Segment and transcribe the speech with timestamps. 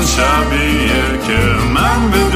[0.00, 1.38] همون شبیه که
[1.74, 2.29] من بدون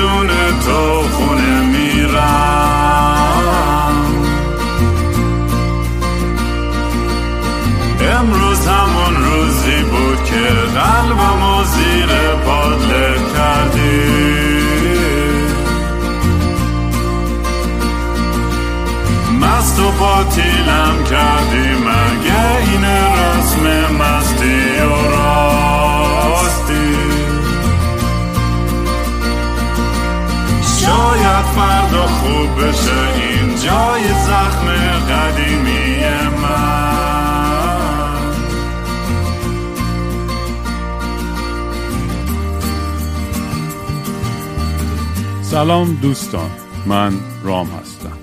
[45.55, 46.51] سلام دوستان
[46.87, 48.19] من رام هستم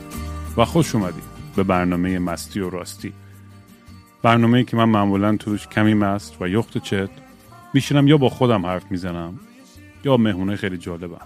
[0.57, 1.23] و خوش اومدید
[1.55, 3.13] به برنامه مستی و راستی.
[4.21, 7.09] برنامه که من معمولا توش کمی مست و یخت چت
[7.73, 9.39] میشینم یا با خودم حرف می‌زنم
[10.05, 11.21] یا مهمونه خیلی جالبم.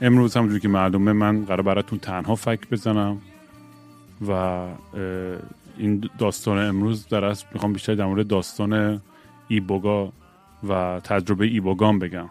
[0.00, 3.18] امروز همونجور که معلومه من قرار براتون تنها فک بزنم
[4.28, 4.62] و
[5.78, 9.00] این داستان امروز در اصل می‌خوام بیشتر در مورد داستان
[9.48, 10.12] ایبوگا
[10.68, 12.30] و تجربه ایبوگام بگم.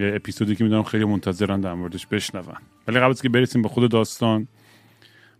[0.00, 2.44] یه اپیزودی که می‌دونم خیلی منتظرن در موردش بشنون.
[2.88, 4.48] ولی قبل از که برسیم به خود داستان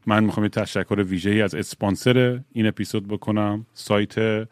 [0.07, 3.67] من می‌خوام یه تشکر ویژه‌ای از اسپانسر این اپیزود بکنم.
[3.75, 4.45] سایت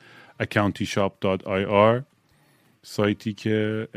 [0.42, 2.02] accountishop.ir
[2.82, 3.88] سایتی که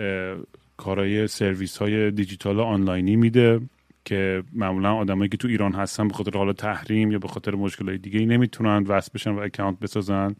[0.78, 3.62] کارای سرویس های دیجیتال آنلاینی میده
[4.06, 7.96] که معمولا آدمایی که تو ایران هستن به خاطر حالا تحریم یا به خاطر مشکلات
[7.96, 10.36] دیگه ای نمی‌تونن وصل بشن و اکانت بسازن.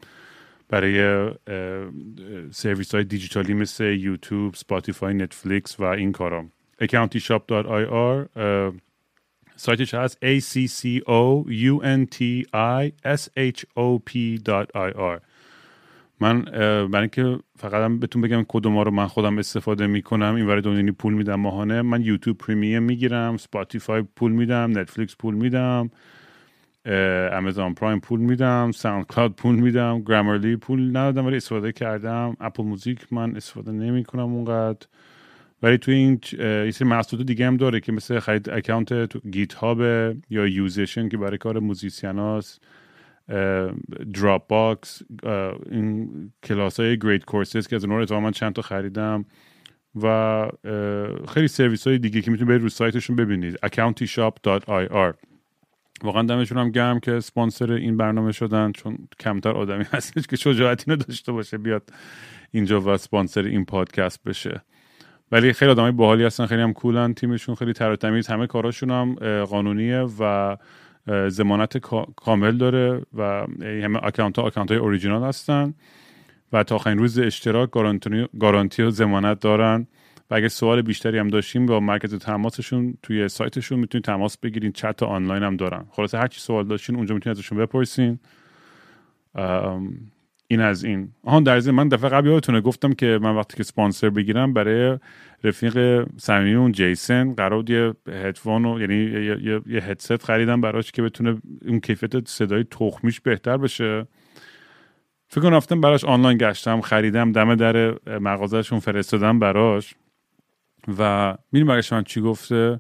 [0.72, 1.30] برای
[2.52, 6.46] سرویس های دیجیتالی مثل YouTube، Spotify، Netflix و این کارا.
[6.82, 8.74] accountishop.ir اه،
[9.56, 12.18] سایتش هست a c c o u n t
[12.54, 15.20] i s h o p.ir
[16.20, 20.62] من برای اینکه فقط هم بهتون بگم کدوم رو من خودم استفاده می‌کنم این ورای
[20.62, 21.82] دونینی پول میدم ماهانه.
[21.82, 25.90] من YouTube Premium می‌گیرم Spotify پول میدم Netflix پول میدم.
[26.86, 32.38] Amazon Prime پول میدم SoundCloud پول میدم Grammarly پول ندادم ولی استفاده کردم.
[32.40, 34.88] Apple Music من استفاده نمی کنم اونقدر.
[35.64, 39.82] ولی توی این یه سری محصولات دیگه هم داره که مثل خرید اکانت تو GitHub
[40.30, 42.62] یا یوزیشن که برای کار musician هاست
[44.14, 45.02] Dropbox
[45.72, 46.10] این
[46.44, 49.26] کلاس های Great Courses که از اونها رو من چند تا خریدم
[50.02, 50.48] و
[51.34, 53.56] خیلی سرویس های دیگه که می‌تونید برید رو سایتشون ببینید.
[53.66, 55.31] accountishop.ir
[56.04, 60.84] واقعا دمشون هم گرم که سپانسر این برنامه شدن چون کمتر آدمی هستش که شجاعت
[60.88, 61.90] اینو داشته باشه بیاد
[62.52, 64.62] اینجا و سپانسر این پادکست بشه.
[65.32, 68.92] ولی خیلی آدمای باحالی هستن خیلی هم cool ن تیمشون خیلی تر تمیز همه کاراشون
[68.92, 70.56] هم قانونیه و
[71.82, 75.74] کا- کامل داره و همه اکانت ها اکانت های اوریجینال هستن
[76.54, 77.70] و تا آخرین روز اشتراک
[78.40, 79.88] گارانتی و ضمانت دارن.
[80.32, 84.72] و اگه سوال بیشتری هم داشتیم با مرکز تماسشون توی سایتشون می‌تونید تماس بگیرین.
[84.72, 85.86] چت آنلاین هم دارن.
[85.92, 88.20] خلاصه هر چی سوال داشتین اونجا می‌تونید ازشون بپرسین.
[90.48, 91.12] این از این.
[91.24, 94.98] آهان در ضمن من دفعه قبل یادتونه گفتم که من وقتی که سپانسر بگیرم برای
[95.44, 101.02] رفیق صمیمیمون جیسن قرار یه هدفون و یعنی یه, یه, یه, هدست خریدم براش که
[101.02, 104.08] بتونه اون کیفیت صدای تخمیش بهتر بشه.
[105.28, 109.96] فکر کنم براش آنلاین گشتم خریدم دم در مغازهشون فرستادم براش.
[111.00, 112.80] و می‌دونی برایش من چی گفته؟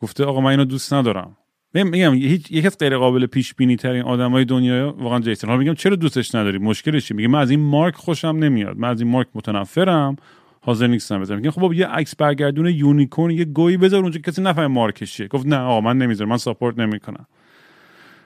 [0.00, 1.36] گفته آقا من اینو دوست ندارم.
[1.74, 5.74] میگم هیچ یکی از غیر قابل پیش بینی ترین آدمای دنیا واقعا جیسون حالا میگم
[5.74, 8.78] چرا دوستش نداری؟ مشکلش چیه میگه من از این مارک خوشم نمیاد.
[8.78, 10.16] من از این مارک متنفرم.
[10.60, 11.40] حاضر نیستم بذارم.
[11.40, 15.46] میگم خب یه عکس برگردون unicorn یه گویی بذار اونجا کسی نفهمه مارکش چیه گفت
[15.46, 16.30] نه آقا من نمی‌ذارم.
[16.30, 17.26] من support نمی‌کنم.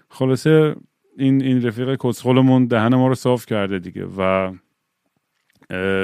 [0.09, 0.75] خلاصه
[1.19, 4.53] این این رفیق کسخلمون دهن ما رو صاف کرده دیگه و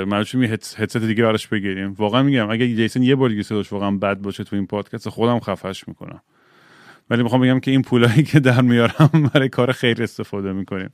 [0.06, 1.92] مجبور می هدست دیگه براش بگیریم.
[1.92, 5.40] واقعا میگم اگه جیسن یه بار دیگه صداش واقعا بد باشه تو این پادکست خودم
[5.40, 6.20] خفش می‌کنم.
[7.10, 10.90] ولی می‌خوام بگم که این پولایی که در میارم برای کار خیر استفاده می‌کنیم.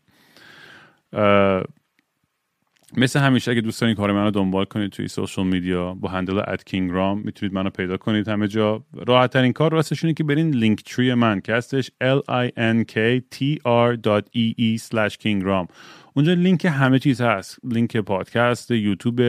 [2.96, 6.64] مثل همیشه اگه دوست دارین کار منو دنبال کنید توی social media با handle at
[6.64, 8.28] KingRaam می‌تونید منو پیدا کنید.
[8.28, 12.50] همه جا راحت ترین کار راستش اینه که برین Linktree من که هستش l i
[12.56, 13.96] n k t r
[14.36, 14.78] e e
[15.22, 15.66] kingram
[16.14, 17.58] اونجا لینک همه چیز هست.
[17.64, 19.20] لینک پادکست YouTube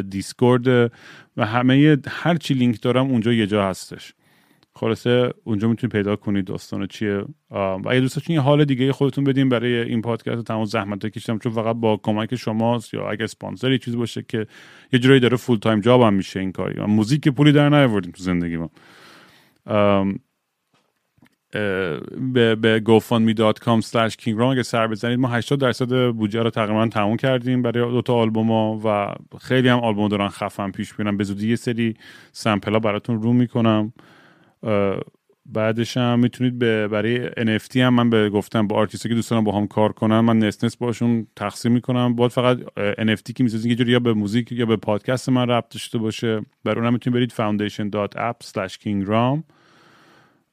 [0.00, 0.68] Discord
[1.36, 4.14] و همه هر چی لینک دارم اونجا یه جا هستش.
[4.74, 7.24] خلاصه اونجا می‌تونید پیدا کنید داستان چیه.
[7.50, 11.52] و اگه دوست داشتین حال دیگه خودتون بدین برای این پادکست تمام زحمت کشیدم چون
[11.52, 14.46] فقط با کمک شماست یا اگه اسپانسر چیزی باشه که
[14.92, 16.74] یه جورایی داره full-time job هم میشه این کار.
[16.74, 18.70] ای موزیک پولی در نیاوردیم تو زندگی ما.
[22.32, 27.16] به, به gofundme.com slash kingram اگه سر بزنید ما 80 درصد بودجه رو تقریبا تموم
[27.16, 31.16] کردیم برای دو تا آلبوم و خیلی هم آلبوم دارن خفن پیش میرن.
[31.16, 31.94] به زودی یه سری
[32.32, 33.92] sample ها براتون رو می‌کنم.
[35.46, 39.52] بعدش هم می‌تونید به برای NFT هم من به گفتم با آرتیست که دوستان با
[39.52, 42.14] هم کار کنن من نسنس باشون تقسیم می‌کنم.
[42.14, 42.58] باید فقط
[42.98, 46.40] NFT که می‌سازین یه جوری یا به موزیک یا به پادکست من ربط داشته باشه.
[46.64, 49.42] برای اونم می‌تونید برید foundation.app slash kingram.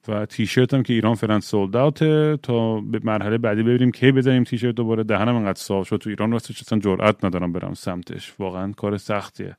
[0.08, 4.44] و تیشرت هم که ایران فعلا سولد اوته تا به مرحله بعدی ببینیم کی بزنیم
[4.44, 5.04] تیشرت دوباره.
[5.04, 8.34] دهنم انقدر صاف شد تو ایران راستش اصلا جرئت ندارم برم سمتش.
[8.38, 9.56] واقعا کار سختیه.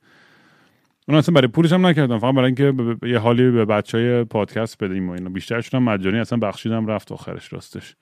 [1.10, 4.84] اون اصلا برای پولش هم نکردم فقط برای اینکه یه حالی به بچه های پادکست
[4.84, 5.30] بدیم و اینا.
[5.30, 7.96] بیشترشون هم مجانی اصلا بخشیدم رفت آخرش راستش.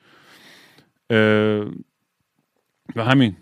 [2.95, 3.35] و همین.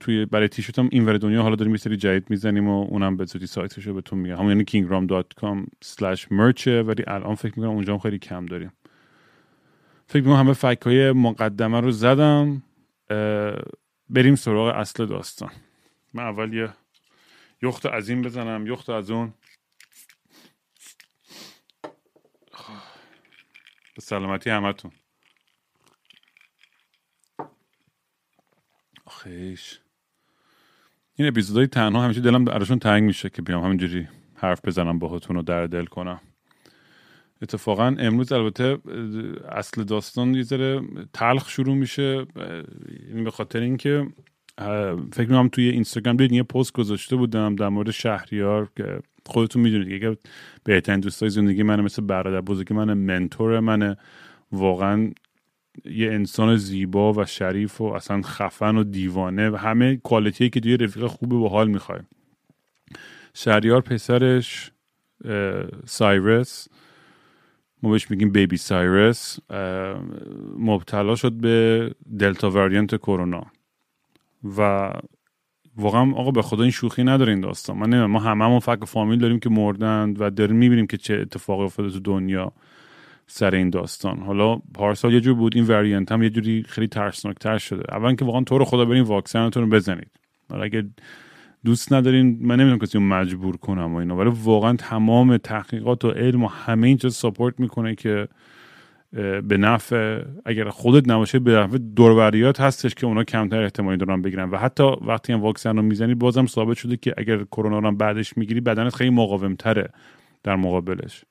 [0.00, 3.24] توی برای تیشرت هم این دنیا حالا داریم یه سری جدید می‌زنیم و اونم به
[3.24, 4.36] زودی سایتش رو بهتون میگم.
[4.36, 6.32] همون یعنی kingram.com slash
[6.66, 8.72] ولی الان فکر می‌کنم اونجا هم خیلی کم داریم.
[10.06, 12.62] فکر می‌کنم همه فکر های مقدمه رو زدم.
[14.10, 15.50] بریم سراغ اصل داستان.
[16.14, 16.68] من اول یه
[17.64, 19.34] یخت از این بزنم یخت از اون.
[23.94, 24.92] به سلامتی همتون.
[29.04, 29.80] آخیش.
[31.16, 35.42] این اپیزودهای تنها همیشه دلم براشون تنگ میشه که بیام همینجوری حرف بزنم باهاتون رو
[35.42, 36.20] در دل کنم.
[37.42, 38.78] اتفاقا امروز البته
[39.48, 40.80] اصل داستان یه ذره
[41.12, 42.26] تلخ شروع میشه
[43.08, 44.06] یعنی به خاطر اینکه
[45.12, 50.00] فکر می‌کنم توی اینستاگرام دیدین یه پست گذاشته بودم در مورد شهریار که خودتون می‌دونید
[50.00, 50.16] که
[50.64, 53.96] بهترین دوستای زندگی منه مثل برادر بزرگ منه منتور منه.
[54.52, 55.10] واقعا
[55.84, 60.76] یه انسان زیبا و شریف و اصلا خفن و دیوانه و همه کوالیتی که توی
[60.76, 62.00] رفیق خوب و حال می‌خوای
[63.34, 64.70] شهریار پسرش
[65.84, 66.68] سایرس.
[67.82, 69.38] ما بهش میگیم بیبی سایرس.
[70.58, 73.46] مبتلا شد به دلتا وریانت کرونا.
[74.58, 74.90] و
[75.76, 77.78] واقعا آقا به خدا این شوخی نداره این داستان.
[77.78, 78.06] من نمیم.
[78.06, 82.00] ما هممون فکر فامیل داریم که مردند و داریم می‌بینیم که چه اتفاقی افتاده تو
[82.00, 82.52] دنیا
[83.26, 84.18] سر این داستان.
[84.18, 87.94] حالا پارسال یه جور بود این وریانت هم یه جوری خیلی ترسناکتر شده.
[87.96, 90.10] اول که واقعا تو رو خدا برین واکسنتون رو بزنید.
[90.50, 90.84] اگه
[91.64, 94.16] دوست ندارین من نمی‌دونم کسی مجبور کنم و اینا.
[94.16, 98.28] ولی واقعا تمام تحقیقات و علم و همه اینجا ساپورت می‌کنه که
[99.48, 104.50] به نفع اگر خودت نباشه به نفع دوروریات هستش که اونا کمتر احتمالی دارن بگیرن.
[104.50, 108.36] و حتی وقتی هم واکسن رو می‌زنی بازم ثابت شده که اگر کرونا رو بعدش
[108.36, 109.88] می‌گیری بدنت خیلی مقاوم تره
[110.42, 111.24] در مقابلش.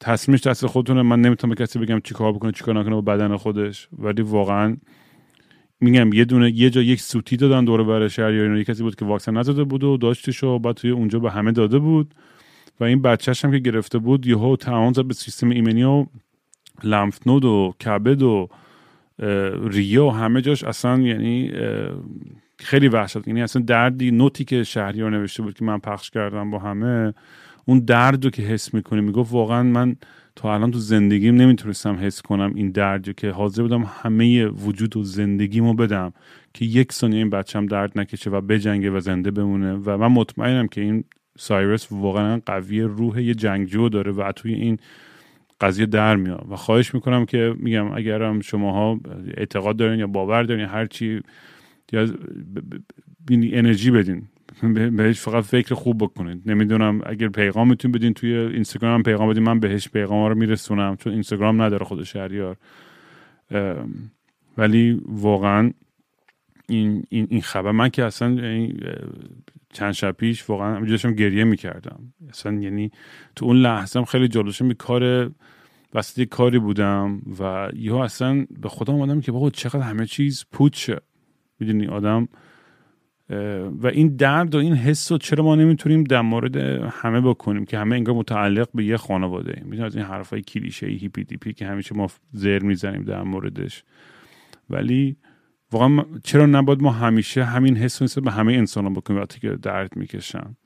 [0.00, 1.02] تصمیمش دست خودتونه.
[1.02, 3.88] من نمی‌تونم به کسی بگم چیکار بکنه چیکار نکنه با بدن خودش.
[3.98, 4.76] ولی واقعا
[5.80, 8.96] میگم یه دونه یه جا یک سوتی دادن دور بر شهر یا یه کسی بود
[8.96, 12.14] که واکسن نزده بود و داشتش و بعد توی اونجا به همه داده بود.
[12.80, 16.06] و این بچهش هم که گرفته بود یهو تمام زد به سیستم ایمنی و
[16.82, 18.48] لمف نود و کبد و
[19.64, 21.52] ریه و همه جاش اصلا یعنی
[22.58, 23.28] خیلی وحشت.
[23.28, 27.14] یعنی اصلا دردی نوتی که شهریار نوشته بود که من پخش کردم با همه
[27.64, 29.00] اون درد رو که حس می‌کنی.
[29.00, 29.96] می‌گفت واقعا من
[30.36, 35.02] تا الان تو زندگیم نمی‌تونستم حس کنم این درد که حاضر بودم همه وجود و
[35.02, 36.12] زندگیمو بدم
[36.54, 39.72] که یک ثانیه این بچم درد نکشه و بجنگه و زنده بمونه.
[39.72, 41.04] و من مطمئنم که این
[41.38, 44.78] سایرس واقعا قوی روح یه جنگجو داره و توی این
[45.60, 46.46] قضیه در میاد.
[46.50, 49.00] و خواهش می‌کنم که میگم اگرم شماها
[49.36, 51.20] اعتقاد دارین یا باور دارین هر چی
[51.92, 52.08] یا
[53.30, 54.22] انرژی بدین.
[54.96, 59.42] بهش فقط فکر خوب بکنید نمی‌دونم اگر پیغام می‌تونید بدین توی اینستاگرام پیغام بدین.
[59.42, 62.56] من بهش پیغام رو میرسونم چون اینستاگرام نداره خود شهریار.
[64.58, 65.70] ولی واقعا
[66.68, 67.70] این, این, این خبر.
[67.70, 68.38] من که اصلا
[69.74, 72.12] چند شب پیش واقعا داشتم گریه می‌کردم.
[72.28, 72.90] اصلا یعنی
[73.36, 75.32] تو اون لحظه هم خیلی جلوشم به کار
[75.94, 81.00] وسط کاری بودم و یهو اصلا به خودم اومدم که بابا چقدر همه چیز پوچه
[81.60, 82.28] می‌دونی آدم
[83.80, 86.56] و این درد و این حس رو چرا ما نمی‌تونیم در مورد
[86.90, 89.82] همه بکنیم که همه انگار متعلق به یه خانواده ایم.
[89.82, 93.84] از این حرفای کلیشه hippie dippie که همیشه ما زر می‌زنیم در موردش.
[94.70, 95.16] ولی
[95.74, 99.96] واقعا چرا نباید ما همیشه همین حس رو به همه انسان بکنیم وقتی که درد
[99.96, 100.56] می‌کشن؟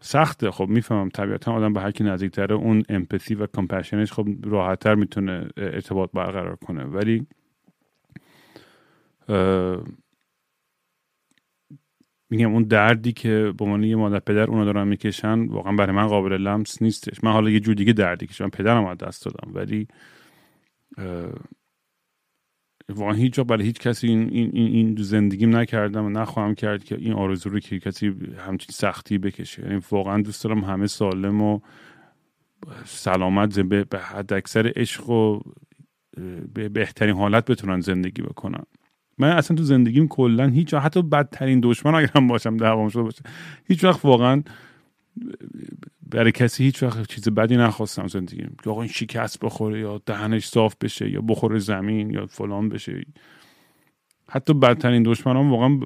[0.00, 0.50] سخته.
[0.50, 1.08] خب می‌فهمم.
[1.08, 6.10] طبیعتا آدم به هر کی نزدیکتره اون empathy و compassion ش خب راحتتر می‌تونه ارتباط
[6.12, 6.84] برقرار کنه.
[6.84, 7.26] ولی
[12.30, 16.06] میگم اون دردی که به عنوان یه مادر پدر اونو دارن می‌کشن واقعا برای من
[16.06, 17.24] قابل لمس نیستش.
[17.24, 19.50] من حالا یه جور دیگه دردی کشم پدرم از دست دادم.
[19.54, 19.88] ولی
[22.88, 26.96] واقعا هیچ جا برای هیچ کسی این, این, این زندگیم نکردم و نخواهم کرد که
[26.98, 28.14] این آرزو رو که کسی
[28.46, 29.62] همچین سختی بکشه.
[29.62, 31.60] یعنی واقعا دوست دارم همه سالم و
[32.84, 35.40] سلامت به حد اکثر عشق و
[36.54, 38.64] به بهترین حالت بتونن زندگی بکنن.
[39.18, 43.22] من اصلا تو زندگیم کلا هیچ حتی بدترین دشمن اگرم باشم دعوام شده باشه
[43.64, 44.42] هیچ وقت واقعا
[46.10, 50.46] برای کسی هیچ وقت چیز بدی نخواستم زندگیم که آقا این شکست بخوره یا دهنش
[50.46, 53.04] صاف بشه یا بخوره زمین یا فلان بشه.
[54.28, 55.80] حتی بدترین دشمنان واقعا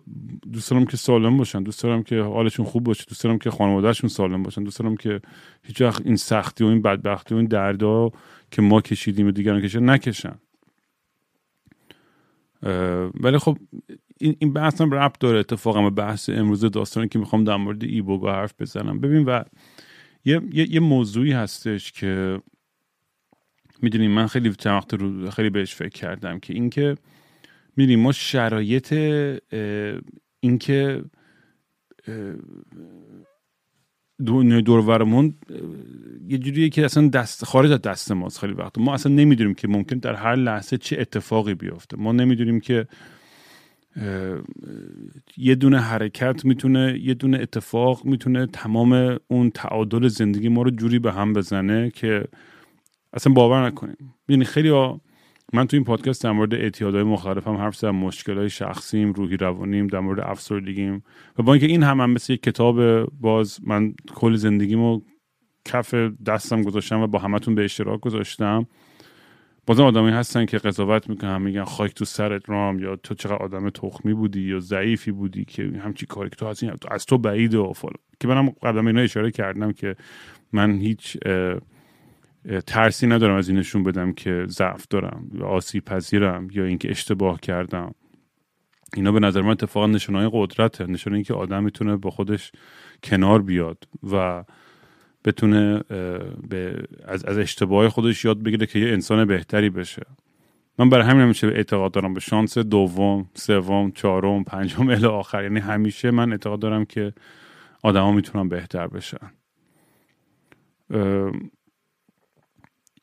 [0.52, 1.62] دوست دارم که سالم باشن.
[1.62, 3.04] دوست دارم که حالشون خوب باشه.
[3.08, 4.64] دوست دارم که خانوادهشون سالم باشن.
[4.64, 5.20] دوست دارم که
[5.62, 8.11] هیچ وقت این سختی و این بدبختی و این دردا
[8.50, 10.38] که ما کشیدیم و دیگران کشیدن نکشن.
[13.21, 13.59] ولی خب
[14.21, 18.33] این, بحث هم ربط داره اتفاقا به بحث امروز داستانی که می‌خوام در مورد ایبوگا
[18.33, 19.00] حرف بزنم.
[19.00, 19.43] ببین و
[20.25, 22.41] یه, یه،, یه موضوعی هستش که
[23.83, 26.95] می‌دونیم من خیلی چند رو خیلی بهش فکر کردم که اینکه
[27.77, 28.93] می‌دونیم ما شرایط
[30.41, 31.05] اینکه
[34.25, 35.35] دورورمون
[36.29, 38.79] یه جوریه که اصلا دست خارج از دست ماست خیلی وقت.
[38.79, 41.97] ما اصلا نمی‌دونیم که ممکن در هر لحظه چه اتفاقی بیفته.
[41.97, 42.87] ما نمی‌دونیم که
[45.37, 50.99] یه دونه حرکت می‌تونه یه دونه اتفاق می‌تونه تمام اون تعادل زندگی ما رو جوری
[50.99, 52.25] به هم بزنه که
[53.13, 54.15] اصلا باور نکنیم.
[54.29, 55.01] یعنی خیلی ها
[55.52, 59.87] من تو این پادکست در مورد اعتیادهای مختلف هم حرف زدم مشکلهای شخصیم روحی روانیم
[59.87, 61.02] در مورد افسردگیم.
[61.38, 65.00] و با اینکه این هم, هم مثل یک کتاب باز من کل زندگیمو
[65.64, 65.95] کف
[66.26, 68.67] دستم گذاشتم و با همتون به اشتراک گذاشتم.
[69.67, 73.71] بازم آدمی هستن که قضاوت می‌کنن میگن خاک تو سرت رام یا تو چقدر آدم
[73.71, 77.73] تخمی بودی یا ضعیفی بودی که همچی کاری که تو از, از تو بعید و
[77.73, 77.95] فلان.
[78.21, 79.97] که منم قبلا اینا اشاره کردم که
[80.52, 81.17] من هیچ
[82.67, 87.40] ترسی ندارم از این نشون بدم که ضعف دارم یا آسیب پذیرم یا اینکه اشتباه
[87.40, 87.95] کردم.
[88.95, 92.52] اینا به نظر من اتفاقا نشانهای قدرته نشانه اینکه آدم می‌تونه با خودش
[93.02, 94.45] کنار بیاد و
[95.25, 95.78] بتونه
[96.49, 100.02] به از, از اشتباه خودش یاد بگیره که یه انسان بهتری بشه.
[100.78, 105.43] من برای همین همیشه اعتقاد دارم به شانس دوم سوم چهارم پنجم الی آخر.
[105.43, 107.12] یعنی همیشه من اعتقاد دارم که
[107.83, 109.31] آدما می‌تونن بهتر بشن.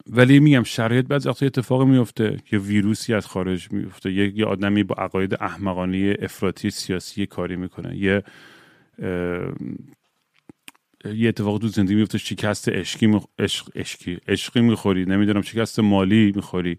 [0.10, 4.12] ولی میگم شرایط بعضی وقتا اتفاق میفته که ویروسی از خارج میفته.
[4.12, 7.98] یه, یه آدمی با عقاید احمقانه افراطی سیاسی کاری می‌کنه.
[7.98, 8.24] یه
[11.16, 15.06] یه اتفاق تو زندگی میفته شکست عشقی عشق عشقی عشقی می‌خوری.
[15.06, 16.78] نمی‌دونم شکست مالی می‌خوری.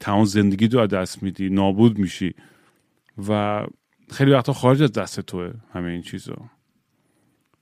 [0.00, 2.34] تمام زندگی تو دست میدی نابود میشی.
[3.28, 3.62] و
[4.10, 6.36] خیلی وقتا خارج از دست توه همه این چیزا.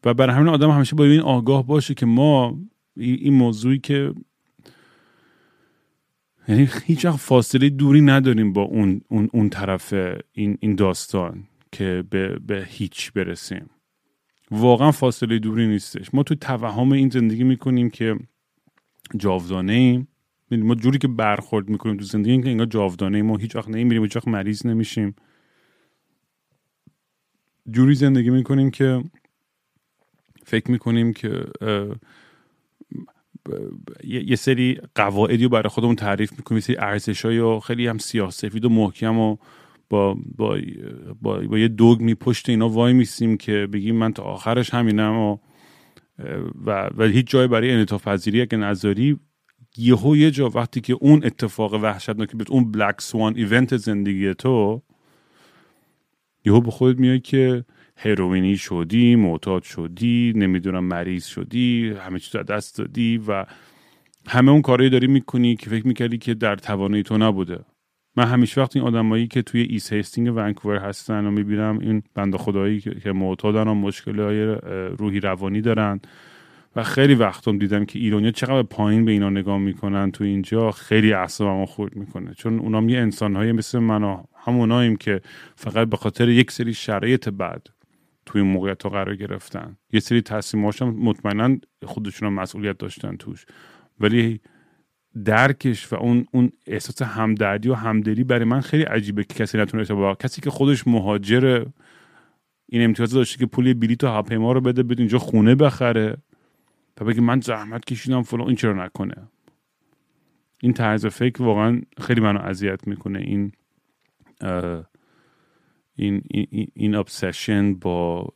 [0.04, 2.58] و برای همین آدم همیشه باید این آگاه باشه که ما
[2.96, 4.14] این موضوعی که
[6.48, 9.94] یعنی هیچ وقت فاصله دوری نداریم با اون, اون, اون طرف
[10.32, 13.70] این, این داستان که به, به هیچ برسیم.
[14.50, 16.14] واقعا فاصله دوری نیستش.
[16.14, 18.16] ما تو توهم این زندگی می‌کنیم که
[19.16, 20.08] جاودانه ایم
[20.50, 23.68] یعنی ما جوری که برخورد می‌کنیم تو زندگی که انگار جاودانه ایم ما هیچ وقت
[23.68, 25.14] نمیریم هیچ وقت مریض نمیشیم.
[27.70, 29.04] جوری زندگی می‌کنیم که
[30.44, 31.44] فکر می‌کنیم که
[34.04, 38.64] یه سری قواعدی رو برای خودمون تعریف می‌کنیم یه سری ارزش و خیلی هم سیاسفید
[38.64, 39.36] و محکم و
[39.90, 40.58] با, با,
[41.22, 45.38] با, با یه دوگمی پشت اینا وای میسیم که بگیم من تا آخرش همینم و
[46.66, 49.18] و, و هیچ جای برای انعطاف پذیری اگه نذاری
[49.76, 54.82] یهو یه جا وقتی که اون اتفاق وحشتناک بیاد اون بلک سوان ایونت زندگی تو
[56.44, 57.64] یهو به خودت میای که
[58.02, 63.46] هروینی شدی معتاد شدی نمی‌دونم مریض شدی همه چیز دست دادی و
[64.28, 67.58] همه اون کارهایی داری می‌کنی که فکر می‌کردی که در توانایی تو نبوده.
[68.16, 72.36] من همیشه وقت این آدمایی که توی East Hastings ونکوور هستن و می‌بینم این بند
[72.36, 74.44] خدایی که معتادن و مشکل های
[74.98, 76.00] روحی روانی دارن
[76.76, 81.12] و خیلی وقتم دیدم که ایرانیا چقدر پایین به اینا نگاه می‌کنن تو اینجا خیلی
[81.12, 82.34] اعصابمو خورد می‌کنه.
[82.34, 85.20] چون اونام یه انسانهایی مثل من هموناییم که
[85.56, 87.66] فقط به خاطر یک سری شرایط بد
[88.30, 89.76] توی موقعیت ها قرار گرفتن.
[89.92, 93.46] یه سری تصمیماش هم مطمئنا خودشون مسئولیت داشتن توش.
[94.00, 94.40] ولی
[95.24, 99.84] درکش و اون اون احساس همدردی و همدلی برای من خیلی عجیبه که کسی نتونه
[99.84, 101.64] با کسی که خودش مهاجر
[102.66, 106.16] این امتیاز داشته که پول بلیط و هواپیما رو بده بده اینجا خونه بخره
[107.00, 109.28] و بگه من زحمت کشیدم فلان این چرا نکنه؟
[110.62, 113.18] این طرز فکر واقعا خیلی منو اذیت می‌کنه.
[113.18, 113.52] این
[115.96, 118.28] این این, این ابسشن با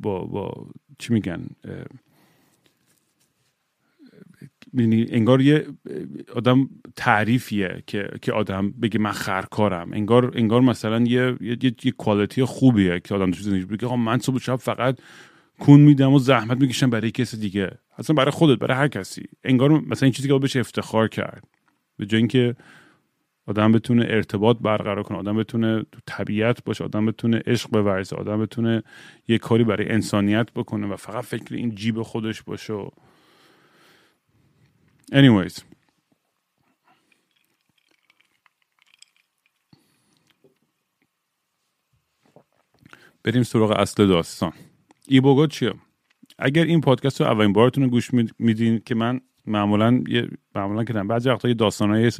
[0.00, 0.66] با با
[0.98, 1.46] چی میگن؟
[4.74, 5.66] یعنی انگار یه
[6.34, 9.92] آدم تعریفیه که که آدم بگه من خرکارم.
[9.92, 14.38] انگار انگار مثلا یه یه, یه, کوالیتی خوبیه که آدم تو زندگی بگه من صبح
[14.38, 14.98] شب فقط
[15.58, 17.78] کون میدم و زحمت می‌کشم برای کسی دیگه.
[17.98, 19.22] اصلا برای خودت برای هر کسی.
[19.44, 21.44] انگار مثلا این چیزی که بهش افتخار کرد.
[21.96, 22.56] به جای اینکه
[23.46, 28.40] آدم بتونه ارتباط برقرار کنه آدم بتونه تو طبیعت باشه آدم بتونه عشق بورزه آدم
[28.42, 28.82] بتونه
[29.28, 32.90] یه کاری برای انسانیت بکنه و فقط فکر این جیب خودش باشه.
[35.12, 35.62] Anyways.
[43.24, 44.52] بریم سراغ اصل داستان.
[45.08, 45.74] ایبوگا چیه؟
[46.38, 50.92] اگر این پادکست رو اولین بارتون رو گوش میدین که من معمولا یه معمولا که
[50.92, 52.10] بعضی وقتا یه داستانای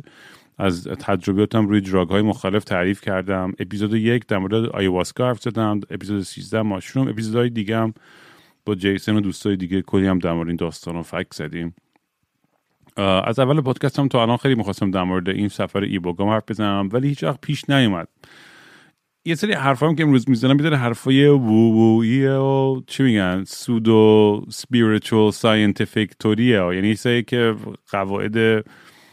[0.62, 3.52] از تجربیاتم روی دراگ های مختلف تعریف کردم.
[3.59, 5.81] اپیزود یک در مورد آیواسکا حرف زدم.
[5.90, 7.09] اپیزود 13 ماشروم.
[7.09, 7.95] اپیزودهای دیگه هم
[8.66, 11.75] با جیسن و دوستای دیگه کلی هم در مورد این داستان رو فک زدیم.
[12.97, 16.88] از اول پادکست هم تا الان خیلی می‌خواستم در مورد این سفر ایبوگام حرف بزنم
[16.92, 18.09] ولی هیچ وقت پیش نیومد.
[19.25, 26.11] یه سری هم که امروز می‌زنم میداره حرفای woo و چی میگن؟ pseudo spiritual scientific
[26.19, 27.54] توریه یعنی سری که
[27.90, 28.64] قواعد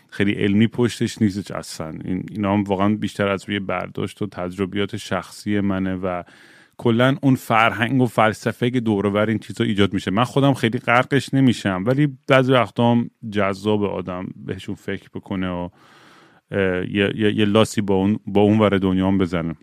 [0.09, 1.89] خیلی علمی پشتش نیست اصلا.
[2.03, 6.23] این اینا هم واقعا بیشتر از روی برداشت و تجربیات شخصی منه و
[6.77, 10.11] کلا اون فرهنگ و فلسفه که دور این چیزا ایجاد میشه.
[10.11, 12.97] من خودم خیلی غرقش نمیشم ولی بعضی وقتا
[13.29, 15.69] جذاب آدم بهشون فکر بکنه و
[16.51, 19.55] یه, یه،, یه لاسی با اون با اون ور دنیا هم بزنه.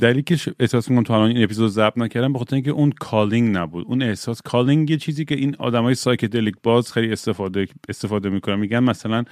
[0.00, 3.56] دلیلی که احساس می‌کنم تا الان این اپیزود ضبط نکردم به خاطر اینکه اون calling
[3.56, 3.86] نبود.
[3.88, 8.58] اون احساس calling یه چیزی که این آدمای psychedelic باز خیلی استفاده استفاده می‌کنن.
[8.58, 9.24] میگن مثلا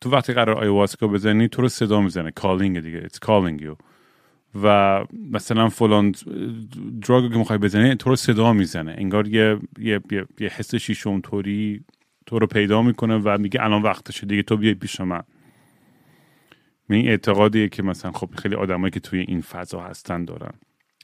[0.00, 2.30] تو وقتی قرار آیواسکا بزنی تو رو صدا می‌زنه.
[2.30, 3.08] کالینگ دیگه.
[3.08, 3.76] It's calling you.
[4.62, 6.14] و مثلا فلان
[7.08, 8.94] دراگو که می‌خوای بزنی تو رو صدا می‌زنه.
[8.98, 11.84] انگار یه یه یه, یه حس شیشم طوری
[12.26, 15.22] تو رو پیدا می‌کنه و میگه الان وقتشه دیگه تو بیای پیش من.
[16.90, 20.52] این اعتقادیه که مثلا خب خیلی آدمایی که توی این فضا هستن دارن.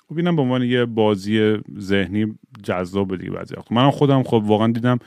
[0.08, 4.72] خب اینم به عنوان یه بازی ذهنی جذاب دیگه بعضی وقت منم خودم خب واقعا
[4.72, 4.98] دیدم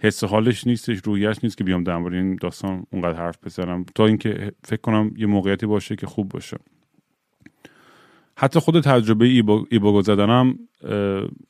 [0.00, 3.84] حس حالش نیستش رویش نیست که بیام در این داستان اونقدر حرف بزنم.
[3.94, 6.56] تا اینکه فکر کنم یه موقعیتی باشه که خوب باشه.
[8.36, 9.26] حتی خود تجربه
[9.70, 10.58] ایباگو زدنم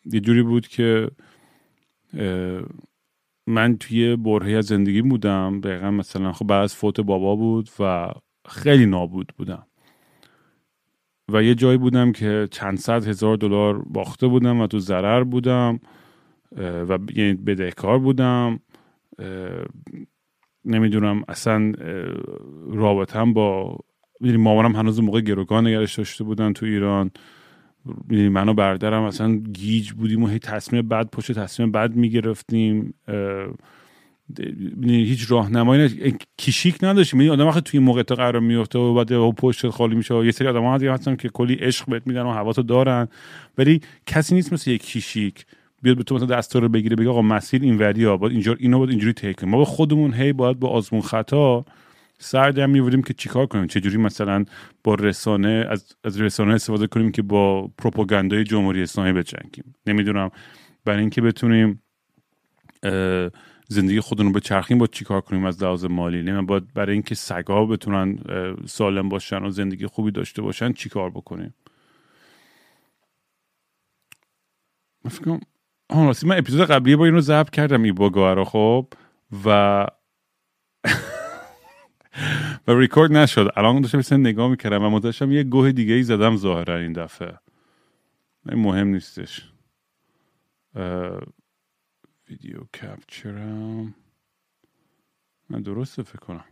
[0.05, 1.11] یه جوری بود که
[3.47, 5.61] من توی برهی از زندگی بودم.
[5.61, 8.13] دقیقا مثلا خب بعد از فوت بابا بود و
[8.49, 9.67] خیلی نابود بودم.
[11.33, 15.81] و یه جایی بودم که چند صد هزار دلار باخته بودم و تو ضرر بودم
[16.59, 18.61] و یعنی بدهکار بودم.
[20.65, 21.73] نمی‌دونم اصلا
[22.67, 23.79] رابطم با
[24.21, 27.11] می‌دونی مامانم هنوز موقع گروگان نگرش داشته بودن تو ایران.
[27.85, 32.95] می‌دونی من و بردرم اصلا گیج بودیم و هی تصمیم بد پشت تصمیم بد می‌گرفتیم.
[34.85, 37.21] هیچ راهنمایی کیشیک نداشتیم.
[37.21, 40.49] یعنی آدم وقتی توی موقع قرار میفته و بعد پشت خالی میشه و یه سری
[40.49, 43.09] آدم ها هستن که کلی عشق بهت میدن و حواسو دارن.
[43.59, 45.47] ولی کسی نیست مثل یک کیشیک
[45.83, 48.57] بیاد به تو مثلا دستور رو بگیره بگه آقا مسیر این وری ها باید اینجور
[48.61, 51.65] اینو باید اینجوری تیک ما با خودمون هی باید با آزمون خطا
[52.19, 53.67] سر در میوریم که چیکار کنیم.
[53.67, 54.45] چجوری مثلا
[54.85, 59.75] با رسانه از, از رسانه استفاده کنیم که با پروپاگاندای جمهوری اسلامی بجنگیم.
[59.87, 60.31] نمی‌دونم.
[60.85, 61.83] برای اینکه بتونیم
[63.71, 67.65] زندگی خودمون به چرخیم با چیکار کنیم از لحاظ مالی؟ نه باید برای اینکه سگا
[67.67, 68.19] بتونن
[68.67, 71.55] سالم باشن و زندگی خوبی داشته باشن چیکار بکنیم؟
[75.05, 75.41] من فکر
[76.27, 78.87] من اپیزود قبلی با اینو ضبط کردم این باگاه رو خب
[79.45, 79.87] و
[82.69, 83.49] و ریکورد نشد.
[83.57, 87.39] الان داشتم نگاه می‌کردم و متوجهم یه گوه دیگه ای زدم ظاهرا این دفعه.
[88.49, 89.53] این مهم نیستش.
[92.31, 93.95] ویدیو کپچرم.
[95.51, 96.45] من درسته فکر کنم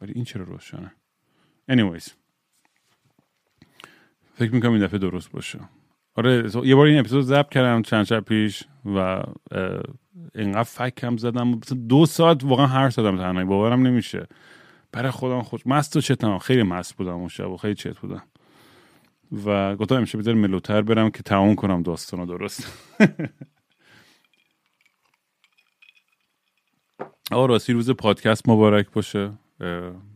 [0.00, 0.92] ولی این چرا روشنه؟
[1.70, 2.10] Anyways.
[4.34, 5.60] فکر می‌کنم این دفعه درست باشه.
[6.14, 9.22] آره یه بار این اپیزود ضبط کردم چند شب پیش و
[10.34, 11.60] اینقدر فکم زدم.
[11.88, 14.26] دو ساعت واقعا هر زدم تنهایی باورم نمیشه.
[14.92, 18.22] برای خودم خوش مست و چتم خیلی مست بودم اون شب و خیلی چت بودم.
[19.46, 22.66] و گفتم امشب بذار ملوتر برم که تموم کنم داستان درست.
[27.30, 29.30] آقا راستی روز پادکست مبارک باشه.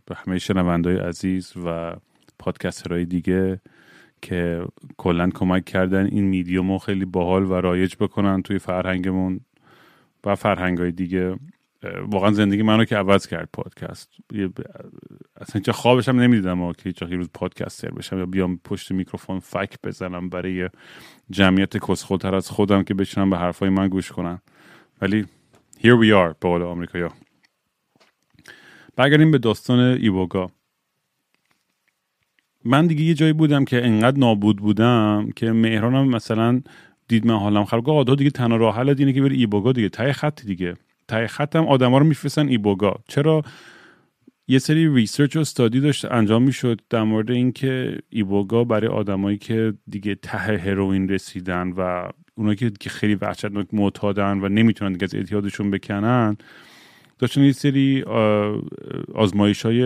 [0.07, 1.97] به همه شنوندای عزیز و
[2.39, 3.61] پادکسترهای دیگه
[4.23, 4.65] که
[4.97, 9.41] کلا کمک کردن این میدیومو خیلی باحال و رایج بکنن توی فرهنگمون
[10.25, 11.37] و فرهنگ های دیگه
[12.07, 14.11] واقعا زندگی منو که عوض کرد پادکست.
[15.41, 18.19] اصلا چه خوابش هم نمی‌دیدم که هیچ روز پادکستر بشم.
[18.19, 20.69] یا بیام پشت میکروفون فک بزنم برای
[21.31, 24.41] جمعیت کسخولتر از خودم که بشنم به حرفای من گوش کنن.
[25.03, 25.27] ولی
[25.79, 27.13] here we are به قول آمریکایا
[28.97, 30.51] برگردیم به داستان ایبوگا
[32.65, 36.63] من دیگه یه جایی بودم که انقدر نابود بودم که مهرانم مثلا
[37.09, 37.85] دید من حالم خراب.
[37.85, 39.89] گفت دیگه تنها راه حل اینه که بری ایبوگا دیگه.
[39.89, 40.77] ته خط دیگه.
[41.09, 43.43] ته خط هم آدما رو میفرستن ایبوگا چرا؟
[44.49, 49.75] یه سری research و study داشت انجام می‌شد در مورد اینکه ایبوگا برای آدمایی که
[49.89, 55.71] دیگه ته هروئین رسیدن و اونایی که خیلی وحشتناک معتادن و نمی‌تونن دیگه از اعتیادشون
[55.71, 56.37] بکنن
[57.19, 58.03] داشتن یه سری
[59.15, 59.83] آزمایش های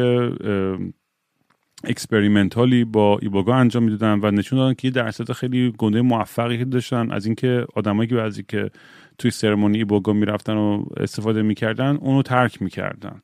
[1.85, 6.65] experimental ی با ایبوگا انجام می‌دادن و نشون دادن که یه درصد خیلی گنده موفقی
[6.65, 8.71] داشتن از اینکه آدمایی که بعضی که
[9.19, 13.23] توی ceremony ایبوگا می‌رفتن و استفاده می‌کردن اونو ترک می‌کردن.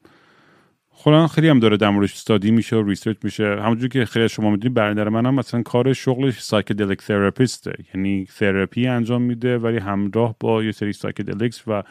[0.99, 3.45] حالا خیلی هم داره در study میشه و research میشه.
[3.63, 7.73] همونجور که خیلی شما می‌دونید برادر منم مثلا کار شغلش psychedelic therapist ه.
[7.95, 11.83] یعنی تراپی انجام میده ولی همراه با یه سری psychedelics و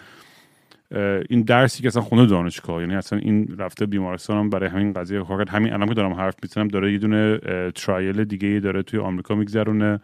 [1.29, 2.81] این درسی که اصلا خونده دانشگاه.
[2.81, 6.35] یعنی اصلا این رفته بیمارستان هم برای همین قضیه کار همین الان که دارم حرف
[6.43, 7.37] می‌زنم داره یه دونه
[7.75, 9.99] trial دیگه داره توی آمریکا میگذرونه.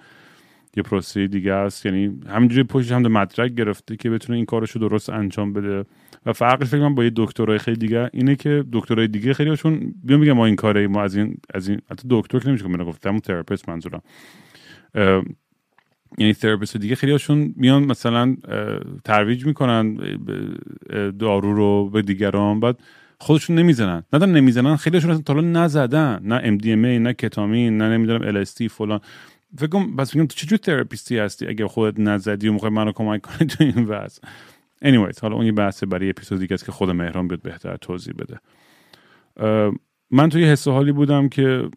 [0.77, 1.85] یه پروسه دیگه است.
[1.85, 5.85] یعنی همینجوری پشتش هم مدرک گرفته که بتونه این کارشو درست انجام بده.
[6.25, 9.93] و فرقش فکر کنم با یه دکترای خیلی دیگه اینه که دکترای دیگه خیلی هاشون
[10.03, 12.83] بیان میگم ما این کاره ما از این از این حتی دکتر که نمیشه من
[12.83, 14.01] گفتم therapist منظورم.
[16.17, 18.35] یعنی therapist دیگه خیلی هاشون میان مثلا
[19.03, 19.97] ترویج می‌کنن
[21.19, 22.79] دارو رو به دیگران بعد
[23.17, 24.03] خودشون نمی‌زنن.
[24.13, 26.19] نه نمی‌زنن خیلی هاشون اصلا تا نزدن.
[26.23, 28.99] نه MDMA نه کتامین نه نمی‌دونم LSD فلان.
[29.57, 33.47] فکر بس میگم تو چجور تراپیستی هستی؟ اگر خودت نزدی و می‌خوای منو کمک کنی
[33.47, 34.21] تو این وضع
[34.85, 38.13] anyways حالا اون یه بحث برای اپیزود دیگه است که خود مهران بیاد بهتر توضیح
[38.13, 38.39] بده.
[40.11, 41.69] من توی حس حالی بودم که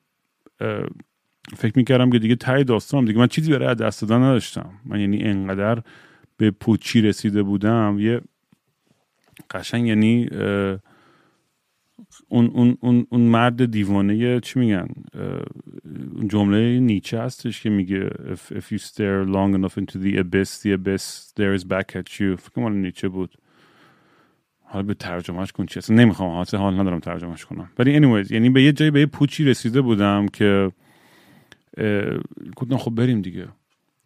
[1.57, 3.05] فکر می‌کردم که دیگه تای داستانم.
[3.05, 4.71] دیگه من چیزی برای دست دادن نداشتم.
[4.85, 5.83] من یعنی انقدر
[6.37, 7.97] به پوچی رسیده بودم.
[8.01, 8.21] یه
[9.51, 10.29] قشنگ یعنی
[12.29, 14.89] اون, اون, اون, اون مرد دیوانه چی میگن؟
[16.29, 20.73] جمله نیچه هستش که میگه if, if you stare long enough into the abyss the
[20.73, 22.37] abyss stares back at you.
[22.37, 23.39] فکر کنم نیچه بود.
[24.63, 27.71] حالا به ترجمهش کن چی نمی‌خوام حاصل حال ندارم ترجمهش کنم.
[27.79, 30.73] ولی anyways یعنی به یه جایی به یه پوچی رسیده بودم که
[32.57, 33.49] گفتم خب بریم دیگه.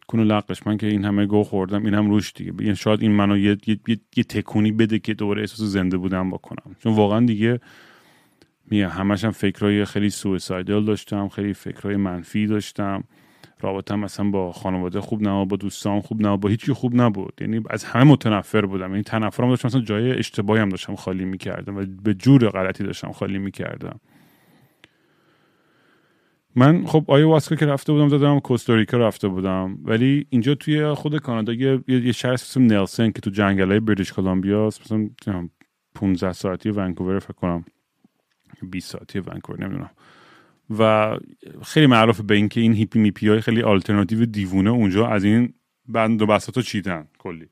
[0.09, 2.53] کنو لقش من که این همه گو خوردم این هم روش دیگه.
[2.59, 6.75] یعنی شاید این منو یه, یه،, یه،, تکونی بده که دوباره احساس زنده بودم بکنم.
[6.83, 7.59] چون واقعا دیگه
[8.71, 13.03] میگه همش هم فکرهای خیلی سویسایدل داشتم خیلی فکرهای منفی داشتم.
[13.61, 17.33] رابطه مثلا با خانواده خوب نه با دوستان خوب نه با هیچی خوب نبود.
[17.41, 18.89] یعنی از همه متنفر بودم.
[18.89, 23.11] یعنی تنفرم داشتم مثلا جای اشتباهی هم داشتم خالی می‌کردم و به جور غلطی داشتم
[23.11, 23.99] خالی می‌کردم.
[26.55, 29.77] من خب واسکا که رفته بودم دادم کوستاریکا رفته بودم.
[29.83, 34.65] ولی اینجا توی خود کانادا یه, یه شهر اسم نلسن که تو جنگلای بریتیش کلمبیا
[34.65, 35.49] مثلا
[35.95, 37.65] 15 ساعتی ونکوور فکر کنم.
[38.71, 39.89] 20 ساعتی ونکوور نمی‌دونم.
[40.79, 41.17] و
[41.63, 45.53] خیلی معروف به اینکه این هیپی میپی های خیلی آلترناتیو دیوونه اونجا از این
[45.87, 47.49] بند و بساط چیدن کلی.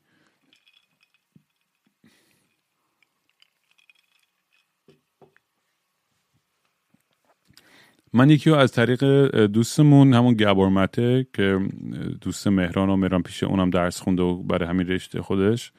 [8.18, 9.04] من یکی از طریق
[9.46, 11.60] دوستمون همون گبرمته که
[12.20, 15.72] دوست مهران و مهران پیش اونم درس خونده و برای همین رشته خودش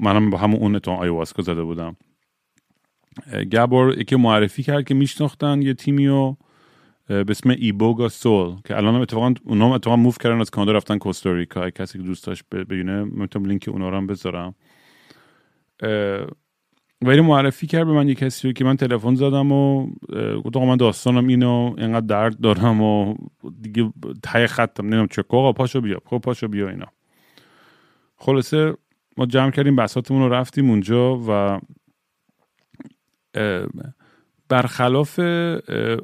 [0.00, 1.96] منم با همون اون اتون آیواسکا زده بودم.
[3.52, 6.36] گبر یکی معرفی کرد که میشناختن یه تیمی رو
[7.06, 10.98] به اسم ایبوگا سول که الان هم اتفاقا اونا اتفاقا موف کردن از کانادا رفتن
[10.98, 11.70] کوستاریکا.
[11.70, 14.54] کسی که دوست داشت ببینه می‌تونم لینک اونا رو هم بذارم.
[17.02, 19.90] و اینو معرفی کرد به من یه کسی رو که من تلفن زدم و
[20.44, 23.14] گفتم من داستانم اینو اینقدر درد دارم و
[23.62, 26.86] دیگه ته خطم نمی‌دونم چه آقا پاشو بیا خب پاشو بیا اینا.
[28.16, 28.74] خلاصه
[29.16, 31.60] ما جمع کردیم بساطمون رو رفتیم اونجا و
[34.48, 35.18] برخلاف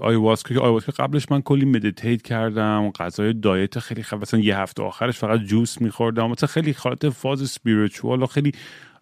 [0.00, 4.82] آیواسکا که آیواسکا قبلش من کلی meditate کردم غذای diet خیلی خب مثلا یه هفته
[4.82, 6.30] آخرش فقط juice میخوردم.
[6.30, 8.52] مثلا خیلی حالت فاز spiritual و خیلی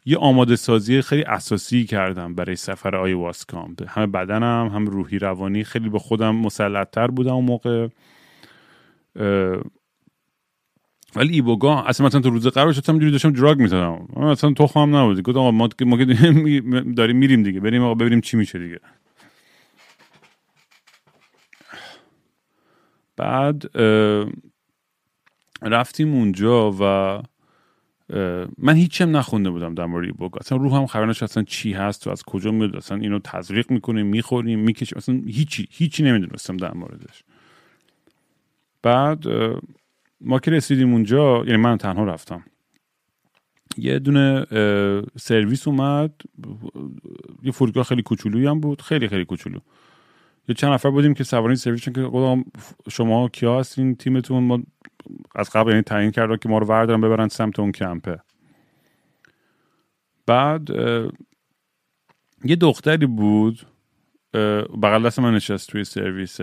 [0.05, 5.89] یه آماده سازی خیلی اساسی کردم برای سفر آیواسکام همه بدنم هم روحی روانی خیلی
[5.89, 7.89] به خودم مسلطتر بودم اون موقع.
[11.17, 14.09] ولی ایبوگا اصلا مثلا تو روز قرار شدم جوری داشتم دراگ می‌زدم.
[14.17, 15.97] اصلا تو خواهم نبود گفتم ما ما
[16.97, 17.61] داریم میریم دیگه.
[17.61, 18.81] بریم آقا ببینیم چی میشه دیگه.
[23.17, 23.65] بعد
[25.63, 27.23] رفتیم اونجا و
[28.59, 30.39] من هیچم نخونده بودم در مورد ایبوک.
[30.39, 34.59] اصلا روحم خبرنش اصلا چی هست و از کجا میاد اصلا اینو تزریق می‌کنیم می‌خوریم
[34.59, 34.99] می‌کشیم.
[34.99, 37.23] اصلا هیچی هیچی نمی‌دونستم در موردش.
[38.83, 39.25] بعد
[40.21, 42.45] ما که رسیدیم اونجا یعنی من تنها رفتم.
[43.79, 44.47] یه دونه
[45.17, 46.15] سرویس اومد.
[47.43, 49.59] یه فرودگاه خیلی کوچولویی هم بود خیلی خیلی کوچولو.
[50.49, 52.45] یه چند نفر بودیم که سوار این سرویس که گفتم
[52.91, 54.63] شما کیا هستین تیمتون؟ ما
[55.35, 58.19] از قبل یعنی تعیین کردن که ما رو وردارن ببرن سمت اون کمپه
[60.27, 60.71] بعد
[62.45, 63.67] یه دختری بود
[64.83, 66.41] بغل دست من نشست توی سرویس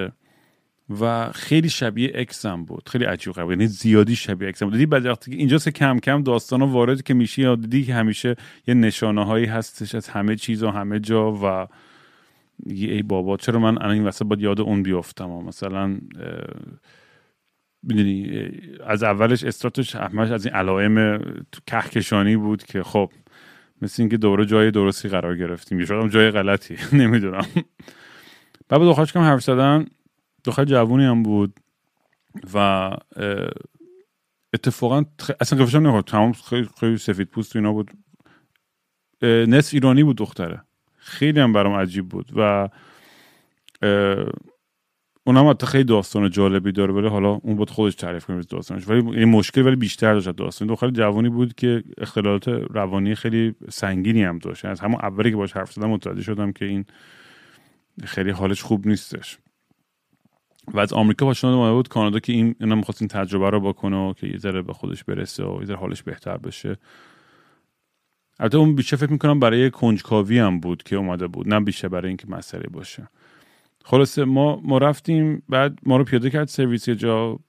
[1.00, 2.90] و خیلی شبیه اکسم بود.
[2.90, 3.50] خیلی عجیب غریب.
[3.50, 4.74] یعنی زیادی شبیه اکسم بود.
[4.74, 8.36] دیدی بعد وقتی اینجا سه کم کم داستانا وارد که میشی یا دیدی که همیشه
[8.68, 11.68] یه نشانه هایی هستش از همه چیز و همه جا و
[12.66, 15.98] ای بابا چرا من الان این وسط باید یاد اون بیافتم؟ مثلا
[17.84, 18.50] می‌دونی
[18.86, 21.24] از اولش استراتش همش از این علائم
[21.68, 23.12] کهکشانی بود که خب
[23.82, 25.80] مثل اینکه دوره جای درستی قرار گرفتیم.
[25.80, 27.46] یا جای غلطی نمی‌دونم.
[28.70, 29.86] بعد دخترش کم حرف زدن؟
[30.44, 31.60] دختر جوونی هم بود
[32.54, 32.90] و
[34.54, 35.06] اتفاقا
[35.42, 36.06] اصلا قفشم نمی‌خورد.
[36.06, 37.92] تمام خیلی, خیلی سفید پوست اینا بود.
[39.24, 40.62] نصف ایرانی بود دختره.
[41.10, 42.70] خیلی هم برام عجیب بود و
[45.24, 48.88] اونم حتی خیلی داستان جالبی داره ولی حالا اون بود خودش تعریف کنه داستانش.
[48.88, 50.68] ولی این مشکل ولی بیشتر داشت داستان.
[50.68, 54.66] دختر جوانی بود که اختلالات روانی خیلی سنگینی هم داشت.
[54.66, 56.86] از همون اولی که باش حرف زدم متوجه شدم که این
[58.04, 59.38] خیلی حالش خوب نیستش.
[60.74, 64.10] و از آمریکا پاشون اومده بود کانادا که این اینا می‌خواست این تجربه رو بکنه
[64.10, 66.78] و که یه ذره به خودش برسه و یه ذره حالش بهتر بشه.
[68.40, 72.08] البته اون بیشتر فکر می‌کنم برای کنجکاوی هم بود که اومده بود نه بیشتر برای
[72.08, 73.10] اینکه مسئله باشه.
[73.86, 77.40] خلاصه ما ما رفتیم بعد ما رو پیاده کرد سرویس جا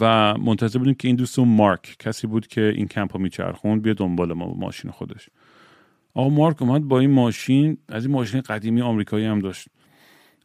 [0.00, 3.94] و منتظر بودیم که این دوستون مارک کسی بود که این کمپ ها میچرخوند بیا
[3.94, 5.28] دنبال ما با ماشین خودش.
[6.14, 9.68] آقا مارک اومد با این ماشین از این ماشین قدیمی آمریکایی هم داشت.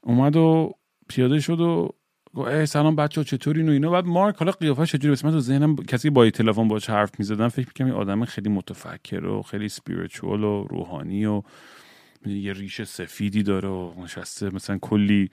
[0.02, 0.74] اومد و
[1.10, 1.90] پیاده شد و
[2.36, 5.76] ای سلام بچه چطوری و اینا؟ بعد مارک حالا قیافه چجوری؟ بس من تو ذهنم
[5.76, 10.44] کسی با تلفن باش حرف می‌زدم فکر می‌کنم این آدم خیلی متفکر و خیلی سپیرچول
[10.44, 11.42] و روحانی و
[12.26, 15.30] یه ریشه سفیدی داره و نشسته مثلا کلی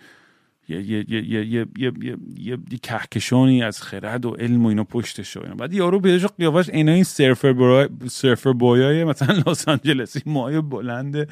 [0.69, 1.93] یه یه یه یه یه یه, یه،,
[2.39, 5.55] یه،, یه کهکشانی از خرد و علم و اینا پشتش و اینا.
[5.55, 11.27] بعد یارو بهش قیافش اینا این سرفر برای سرفر بویای مثلا لس آنجلسی مایه بلنده.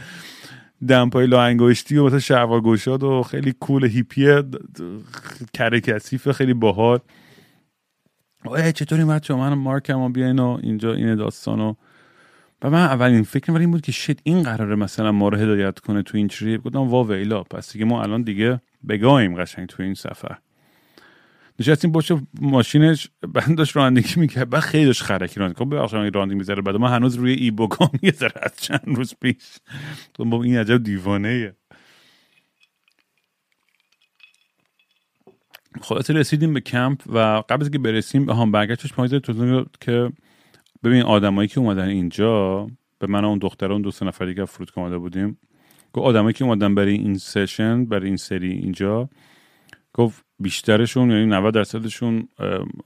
[0.88, 4.42] دمپای لا انگشتی و مثلا شلوار گشاد و خیلی کول هیپی
[5.54, 6.98] کره کثیف خیلی باحال.
[8.74, 11.74] چطوری بچه من مارکم و بیاین و اینجا این داستانو
[12.62, 16.02] و من اولین فکرم این بود که شد این قراره مثلا ما رو هدایت کنه
[16.02, 19.94] تو این تریپ گفتم وا ویلا پس دیگه ما الان دیگه بگایم قشنگ تو این
[19.94, 20.38] سفر.
[21.58, 24.50] نشستیم باشه ماشینش بند داشت رانندگی می‌کرد.
[24.50, 27.90] بعد خیلی داشت خرکی رانندگی خب ببخشید رانندگی می‌ذاره بعد ما هنوز روی ای بوگام
[28.02, 29.58] یه ذره از چند روز پیش.
[30.18, 31.56] با این عجب دیوانه ایه.
[35.80, 40.12] خلاصه رسیدیم به کمپ و قبل از که برسیم به هم برگشتش پایین تو که
[40.84, 42.66] ببین آدمایی که اومدن اینجا
[42.98, 45.38] به من اون دختر اون دو سه نفر دیگه فرود اومده بودیم.
[45.92, 49.08] گفت آدمایی که اومدن برای این سشن برای این سری اینجا
[49.92, 52.28] گفت بیشترشون یعنی 90 درصدشون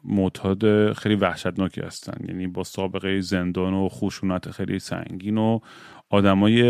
[0.04, 2.26] معتاد خیلی وحشتناکی هستن.
[2.28, 5.58] یعنی با سابقه زندان و خشونت خیلی سنگین و
[6.10, 6.62] آدمایی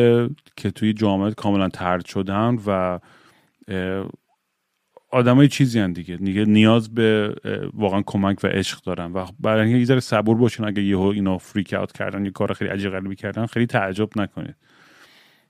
[0.57, 2.99] که توی جامعه کاملا ترد شدن و
[5.11, 6.17] آدمای چیزی هن دیگه.
[6.17, 7.35] دیگه نیاز به
[7.75, 9.13] واقعا کمک و عشق دارن.
[9.13, 12.53] و برای اینکه یه ذره صبور باشین اگه یهو اینا freak out کردن یه کار
[12.53, 14.57] خیلی عجیب غریبی کردن خیلی تعجب نکنید.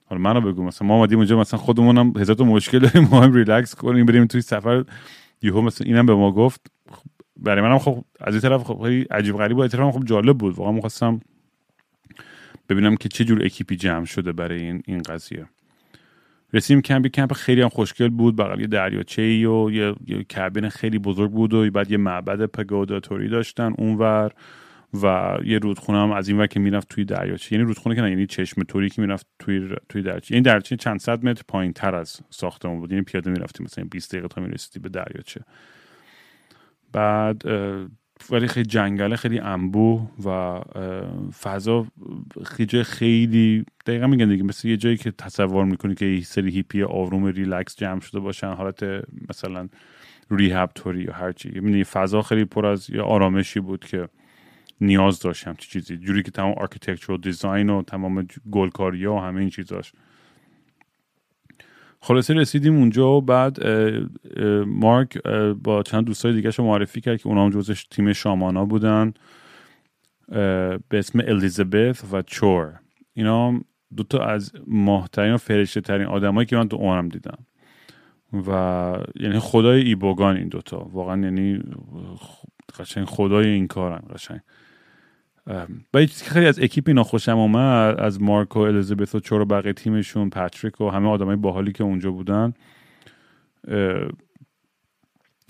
[0.05, 3.75] حالا منو بگو مثلا ما اومدیم اونجا مثلا خودمونم هزار مشکل داریم ما هم ریلکس
[3.75, 4.85] کنیم بریم توی سفر
[5.41, 6.71] یهو مثلا اینم به ما گفت
[7.37, 10.55] برای منم خب از این طرف خب خیلی عجیب غریب و اتفاقا خب جالب بود.
[10.55, 11.21] واقعا می‌خواستم
[12.69, 15.45] ببینم که چه جور اکیپی جمع شده برای این این قضیه.
[16.53, 18.35] رسیدیم کمپ کمپ خیلی هم خوشگل بود.
[18.35, 22.45] بغل یه دریاچه ای و یه, یه کابین خیلی بزرگ بود و بعد یه معبد
[22.45, 24.31] pagoda طوری داشتن اونور.
[24.93, 27.55] و یه رودخونه هم از این ور که می‌رفت توی دریاچه.
[27.55, 30.35] یعنی رودخونه که نه یعنی چشم توری که می‌رفت توی توی دریاچه.
[30.35, 32.91] این دریاچه چند صد متر پایین تر از ساختمون بود.
[32.91, 35.41] یعنی پیاده می‌رفتیم مثلا 20 دقیقه تا می‌رسیدی به دریاچه.
[36.91, 37.41] بعد
[38.31, 40.61] ولی خیلی جنگله خیلی انبوه و
[41.41, 41.87] فضا
[42.45, 46.83] خیلی خیلی دقیقا میگن دیگه مثل یه جایی که تصور می‌کنی که یه سری هیپی
[46.83, 48.83] آروم ریلکس جمع شده باشن حالت
[49.29, 49.69] مثلا
[50.31, 51.51] rehab طوری یا هر چی.
[51.55, 54.09] یعنی فضا خیلی پر از یه آرامشی بود که
[54.81, 55.97] نیاز داشت همچی چیزی.
[55.97, 59.93] جوری که تمام architecture design و تمام گلکاری و همه این چیزاش
[62.01, 63.67] خلاصه رسیدیم اونجا و بعد
[64.67, 65.17] مارک
[65.63, 69.13] با چند دوستای دیگه معرفی کرد که اونا هم جزو تیم شامانا بودن
[70.27, 72.79] به اسم الیزابت و چور
[73.13, 73.61] اینا
[73.95, 77.37] دوتا از ماهترین و فرشته ترین آدمایی که من تو عمرم دیدم.
[78.47, 78.49] و
[79.15, 81.63] یعنی خدای ایبوگان این دوتا واقعا یعنی
[82.79, 84.39] قشنگ خدای این کارن قشنگ.
[85.93, 89.41] و چیزی که خیلی از اکیپ اینا خوشم اومد از مارک و الیزابت و چور
[89.41, 92.53] و بقیه تیمشون پاتریک و همه آدمای باحالی که اونجا بودن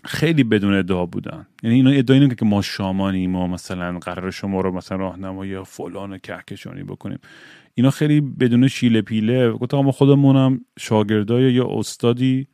[0.06, 1.48] خیلی بدون ادعا بودن.
[1.64, 6.14] یعنی اینا ادعا اینه که ما شامانیم و مثلا قرار شما رو مثلا راهنمایی فلان
[6.14, 7.20] و کهکشانی بکنیم.
[7.74, 9.52] اینا خیلی بدون شیله پیله.
[9.52, 12.48] گفتم ما خودمونم شاگردای یا استادی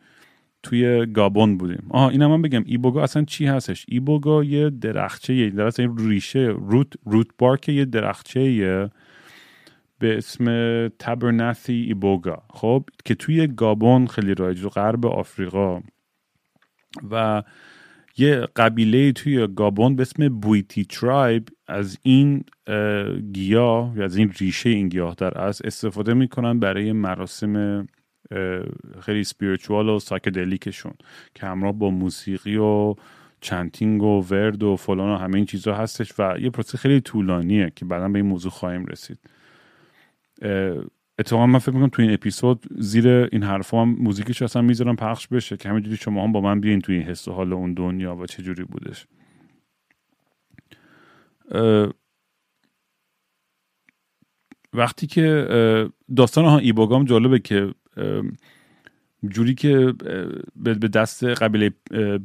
[0.63, 1.87] توی گابون بودیم.
[1.89, 6.93] آها اینم من بگم ایبوگا اصلا چی هستش؟ ایبوگا یه درخچه یه این ریشه روت
[7.05, 8.89] روت بارک یه درخچه
[9.99, 10.47] به اسم
[10.87, 12.43] تبرنثی ایبوگا.
[12.49, 15.81] خب که توی گابون خیلی رایج و غرب آفریقا
[17.11, 17.43] و
[18.17, 22.43] یه قبیله توی گابون به اسم بویتی ترایب از این
[23.33, 27.87] گیاه یا از این ریشه این گیاه در از استفاده می‌کنن برای مراسم
[29.01, 30.93] خیلی سپیریچوال و سایکدلیکشون
[31.35, 32.95] که همراه با موسیقی و
[33.41, 37.71] چنتینگ و ورد و فلان و همه این چیزها هستش و یه پروسه خیلی طولانیه
[37.75, 39.19] که بعدا به این موضوع خواهیم رسید.
[41.19, 45.27] اتفاقا من فکر می‌کنم تو این اپیزود زیر این حرف هم موزیکش اصلا می‌ذارم پخش
[45.27, 48.15] بشه که همینجوری شما هم با من بیاین توی این حس و حال اون دنیا
[48.15, 49.07] و چه جوری بودش.
[54.73, 55.47] وقتی که
[56.15, 57.73] داستان ها ایبوگام جالبه که
[59.29, 59.93] جوری که
[60.55, 61.71] به دست قبیله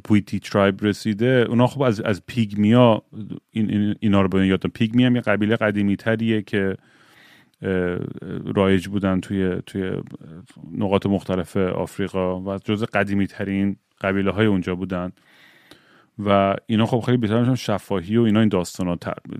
[0.03, 3.03] پویتی ترایب رسیده اونا خب از, از پیگمیا
[3.51, 6.77] این اینا رو به یاد پیگمی هم یه قبیله قدیمی تریه که
[8.55, 9.91] رایج بودن توی توی
[10.77, 15.11] نقاط مختلف آفریقا و جز قدیمی ترین قبیله های اونجا بودن.
[16.25, 18.97] و اینا خب خیلی بهتر شفاهی و اینا این داستان ها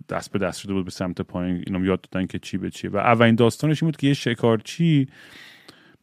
[0.09, 1.63] دست به دست شده بود به سمت پایین.
[1.67, 5.07] اینا یاد دادن که چی به چی و اولین داستانش این بود که یه شکارچی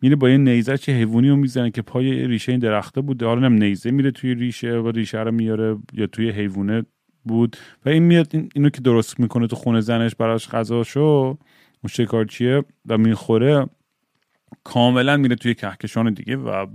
[0.06, 3.46] میره با یه نیزه چه حیوانی رو می‌زنه که پای ریشه این درخته بود حالا
[3.46, 6.84] هم نیزه میره توی ریشه و ریشه رو میاره یا توی حیوانه
[7.24, 7.56] بود.
[7.86, 12.98] و این میاد اینو که درست می‌کنه تو خونه زنش براش غذاشو اون شکارچیه و
[12.98, 13.66] می‌خوره.
[14.64, 16.66] کاملا میره توی کهکشان دیگه و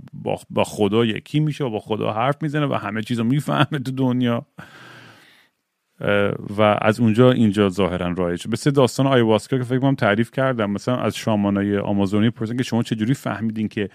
[0.50, 3.90] با, خدا یکی میشه و با خدا حرف می‌زنه و همه چیز رو می‌فهمه تو
[3.92, 4.46] دنیا.
[6.58, 10.70] و از اونجا اینجا ظاهرا رایج سه داستان آیواسکا که فکر کنم تعریف کردم.
[10.70, 13.88] مثلا از شامانای آمازونی پرسن که شما چجوری فهمیدین که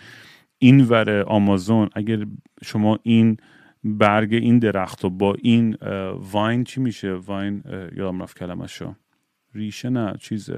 [0.60, 2.26] این ور آمازون اگر
[2.64, 3.38] شما این
[3.84, 5.78] برگ این درخت و با این
[6.32, 7.64] واین چی میشه؟ واین
[7.96, 8.96] یادم رفت کلمه شو
[9.56, 10.50] ریشه نه چیز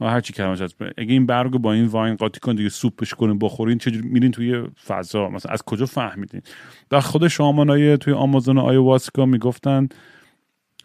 [0.00, 0.76] هر چی کلمش هست.
[0.82, 4.62] اگه این برگ با این واین قاطی کن دیگه سوپش کنین بخورین چجوری میرین توی
[4.86, 6.42] فضا؟ مثلا از کجا فهمیدین؟
[6.90, 9.88] در خود شامانای توی آمازون آیواسکا می‌گفتن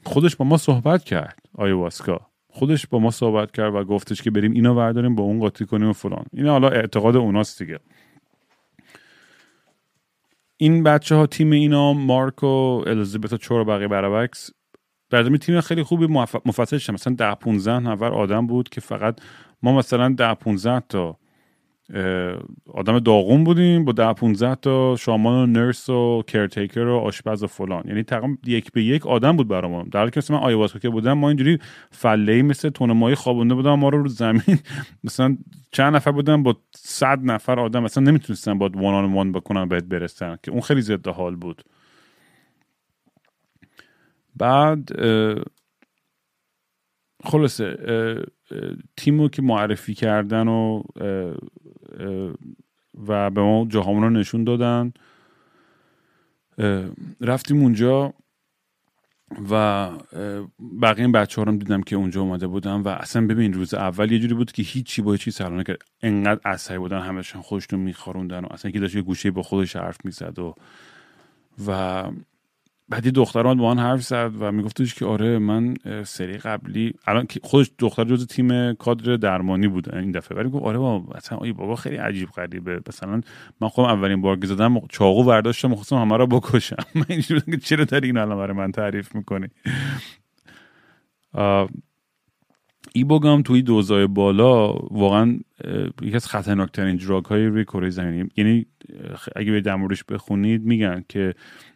[0.03, 2.27] خودش با ما صحبت کرد آیواسکا.
[2.49, 5.89] خودش با ما صحبت کرد و گفتش که بریم اینو برداریم با اون قاطی کنیم
[5.89, 6.25] و فلان.
[6.33, 7.79] این حالا اعتقاد اوناست دیگه.
[10.57, 12.47] این بچه ها تیم اینا مارک و
[12.87, 14.49] الیزابت و چور و بقیه برابکس
[15.09, 16.07] در تیم خیلی خوبی
[16.45, 19.19] مفصل شد مثلا ده 15 نفر آدم بود که فقط
[19.61, 21.17] ما مثلا ده 15 تا
[22.67, 27.47] آدم داغون بودیم با ده 15 تا شامان و نرس و کرتیکر و آشپز و
[27.47, 27.83] فلان.
[27.87, 31.13] یعنی تقریبا یک به یک آدم بود برامون در حالی که من آیواسکا که بودم
[31.13, 31.57] ما اینجوری
[31.91, 34.59] فله مثل تون ماهی خوابونده بودم ما رو رو زمین
[35.03, 35.37] مثلا
[35.71, 39.83] چند نفر بودن با صد نفر آدم مثلا نمی‌تونستن با وان آن وان بکنن بهت
[39.83, 41.63] برسن که اون خیلی ضد حال بود.
[44.35, 44.89] بعد
[47.23, 47.77] خلاصه
[48.97, 50.83] تیمو که معرفی کردن و
[53.07, 54.93] و به ما جاهامون رو نشون دادن.
[57.21, 58.13] رفتیم اونجا
[59.51, 59.89] و
[60.81, 64.19] بقیه این بچه ها دیدم که اونجا اومده بودن و اصلا ببین روز اول یه
[64.19, 68.47] جوری بود که هیچی با چی سرانه کرد انقدر عصبی بودن همشون خوشتون میخاروندن و
[68.51, 70.55] اصلا که داشت یه گوشه با خودش حرف می‌زد و
[71.67, 72.03] و
[72.91, 75.73] بعد یه دختر با من حرف زد و میگفتش که آره من
[76.03, 80.37] سری قبلی الان خودش دختر جز تیم کادر درمانی بود این دفعه.
[80.37, 82.81] ولی گفت آره بابا اصلا ای بابا خیلی عجیب غریبه.
[82.87, 83.21] مثلا
[83.61, 86.75] من خودم اولین بار زدم چاقو برداشتم خواستم همه رو بکشم.
[86.95, 89.47] من اینجوری که چرا داری این الان برای من تعریف می‌کنی؟
[92.93, 95.39] ای بگم توی دوزای بالا واقعا
[96.01, 98.29] یکی از خطرناکترین دراگ های روی کره زمینی.
[98.37, 98.65] یعنی
[99.35, 101.33] اگه به دمورش بخونید میگن که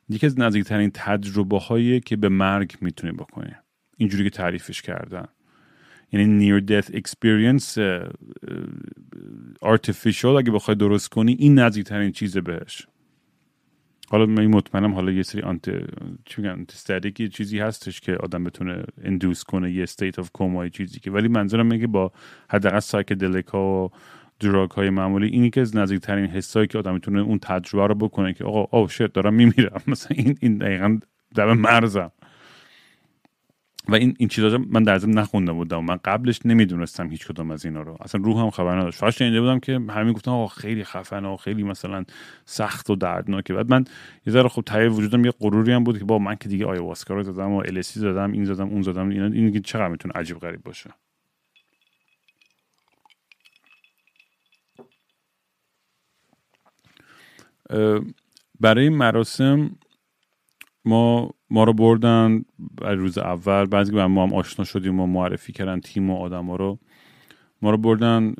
[0.09, 3.51] یکی از نزدیکترین تجربه هایی که به مرگ می‌تونی بکنی.
[3.97, 5.27] اینجوری که تعریفش کردن
[6.11, 7.79] یعنی near death experience
[9.65, 12.87] artificial اگه بخوای درست کنی این نزدیکترین چیزه بهش.
[14.09, 15.69] حالا من مطمئنم حالا یه سری آنت
[16.25, 16.65] چی میگن
[17.31, 21.11] چیزی هستش که آدم بتونه induce کنه یه state of coma چیزی که.
[21.11, 22.11] ولی منظورم میگه با
[22.49, 23.89] حداقل psychedelic ها و
[24.39, 28.43] drug های معمولی اینی که نزدیکترین حسایی که آدم می‌تونه اون تجربه رو بکنه که
[28.43, 29.81] آقا oh shit دارم میمیرم.
[29.87, 30.99] مثلا این این دقیقا
[31.35, 32.11] در مرزم.
[33.89, 37.65] و این این چیزا من در ضمن نخونده بودم من قبلش نمی‌دونستم هیچ کدوم از
[37.65, 37.97] اینا رو.
[38.01, 38.99] اصلا روحم خبر نداشت.
[38.99, 42.03] فقط شنیده بودم که همین گفتن آقا خیلی خفن و خیلی مثلا
[42.45, 43.53] سخت و دردناکه.
[43.53, 43.85] بعد من
[44.25, 47.13] یه ذره خب تای وجودم یه غروری هم بود که با من که دیگه آیواسکا
[47.13, 49.09] رو زدم و السی زدم این زدم اون زدم.
[49.09, 50.89] اینا این که چقدر می‌تونه عجیب غریب باشه.
[58.59, 59.71] برای مراسم
[60.85, 62.45] ما ما رو بردن
[62.81, 63.65] روز اول.
[63.65, 66.79] بعضی که ما هم آشنا شدیم و معرفی کردن تیم و آدم ها رو.
[67.61, 68.33] ما رو بردن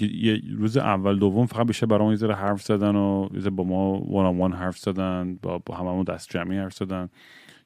[0.00, 4.38] یه روز اول دوم فقط بیشتر برای یه حرف زدن و یه با ما وان
[4.38, 7.08] وان حرف زدن با, با هممون دست جمعی حرف زدن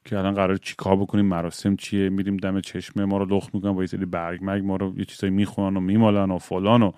[0.05, 3.83] که الان قرار چیکار بکنیم مراسم چیه میریم دم چشمه ما رو لخت می‌کنن با
[3.83, 6.93] یه سری برگ مرگ ما رو یه چیزایی می‌خونن و میمالن و فلان و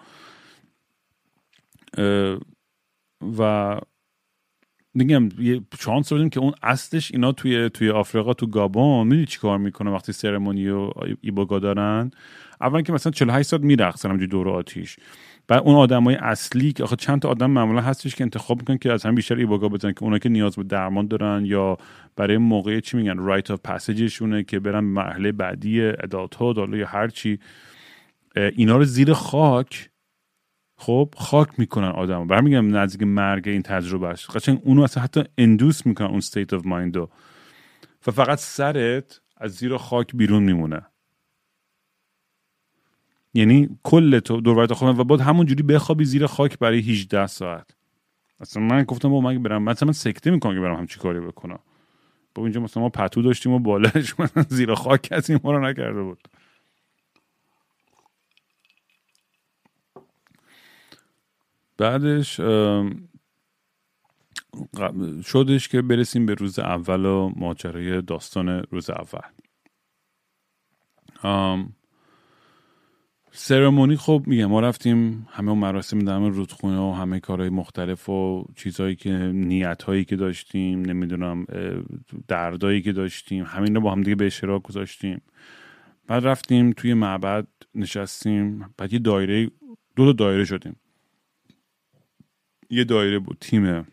[3.39, 3.79] و
[4.95, 9.39] میگم یه شانس بودیم که اون اصلش اینا توی توی آفریقا تو گابون می‌دونی چی
[9.39, 12.11] کار می‌کنه وقتی سرمونی و ایبوگا دارن؟
[12.61, 14.97] اول که مثلا 48 ساعت میرقصن همجوری دور آتیش.
[15.49, 18.93] بعد اون آدمای اصلی که آخه چند تا آدم معمولا هستش که انتخاب می‌کنن که
[18.93, 21.79] از هم بیشتر ایبوگا بزنن که اونا که نیاز به درمان دارن یا
[22.17, 27.09] برای موقع چی میگن رایت اف پسیجشونه که برن مرحله بعدی ادالت ها یا هر
[27.09, 27.39] چی.
[28.37, 29.91] اینا رو زیر خاک
[30.85, 36.07] خب خاک می‌کنن آدم برمیگم نزدیک مرگ این تجربهش قشنگ اونو اصلا حتی induce می‌کنن
[36.07, 37.09] اون state of mind و
[38.07, 40.83] و فقط سرت از زیر خاک بیرون میمونه.
[43.35, 47.71] یعنی کل تو دور خودم و بعد همونجوری بخوابی زیر خاک برای 18 ساعت.
[48.41, 51.59] اصلا من گفتم با من برم مثلا من سکته می‌کنم که برم همچی کاری بکنم.
[52.35, 56.03] با اینجا مثلا ما پتو داشتیم و بالش من زیر خاک کسی ما رو نکرده
[56.03, 56.29] بود.
[61.79, 62.41] بعدش
[65.25, 69.29] شدش که برسیم به روز اول و ماجرای داستان روز اول.
[73.33, 78.97] سرمونی خب میگم ما رفتیم همه مراسم در رودخونه و همه کارهای مختلف و چیزهایی
[78.97, 81.47] که نیت هایی که داشتیم نمی‌دونم
[82.29, 85.23] دردایی که داشتیم همین رو با هم دیگه به اشتراک گذاشتیم.
[86.07, 89.51] بعد رفتیم توی معبد نشستیم بعد یه دایره
[89.97, 90.77] دو تا دایره شدیم.
[92.71, 93.87] یه دایره بود تیم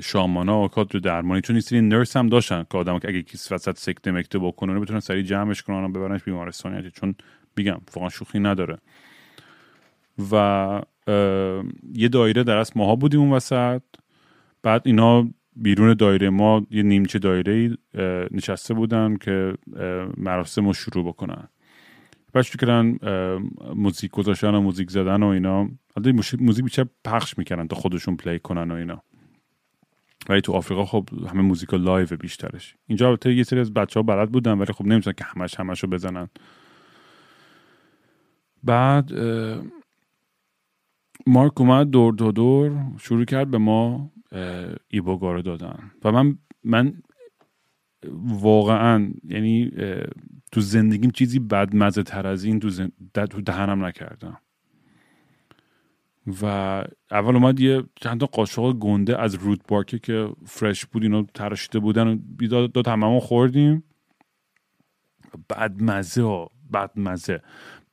[0.00, 1.40] شامانا و کادر درمانی.
[1.40, 5.22] چون سری نرس هم داشتن که آدم اگه کسی وسط سکته مکته بکنه بتونن سریع
[5.22, 6.90] جمعش کنن و ببرنش بیمارستان.
[6.90, 7.14] چون
[7.56, 8.78] میگم فقط شوخی نداره.
[10.32, 10.82] و
[11.92, 13.82] یه دایره در اصل ماها بودیم اون وسط.
[14.62, 17.76] بعد اینا بیرون دایره ما یه نیمچه دایره
[18.30, 19.54] نشسته بودن که
[20.16, 21.48] مراسم رو شروع بکنن.
[22.36, 22.98] بعد کردن
[23.74, 25.68] موزیک گذاشتن و موزیک زدن و اینا
[26.38, 29.02] موزیک بیشتر پخش می‌کردن تا خودشون play کنن و اینا.
[30.28, 32.74] ولی تو آفریقا خب همه موزیک live بیشترش.
[32.86, 35.82] اینجا البته یه سری از بچه ها بلد بودن ولی خب نمی‌تونن که همش همش
[35.82, 36.28] رو بزنن.
[38.62, 39.12] بعد
[41.26, 44.12] مارک اومد دور دو دور شروع کرد به ما
[44.88, 45.90] ایبوگا رو دادن.
[46.04, 47.02] و من من
[48.24, 49.70] واقعا یعنی
[50.52, 54.38] تو زندگیم چیزی بدمزه تر از این تو, دهنم نکردم.
[56.42, 56.44] و
[57.10, 61.78] اول اومد یه چند تا قاشق گنده از روت بارکه که فرش بود اینو تراشیده
[61.78, 63.84] بودن و داد, داد هممون خوردیم.
[65.50, 67.42] بدمزه ها بدمزه.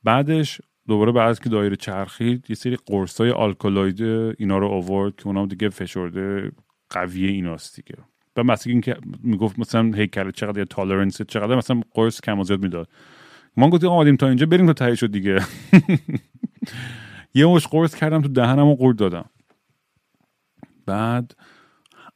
[0.04, 4.02] بعدش دوباره بعد که دایره چرخید یه سری قرص های آلکالوید
[4.38, 6.52] اینا رو آورد که اونا دیگه فشرده
[6.90, 7.98] قویه ایناست دیگه.
[8.36, 12.62] و مثلا اینکه می‌گفت مثلا هیکل چقدر یا تالرنس چقدر مثلا قرص کم و زیاد
[12.62, 12.88] می‌داد.
[13.56, 15.40] ما گفتیم آمدیم تا اینجا بریم تا تهی شد دیگه.
[17.34, 19.24] یه مش قرص کردم تو دهنم و قورت دادم.
[20.86, 21.34] بعد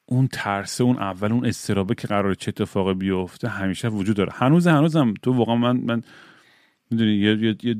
[0.06, 4.32] اون ترسه اون اول اون استرابه که قرار چه اتفاقی بیفته همیشه وجود داره.
[4.34, 6.02] هنوز هنوزم تو واقعا من من
[6.90, 7.76] می‌دونی یه, یه،, یه،,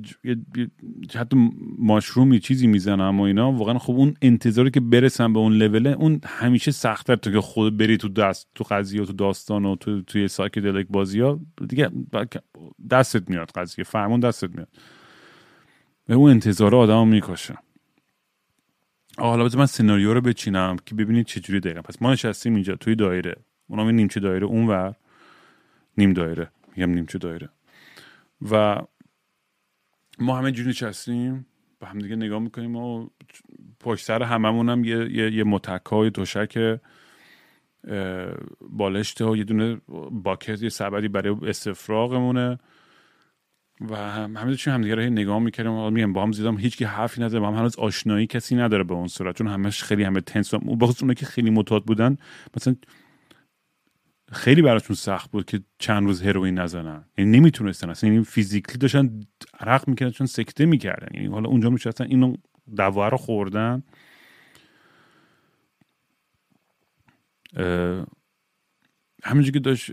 [0.57, 0.71] یه،,
[1.15, 5.91] حتی ماشرومی چیزی می‌زنم و اینا واقعا خب اون انتظاری که برسم به اون لوله
[5.91, 9.77] اون همیشه سختتر تو که خود بری تو دست تو قضیه و تو داستان و
[9.77, 11.91] تو توی سایکدلیک بازی ها دیگه
[12.91, 14.69] دستت میاد قضیه فرمون دستت میاد.
[16.07, 17.59] به اون انتظار آدم می‌کشه.
[19.19, 21.83] حالا من سناریو رو بچینم که ببینید چجوری دقیقا.
[21.83, 23.37] پس ما نشستیم اینجا توی دایره.
[23.69, 24.95] اونا نیمچه دایره اونور
[25.99, 26.51] نیم دایره.
[26.77, 27.49] میگم نیمچه دایره.
[28.51, 28.83] و
[30.19, 31.47] ما همه جوری نشستیم
[31.81, 33.09] با هم دیگه نگاه می‌کنیم و
[33.81, 36.81] پشت سر هممون هم یه, یه, یه متکای دوشک
[38.71, 42.59] بالشته و یه دونه باکت یه سبدی برای استفراغمونه
[43.81, 47.41] و همه داشتیم همدیگه رو نگاه می‌کردیم میگم با هم زیدم هیچ کی حرفی نداره
[47.41, 51.15] با هم هنوز آشنایی کسی نداره به اون صورت چون همش خیلی همه تنس و
[51.17, 52.17] که خیلی متاد بودن
[52.57, 52.77] مثلا
[54.33, 57.05] خیلی براشون سخت بود که چند روز هروئین نزنن.
[57.19, 57.91] یعنی نمی‌تونستن.
[57.91, 59.21] اصلا یعنی فیزیکلی داشتن
[59.61, 61.09] عرق می‌کردن چون سکته می‌کردن.
[61.15, 62.35] یعنی حالا اونجا میشستن اینو
[62.77, 63.83] دوا رو خوردن.
[69.25, 69.93] همینجور که داشت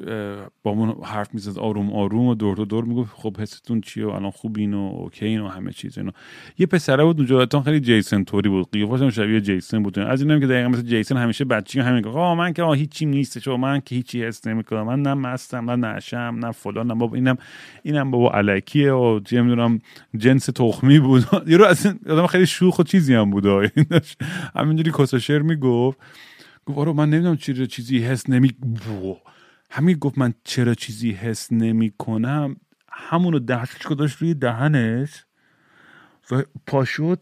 [0.63, 4.73] با حرف می‌زد آروم آروم و دور دور می‌گفت خب حستون چیه و الان خوبین
[4.73, 6.11] و اوکین و همه چیز اینو
[6.57, 8.71] یه پسره بود اونجا خیلی جیسن توری بود.
[8.71, 9.99] قیافش هم شبیه جیسن بود.
[9.99, 13.05] از اینم که دقیقا مثل جیسن همیشه بچگی همین گفت آه من که آه هیچی
[13.05, 14.83] نیست من که هیچی حس نمی‌کنم.
[14.83, 17.15] من نه مستم نه نشم نه فلان نه بابا.
[17.15, 17.37] اینم
[17.83, 19.79] اینم بابا الکیه و چه می‌دونم
[20.17, 21.23] جنس تخمی بود.
[21.47, 23.71] یه رو اصلا خیلی شوخ و چیزی هم بود.
[24.55, 25.99] همینجوری کساشر می‌گفت.
[26.65, 28.51] گفت آره من نمی‌دونم چرا چیزی حس نمی
[29.69, 32.55] همین گفت من چرا چیزی حس نمی کنم
[32.89, 35.25] همونو دستش گذاشت روی دهنش
[36.31, 37.21] و پاشد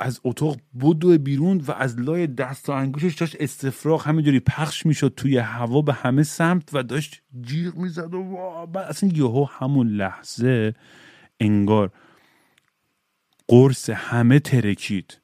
[0.00, 5.14] از اتاق بدو بیرون و از لای دست و انگوشش داشت استفراغ همینجوری پخش می‌شد
[5.16, 10.74] توی هوا به همه سمت و داشت جیغ می‌زد و بعد اصلا یهو همون لحظه
[11.40, 11.92] انگار
[13.48, 15.20] قرص همه ترکید.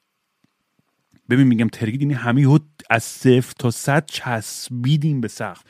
[1.30, 2.47] ببین میگم ترکید یعنی همه
[2.91, 5.62] از صفر تا صد چسبیدیم به سقف.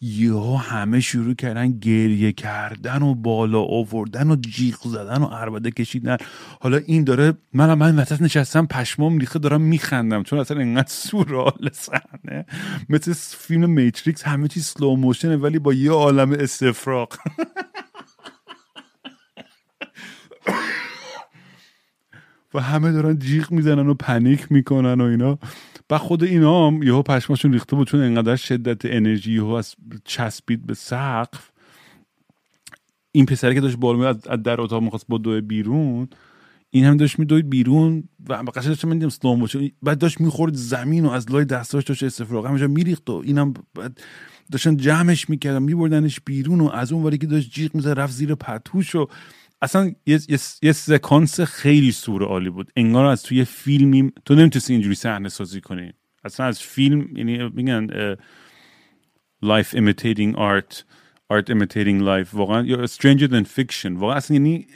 [0.00, 6.16] یهو همه شروع کردن گریه کردن و بالا آوردن و جیغ زدن و عربده کشیدن.
[6.60, 11.70] حالا این داره من من وسط نشستم پشمام ریخته دارم میخندم چون اصلا انقدر سورال
[11.72, 12.46] صحنه.
[12.88, 17.16] مثل فیلم میتریکس همه چیز سلو موشنه ولی با یه عالم استفراغ.
[22.54, 25.38] و همه دارن جیغ می‌زنن و پنیک می‌کنن و اینا.
[25.90, 29.74] و خود اینا هم یهو پشماشون ریخته بود چون انقدر شدت انرژی یهو از
[30.04, 31.50] چسبید به سقف.
[33.12, 36.08] این پسری که داشت بالا از در اتاق می‌خواست با دو بیرون
[36.70, 41.10] این هم داشت میدوید بیرون و قشنگ داشت من دیدم بعد داشت می‌خورد زمین و
[41.10, 42.46] از لای دستاش داشت استفراغ.
[42.46, 44.00] همینجا میریخت و اینم بعد
[44.52, 48.94] داشتن جمعش می‌کردن میبردنش بیرون و از اون که داشت جیغ می‌زد رفت زیر پتوش
[48.94, 49.08] و
[49.62, 52.72] اصلا یه, یه،, یه سکانس خیلی سور عالی بود.
[52.76, 55.92] انگار از توی فیلمی تو نمی‌تونستی اینجوری صحنه سازی کنی.
[56.24, 58.14] اصلا از فیلم یعنی میگن
[59.44, 60.82] life imitating art
[61.32, 62.28] art imitating life.
[62.32, 63.86] واقعا یا stranger than fiction.
[63.86, 64.66] واقعا اصلا یعنی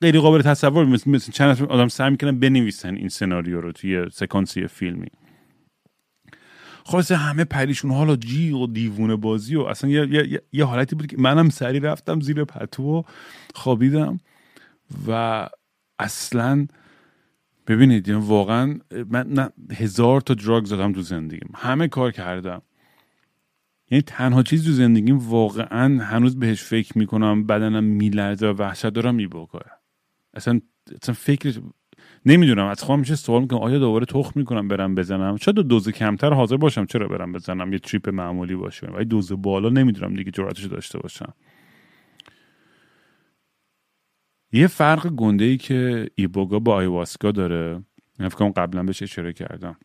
[0.00, 0.84] غیر قابل تصور.
[0.84, 5.08] مثل, مثل چند آدم سعی می‌کنن بنویسن این سناریو رو توی سکانسی فیلمی.
[6.84, 11.06] خلاص همه پریشون حالا جیغ و دیوونه بازی و اصلا یه, یه،, یه حالتی بود
[11.06, 13.02] که منم سری رفتم زیر پتو و
[13.54, 14.20] خوابیدم
[15.08, 15.48] و
[15.98, 16.66] اصلا
[17.66, 18.78] ببینید یعنی واقعا
[19.10, 21.50] من هزار تا دراگ زدم تو زندگیم.
[21.54, 22.62] همه کار کردم.
[23.90, 29.14] یعنی تنها چیز تو زندگیم واقعا هنوز بهش فکر می‌کنم بدنم میلرزه و وحشت دارم
[29.14, 29.70] میباکاره
[30.34, 30.60] اصلا
[31.02, 31.60] اصلا فکر
[32.26, 32.66] نمی‌دونم.
[32.66, 36.56] از خودم میشه سوال می‌کنم آیا دوباره تخم می‌کنم برم بزنم؟ شاید دوز کمتر حاضر
[36.56, 38.86] باشم چرا برم بزنم؟ یه تریپ معمولی باشه.
[38.86, 41.34] ولی دوز بالا نمی‌دونم دیگه جرأتش داشته باشم.
[44.52, 47.82] یه فرق گنده ای که ایبوگا با آیواسکا داره
[48.18, 49.76] فکر قبلا بهش اشاره کردم.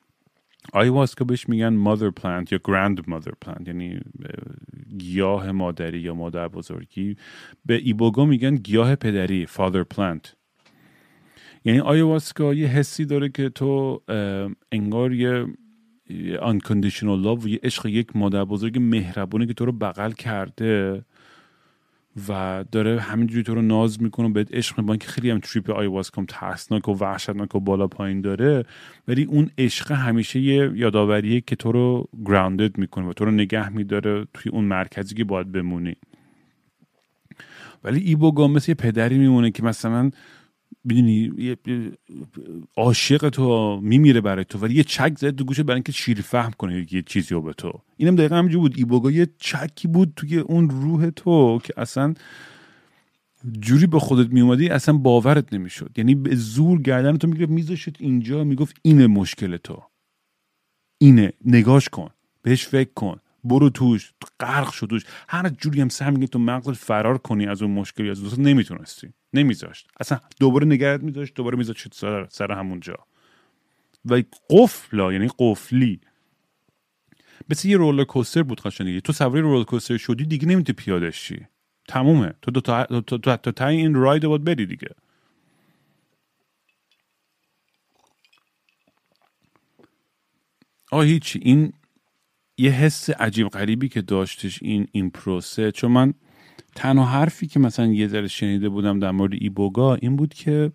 [0.74, 4.00] آیواسکا بهش میگن مادر پلانت یا گراند مادر پلانت یعنی
[4.98, 7.16] گیاه مادری یا مادر بزرگی.
[7.66, 10.36] به ایبوگا میگن گیاه پدری فادر پلانت
[11.66, 14.02] یعنی آیواسکا یه حسی داره که تو
[14.72, 15.46] انگار یه
[16.40, 21.04] unconditional love و یه عشق یک مادر بزرگ مهربونه که تو رو بغل کرده
[22.30, 26.26] و داره همینجوری تو رو ناز می‌کنه بهت عشق می‌کنه که خیلی هم تریپ آیواسکا
[26.28, 28.64] ترسناک و وحشتناک و بالا پایین داره
[29.08, 33.70] ولی اون عشق همیشه یه یادآوریه که تو رو گراوندد می‌کنه و تو رو نگه
[33.70, 35.96] میداره توی اون مرکزی که باید بمونی.
[37.84, 40.12] ولی ایبوگا مثل یه پدری میمونه که مثلا
[40.88, 41.32] می‌دونی
[42.78, 46.52] عاشق تو میمیره برای تو ولی یه چک زد تو گوشه برای اینکه شیر فهم
[46.52, 47.82] کنه یه چیزی رو به تو.
[47.98, 48.74] اینم دقیقا همینجور بود.
[48.78, 52.14] ایبوگا یه چکی بود توی اون روح تو که اصلا
[53.60, 55.92] جوری به خودت میومدی اصلا باورت نمی‌شد.
[55.98, 59.84] یعنی به زور گردن تو می‌گرفت میذاشت اینجا می‌گفت اینه مشکل تو.
[60.98, 62.10] اینه نگاش کن
[62.42, 63.20] بهش فکر کن.
[63.48, 65.04] برو توش غرق شد توش.
[65.30, 69.14] هر جوری هم سعی میگه تو مغزت فرار کنی از اون مشکلی از دوست نمی‌تونستی.
[69.34, 69.88] نمیذاشت.
[70.00, 72.96] اصلا دوباره نگرت میذاشت دوباره میذاشت سر, سر همونجا
[74.06, 76.02] و قفلا یعنی قفلی.
[77.50, 81.48] مثل یه رولر کوستر بود قشنگی تو سواری رولر کوستر شدی دیگه نمی‌تونی پیاده شی.
[81.88, 82.34] تمومه.
[82.42, 84.90] تو دو تا تو تا, تا این راید باید بری دیگه.
[90.92, 91.40] آه هیچی.
[91.44, 91.74] این
[92.58, 95.72] یه حس عجیب غریبی که داشتش این این پروسه.
[95.72, 96.14] چون من
[96.76, 100.72] تنها حرفی که مثلا یه ذره شنیده بودم در مورد ایبوگا این بود که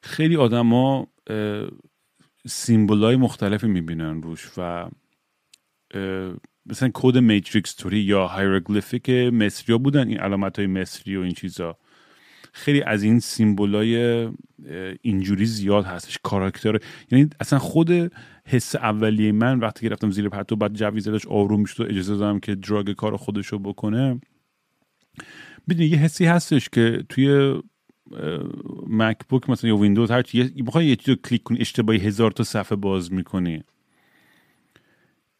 [0.00, 1.06] خیلی آدما
[2.46, 4.88] سیمبولای مختلفی می‌بینن روش و
[6.66, 11.78] مثلا کد Matrix طوری یا hieroglyphic مصری بودن این علامت های مصری و این چیزا.
[12.52, 14.28] خیلی از این symbol ای
[15.02, 16.78] اینجوری زیاد هستش کاراکتر.
[17.10, 18.12] یعنی اصلا خود
[18.46, 22.16] حس اولیه من وقتی که رفتم زیر پتو بعد جویزه داشت آروم می‌شد و اجازه
[22.16, 24.20] دادم که drug کار خودش رو بکنه.
[25.68, 27.54] بدونی یه حسی هستش که توی
[28.86, 32.44] MacBook مثلا یا ویندوز هر چی می‌خوای یه چیز رو کلیک کنی اشتباهی هزار تا
[32.44, 33.62] صفحه باز می‌کنی.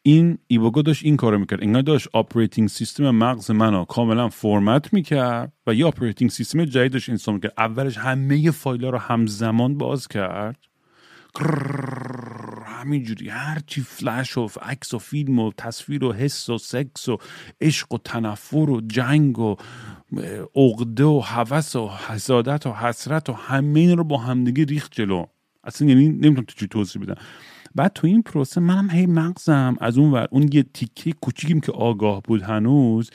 [0.01, 1.61] این ایبوگا داشت این کارو می‌کرد.
[1.61, 7.09] اینا داشت operating system مغز منو کاملا فرمت می‌کرد و یه operating system جدید داشت
[7.09, 7.53] install می‌کرد.
[7.57, 10.57] اولش همه فایل رو همزمان باز کرد.
[12.65, 13.29] همینجوری.
[13.29, 17.17] هرچی فلش و عکس و فیلم و تصویر و حس و سکس و
[17.61, 19.55] عشق و تنفر و جنگ و
[20.55, 25.25] عقده و هوس و حسادت و حسرت و همه این رو با همدیگه ریخت جلو.
[25.63, 27.15] اصلا یعنی نمی‌تونم تو چی توضیح بدم.
[27.75, 30.27] بعد تو این پروسه منم هی مغزم از اون ور.
[30.31, 33.09] اون یه تیکه کوچیکیم که آگاه بود هنوز.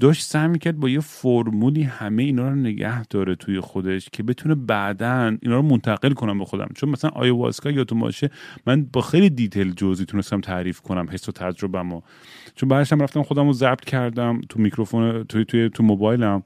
[0.00, 4.54] داشت سعی می‌کرد با یه فرمولی همه اینا رو نگه داره توی خودش که بتونه
[4.54, 6.68] بعدا اینا رو منتقل کنم به خودم.
[6.74, 8.30] چون مثلا آیواسکا یا تو باشه
[8.66, 12.00] من با خیلی دیتیل جزئی تونستم تعریف کنم حس و تجربه‌مو.
[12.54, 16.42] چون بعدش رفتم خودم رو ضبط کردم تو میکروفون توی توی تو موبایلم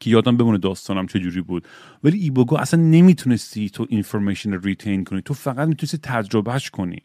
[0.00, 1.66] که یادم بمونه داستانم چجوری بود.
[2.04, 5.22] ولی ایبوگا اصلا نمی‌تونستی تو information retain کنی.
[5.22, 7.02] تو فقط می‌تونستی تجربهش کنی.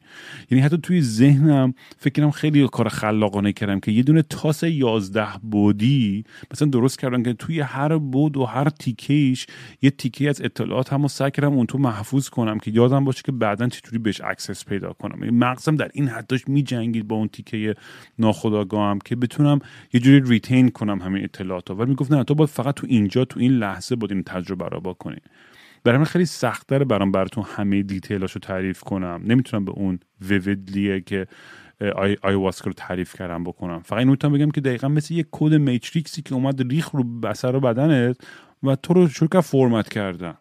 [0.52, 6.24] یعنی حتی توی ذهنم فکرم خیلی کار خلاقانه کردم که یه دونه تاس یازده بعدی
[6.52, 9.48] مثلا درست کردم که توی هر بعد و هر تیکیش
[9.82, 13.32] یه تیکه از اطلاعات هم سعی کردم اون تو محفوظ کنم که یادم باشه که
[13.32, 15.24] بعدا چطوری بهش access پیدا کنم.
[15.24, 17.76] یعنی مغزم در این حد داشت میجنگید با اون تیکه
[18.20, 19.60] ناخودآگاهم که بتونم
[19.94, 23.40] یه جوری retain کنم همین اطلاعات ولی می‌گفت نه تو باید فقط تو اینجا تو
[23.40, 25.20] این لحظه بود تجربه رو بکنی
[25.86, 29.22] برای من خیلی سخت داره برام براتون همه detail اشو تعریف کنم.
[29.26, 31.28] نمی‌تونم به اون vividly ه که
[31.96, 33.80] آی آیواسکا رو تعریف کردم بکنم.
[33.80, 37.04] فقط این می‌تونم بگم که دقیقا مثل یک کد Matrix ی که اومد ریخ رو
[37.22, 38.18] بسر و بدنت
[38.64, 40.38] و تو رو شروع فرمت کردن.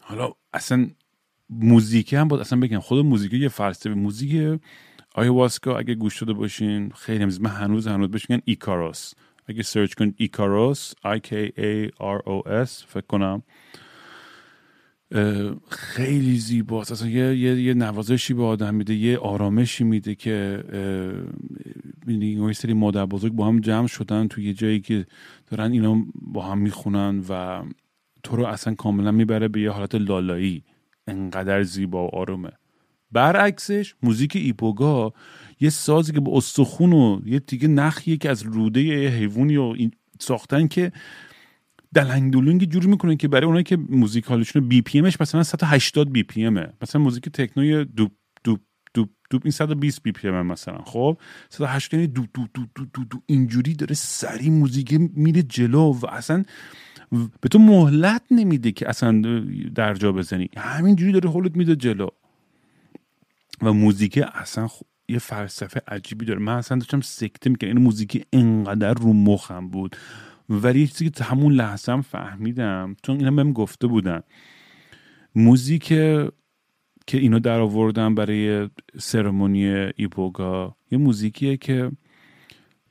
[0.00, 0.90] حالا اصلا
[1.50, 2.80] موزیک هم بود اصلا بگم.
[2.80, 4.60] خود موزیک یه فلسفه موزیک
[5.14, 9.14] آیواسکا اگه گوش داده باشین خیلی من هنوز هنوز بهش میگن ایکاروس
[9.46, 13.42] اگه سرچ کنید ایکاروس I K A R O S فکر کنم.
[15.70, 16.92] خیلی زیباست.
[16.92, 20.64] اصلا یه, یه, یه نوازشی به آدم میده یه آرامشی میده که
[22.08, 25.06] یه سری مادر بزرگ با هم جمع شدن تو یه جایی که
[25.46, 27.62] دارن اینا با هم می‌خونن و
[28.22, 30.64] تو رو اصلا کاملا می‌بره به یه حالت لالایی.
[31.06, 32.50] انقدر زیبا و آرومه.
[33.12, 35.12] برعکسش موزیک ایبوگا
[35.60, 39.74] یه سازی که با استخون و یه تیکه نخیه که از روده حیوانی و
[40.20, 40.92] ساختن که
[41.94, 46.46] دلنگ دلونگ جوری می‌کنن که برای اونایی که موزیک حالشون BPM ش مثلا 180 BPM
[46.46, 48.10] ه مثلا موزیک techno ی دوب
[48.44, 48.60] دوب
[48.94, 50.78] دوب دوب این 120 BPM مثلا.
[50.84, 51.18] خب؟
[51.50, 56.06] 180 یعنی دو دو دو دو دو, دو اینجوری داره سری موزیک میره جلو و
[56.06, 56.44] اصلا
[57.40, 59.40] به تو مهلت نمیده که اصلا
[59.74, 60.50] در جا بزنی.
[60.56, 62.08] همینجوری داره حولت میده جلو.
[63.62, 64.68] و موزیک اصلا
[65.08, 66.40] یه فلسفه عجیبی داره.
[66.40, 69.96] من اصلا داشتم سکته می‌کنم این موزیک انقدر رو مخم بود.
[70.48, 74.20] ولی یه چیزی که همون لحظه هم فهمیدم چون اینا بهم گفته بودن.
[75.34, 75.84] موزیک
[77.06, 81.92] که اینو در آوردن برای سرمونی ایبوگا یه موزیکیه که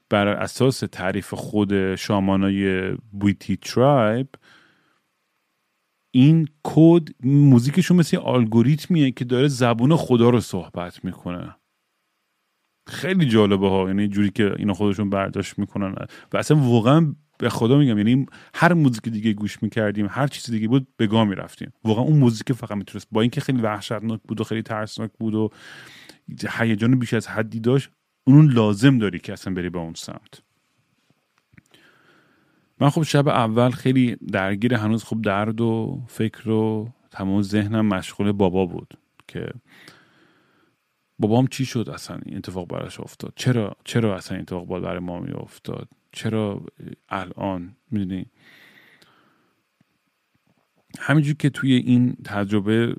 [0.10, 4.28] بر اساس تعریف خود شامانای بویتی ترایب
[6.12, 11.56] این کد موزیکشون مثل الگوریتمیه که داره زبون خدا رو صحبت می‌کنه.
[12.88, 13.88] خیلی جالبه ها.
[13.88, 15.96] یعنی جوری که اینا خودشون برداشت می‌کنن.
[16.34, 18.26] و اصلا واقعا به خدا میگم یعنی
[18.56, 21.74] هر موزیک دیگه گوش می‌کردیم هر چیز دیگه بود به گاه می‌رفتیم.
[21.84, 25.50] واقعا اون موزیک فقط می‌تونست با اینکه خیلی وحشتناک بود و خیلی ترسناک بود و
[26.50, 27.90] هیجان بیش از حدی داشت
[28.24, 30.42] اون لازم داری که اصلا بری به اون سمت.
[32.80, 38.32] من خب شب اول خیلی درگیر هنوز خب درد و فکر و تمام ذهنم مشغول
[38.32, 38.94] بابا بود
[39.28, 39.50] که
[41.28, 45.20] بابام چی شد اصلا این اتفاق براش افتاد؟ چرا چرا اصلا این اتفاق برای ما
[45.20, 46.66] می افتاد چرا
[47.10, 48.26] الان می‌دونی؟
[51.00, 52.96] همینجور که توی این تجربه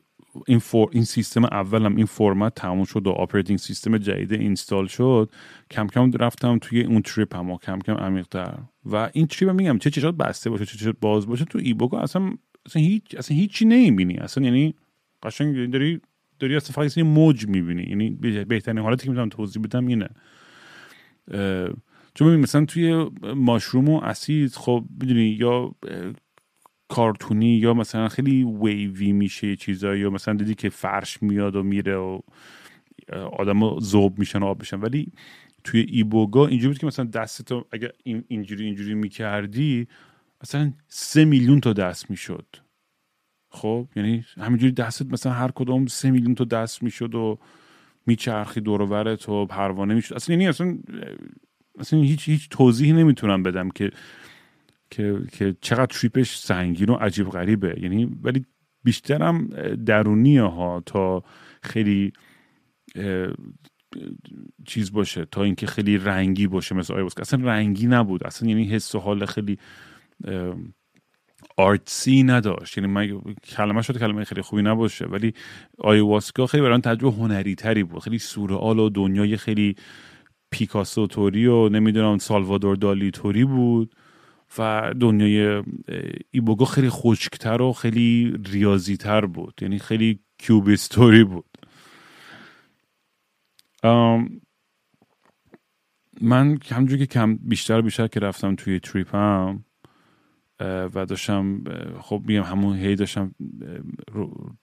[0.46, 5.30] این, فور، این سیستم اولم این فرمت تموم شد و operating system جدید install شد
[5.70, 8.58] کم کم رفتم توی اون trip هم و کم کم عمیق‌تر.
[8.84, 11.76] و این trip هم میگم چه چشات بسته باشه چه چشات باز باشه تو ای
[11.92, 12.32] اصلا
[12.66, 14.14] اصلا هیچ اصلا هیچی نمی‌بینی.
[14.14, 14.74] اصلا یعنی
[15.22, 16.00] قشنگ داری
[16.38, 17.82] داری اصلا فقط یه موج می‌بینی.
[17.82, 18.10] یعنی
[18.44, 20.08] بهترین حالتی که می‌تونم توضیح بدم اینه.
[22.14, 25.74] چون مثلا توی mushroom و اسید خب می‌دونی یا
[26.88, 31.96] کارتونی یا مثلا خیلی ویوی میشه چیزایی یا مثلا دیدی که فرش میاد و میره
[31.96, 32.20] و
[33.32, 34.80] آدم زوب میشن و آب میشن.
[34.80, 35.12] ولی
[35.64, 37.90] توی ایبوگا اینجوری بود که مثلا دستتو اگر
[38.28, 39.88] اینجوری اینجوری می‌کردی
[40.42, 42.46] مثلا سه میلیون تا دست می‌شد.
[43.54, 47.38] خب یعنی همینجوری دستت مثلا هر کدوم سه میلیون تا دست می‌شد و
[48.06, 50.14] میچرخی دور و پروانه می‌شد.
[50.14, 50.78] اصلا یعنی اصلا
[51.78, 53.90] اصلا هیچ هیچ توضیحی نمی‌تونم بدم که
[54.90, 57.76] که که چقدر تریپش سنگین و عجیب غریبه.
[57.80, 58.44] یعنی ولی
[58.84, 61.22] بیشترم درونیه ها تا
[61.62, 62.12] خیلی
[64.66, 67.20] چیز باشه تا اینکه خیلی رنگی باشه مثل آیواسکا.
[67.20, 68.24] اصلا رنگی نبود.
[68.24, 69.58] اصلا یعنی حس و حال خیلی
[71.56, 72.78] آرتسی نداشت.
[72.78, 75.34] یعنی من کلمه شده کلمه خیلی خوبی نباشه ولی
[75.78, 78.02] آیواسکا خیلی برای تجربه هنری تری بود.
[78.02, 79.76] خیلی سورئال و دنیای خیلی
[80.50, 83.94] پیکاسو توری و نمی‌دونم سالوادور دالی توری بود
[84.58, 85.62] و دنیای
[86.30, 89.54] ایبوگا خیلی خشکتر و خیلی ریاضیتر بود.
[89.62, 91.44] یعنی خیلی کیوبیستوری بود.
[96.20, 99.64] من همجور که کم بیشتر بیشتر که رفتم توی تریپم
[100.60, 101.64] و داشتم
[102.00, 103.34] خب میگم همون هی داشتم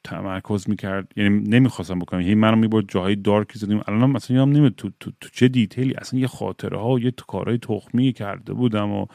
[0.04, 1.12] تمرکز می‌کرد.
[1.16, 2.20] یعنی نمی‌خواستم بکنم.
[2.20, 5.94] هی منو می‌برد جاهای دارکی زدیم الان مثلا یادم تو, تو, تو, چه دیتیلی.
[5.94, 9.06] اصلا یه خاطره ها و یه کارهای تخمی کرده بودم و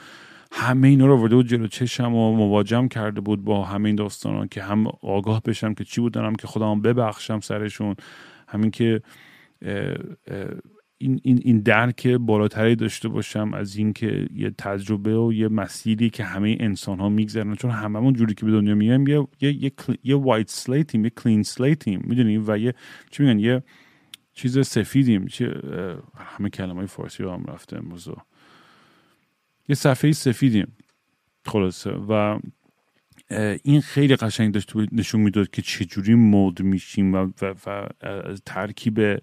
[0.52, 4.48] همه اینا رو آورده بود جلو چشم و مواجهم کرده بود با همه این داستان
[4.48, 7.96] که هم آگاه بشم که چی بودنم که خودم ببخشم سرشون.
[8.48, 9.02] همین که
[10.98, 16.24] این, این, این درک بالاتری داشته باشم از اینکه یه تجربه و یه مسیری که
[16.24, 17.54] همه انسان ها میگذرن.
[17.54, 19.72] چون هممون جوری که به دنیا میایم یه یه
[20.04, 22.74] یه, white slate یم یه clean slate یم می‌دونی؟ و یه
[23.10, 23.62] چی میگن؟ یه
[24.32, 25.26] چیز سفیدیم.
[25.26, 25.62] چه
[26.16, 28.08] همه کلمه های فارسی هم رفته امروز.
[29.68, 30.76] یه صفحه سفیدیم.
[31.44, 31.90] خلاصه.
[31.90, 32.38] و
[33.62, 37.88] این خیلی قشنگ داشت نشون می‌داد که چجوری مود میشیم و, و, و
[38.46, 39.18] ترکیب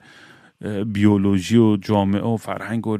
[0.87, 2.97] بیولوژی و جامعه و فرهنگ و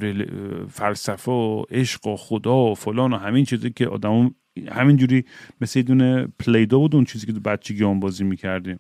[0.70, 4.36] فلسفه و عشق و خدا و فلان و همین چیزی که آدم
[4.72, 5.26] همینجوری
[5.61, 8.80] مثل یه دونه پلیدو بود اون چیزی که تو بچگی آن بازی می‌کردیم.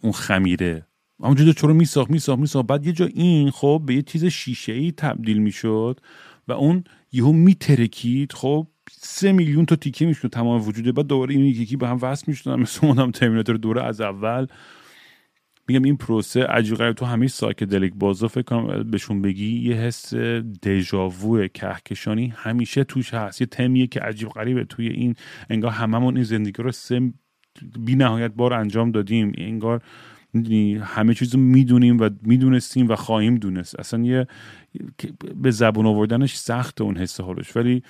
[0.00, 0.86] اون خمیره.
[1.22, 2.66] همونجوری چرا میساخت میساخت میساخت.
[2.66, 6.00] بعد یه جا این خب به یه چیز شیشه ای تبدیل می‌شد
[6.48, 8.32] و اون یهو میترکید.
[8.32, 10.92] خب سه میلیون تا تیکه می‌شد تمام وجوده.
[10.92, 12.60] بعد دوباره این یکی به هم وصل می‌شدن.
[12.60, 14.46] مثل اونم ترمیناتور دوره از اول.
[15.68, 20.14] میگم این پروسه عجیب تو همه سایکدلیک بازا فکر کنم بهشون بگی یه حس
[20.62, 23.40] دژاوو کهکشانی همیشه توش هست.
[23.40, 25.14] یه تمیه که عجیب غریبه توی این
[25.50, 27.12] انگار هممون این زندگی رو سه
[27.78, 29.32] بی نهایت بار انجام دادیم.
[29.38, 29.82] انگار
[30.82, 33.78] همه چیزو می‌دونیم و می‌دونستیم و خواهیم دونست.
[33.78, 34.26] اصلا یه
[35.36, 37.56] به زبون آوردنش سخت اون حس حالش.
[37.56, 37.82] ولی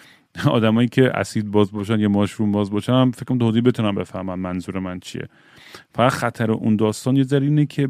[0.46, 4.78] آدمایی که اسید باز باشن یا ماشروم باز باشن هم فکر کنم بتونم بفهمم منظور
[4.78, 5.28] من چیه.
[5.94, 7.88] فقط خطر اون داستان یه ذره اینه که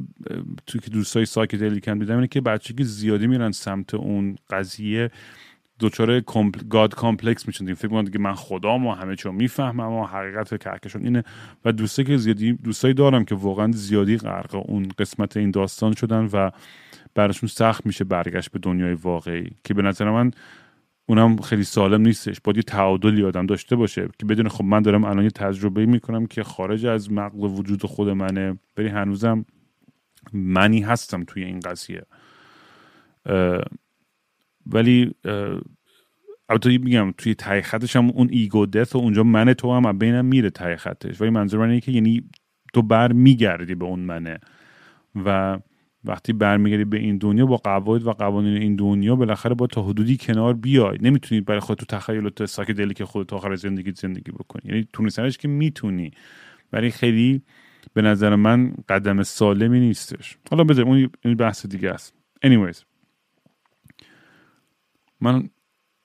[0.67, 2.41] تو که دوستای سایکدلیکن دیدم اینه که
[2.77, 5.11] که زیادی میرن سمت اون قضیه.
[5.79, 6.61] دچار compl...
[6.69, 11.05] God complex میشن فکر کنم که من خدام و همه چیو می‌فهمم و حقیقت کهکشان
[11.05, 11.25] اینه.
[11.65, 16.29] و دوستایی که زیادی دوستایی دارم که واقعا زیادی غرق اون قسمت این داستان شدن
[16.33, 16.51] و
[17.15, 19.51] براشون سخت میشه برگشت به دنیای واقعی.
[19.65, 20.31] که به نظر من
[21.07, 22.41] اونم خیلی سالم نیستش.
[22.45, 26.27] باید یه تعادلی آدم داشته باشه که بدون خب من دارم الان یه تجربه می‌کنم
[26.27, 28.59] که خارج از مغز وجود خود منه.
[28.77, 29.45] ولی هنوزم
[30.33, 32.03] منی هستم توی این قضیه.
[34.67, 35.15] ولی
[36.49, 37.63] البته میگم توی تای
[37.95, 41.21] هم اون ایگو دث و اونجا من تو هم بینم میره تای خطش.
[41.21, 42.31] ولی منظور من اینه که یعنی
[42.75, 44.39] تو بر میگردی به اون منه.
[45.25, 45.59] و
[46.05, 50.17] وقتی برمیگردی به این دنیا با قواعد و قوانین این دنیا بالاخره با تا حدودی
[50.17, 50.99] کنار بیای.
[51.01, 54.63] نمی‌تونی برای خود تو تخیلات ساکدلی که خودت آخر زندگی زندگی بکنی.
[54.65, 56.11] یعنی تونستنش که می‌تونی.
[56.73, 57.43] ولی خیلی
[57.95, 60.39] به نظر من قدم سالمی نیستش.
[60.51, 62.15] حالا بذار اون این بحث دیگه است.
[62.47, 62.85] Anyways.
[65.21, 65.49] من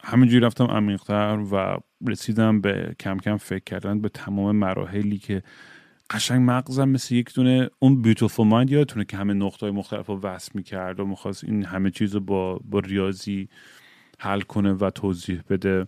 [0.04, 1.78] همینجوری رفتم عمیقتر و
[2.08, 5.44] رسیدم به کم کم فکر کردن به تمام مراحلی که
[6.10, 10.52] قشنگ مغزم مثل یک دونه اون بیوتیفول مایند یادتونه که همه نقطه مختلف رو وصل
[10.54, 13.50] می‌کرد و می‌خواست این همه چیز رو با, با ریاضی
[14.20, 15.88] حل کنه و توضیح بده.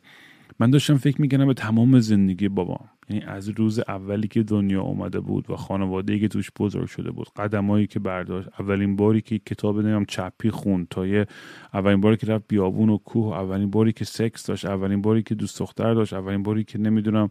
[0.59, 5.19] من داشتم فکر می‌کنم به تمام زندگی بابام یعنی از روز اولی که دنیا اومده
[5.19, 9.79] بود و خانواده که توش بزرگ شده بود قدمایی که برداشت اولین باری که کتاب
[9.79, 11.25] نمیم چپی خوند تا یه
[11.73, 15.35] اولین باری که رفت بیابون و کوه اولین باری که سکس داشت اولین باری که
[15.35, 17.29] دوست دختر داشت اولین باری که نمی‌دونم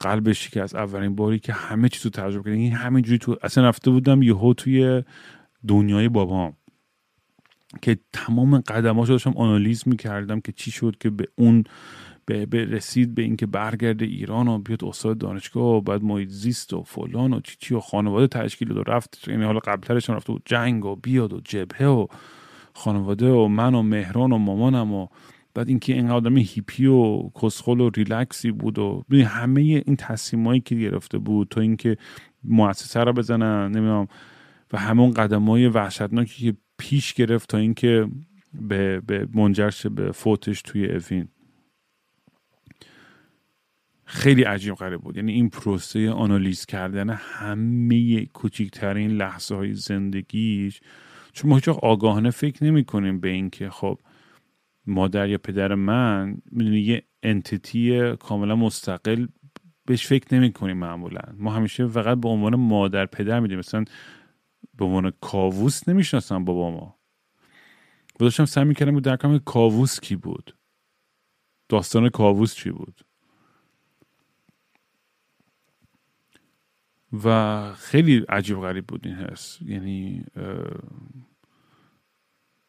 [0.00, 2.62] قلبش از اولین باری که همه چیز رو تجربه کردم.
[2.62, 5.02] این همینجوری تو اصلا رفته بودم یهو توی
[5.68, 6.52] دنیای بابام
[7.82, 11.64] که تمام قدماش داشتم آنالیز می‌کردم که چی شد که به اون
[12.26, 16.82] به, رسید به اینکه برگرده ایران و بیاد استاد دانشگاه و بعد محیط زیست و
[16.82, 19.28] فلان و چی چی و خانواده تشکیل و رفت.
[19.28, 22.06] یعنی حالا قبلترش رفت و جنگ و بیاد و جبهه و
[22.74, 25.06] خانواده و من و مهران و مامانم و
[25.54, 30.74] بعد اینکه این آدم هیپی و کسخل و ریلکسی بود و همه این تصمیمایی که
[30.74, 31.96] گرفته بود تا اینکه
[32.44, 34.08] مؤسسه رو بزنن نمی‌دونم
[34.72, 38.08] و همون قدم های وحشتناکی که پیش گرفت تا اینکه
[38.54, 41.28] به, به منجر به فوتش توی اوین.
[44.04, 45.16] خیلی عجیب غریب بود.
[45.16, 50.80] یعنی این پروسه آنالیز کردن همه کوچکترین لحظه های زندگیش
[51.32, 53.98] چون ما هیچ آگاهانه فکر نمی کنیم به اینکه خب
[54.90, 59.26] مادر یا پدر من می‌دونی یه انتیتی کاملا مستقل
[59.86, 61.22] بهش فکر نمی کنیم معمولا.
[61.36, 63.58] ما همیشه فقط به عنوان مادر پدر میدیم.
[63.58, 63.84] مثلا
[64.74, 66.96] به عنوان کاووس نمی‌شناسم بابا ما.
[68.14, 70.56] و داشتم سعی می‌کردم در درکم کاووس کی بود.
[71.68, 73.00] داستان کاووس چی بود.
[77.24, 79.58] و خیلی عجیب غریب بود این حس.
[79.62, 80.24] یعنی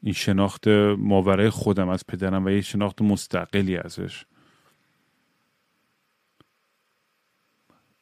[0.03, 4.25] این شناخت ماورای خودم از پدرم و یه شناخت مستقلی ازش.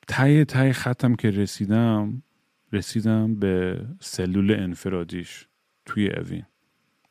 [0.08, 2.24] تای تای ختم که رسیدم
[2.72, 5.48] رسیدم به سلول انفرادیش
[5.86, 6.46] توی اوین.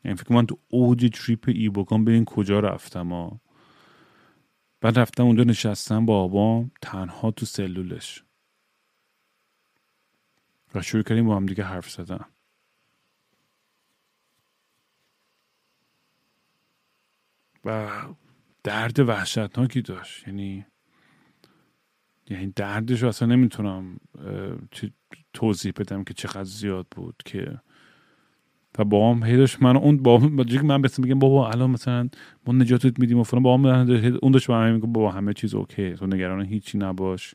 [0.04, 3.40] یعنی فکر من تو اوج تریپ ای بکن ببین کجا رفتم ها.
[4.80, 8.24] بعد رفتم اونجا نشستم با آبام تنها تو سلولش.
[10.74, 12.24] و شروع کردیم با هم دیگه حرف زدن.
[17.64, 17.88] و
[18.64, 20.28] درد وحشتناکی داشت.
[20.28, 20.66] یعنی
[22.30, 24.00] یعنی دردش اصلا نمی‌تونم
[25.32, 27.60] توضیح بدم که چقدر زیاد بود که
[28.78, 30.32] و با هم هیدش من اون با هم
[30.62, 32.08] من بسیم بگم بابا الان مثلا
[32.46, 33.66] ما نجاتت میدیم و فلان با هم
[34.22, 37.34] اون داشت با هم بابا همه چیز اوکی تو نگران هیچی نباش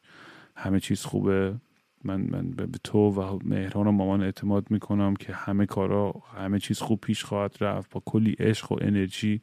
[0.56, 1.56] همه چیز خوبه
[2.04, 6.80] من من به تو و مهران و مامان اعتماد می‌کنم که همه کارا همه چیز
[6.80, 9.42] خوب پیش خواهد رفت با کلی عشق و انرژی.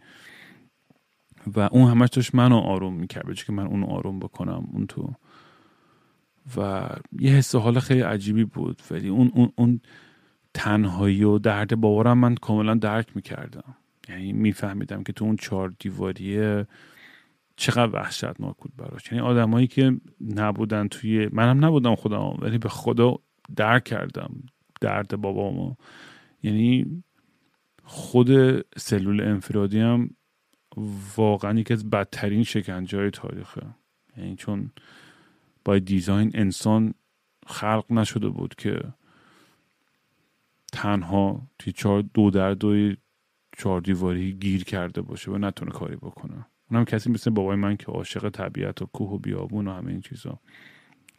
[1.56, 5.14] و اون همش داشت منو آروم می‌کرد که من اون آروم بکنم اون تو.
[6.56, 6.88] و
[7.20, 9.80] یه حس حال خیلی عجیبی بود ولی اون اون اون
[10.54, 13.74] تنهایی و درد باورم من کاملا درک می‌کردم.
[14.08, 16.66] یعنی میفهمیدم که تو اون چهار دیواریه
[17.56, 19.12] چقدر وحشتناک بود براش.
[19.12, 20.00] یعنی آدمایی که
[20.34, 23.16] نبودن توی منم نبودم خودم ولی به خدا
[23.56, 24.42] درک کردم
[24.80, 25.74] درد بابامو.
[26.42, 27.02] یعنی
[27.84, 30.10] خود سلول انفرادی هم
[31.16, 33.66] واقعا یکی از بدترین شکنجه های تاریخه.
[34.16, 34.70] یعنی چون
[35.64, 36.94] با دیزاین انسان
[37.46, 38.80] خلق نشده بود که
[40.72, 42.96] تنها توی چهار دو در دوی
[43.58, 46.46] چهار دیواری گیر کرده باشه و نتونه کاری بکنه.
[46.70, 50.00] اونم کسی مثل بابای من که عاشق طبیعت و کوه و بیابون و همه این
[50.00, 50.40] چیزا.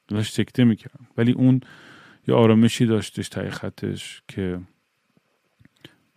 [0.07, 0.99] داشت سکته می‌کرد.
[1.17, 1.61] ولی اون
[2.27, 4.59] یه آرامشی داشتش تای خطش که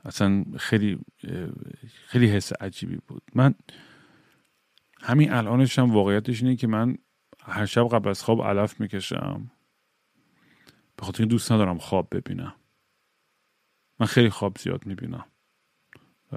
[0.05, 0.99] اصلا خیلی
[2.07, 3.23] خیلی حس عجیبی بود.
[3.35, 3.55] من
[5.01, 6.99] همین الانش هم واقعیتش اینه که من
[7.41, 9.51] هر شب قبل از خواب علف می‌کشم.
[10.97, 12.55] به خاطر دوست ندارم خواب ببینم.
[14.01, 15.25] من خیلی خواب زیاد می‌بینم.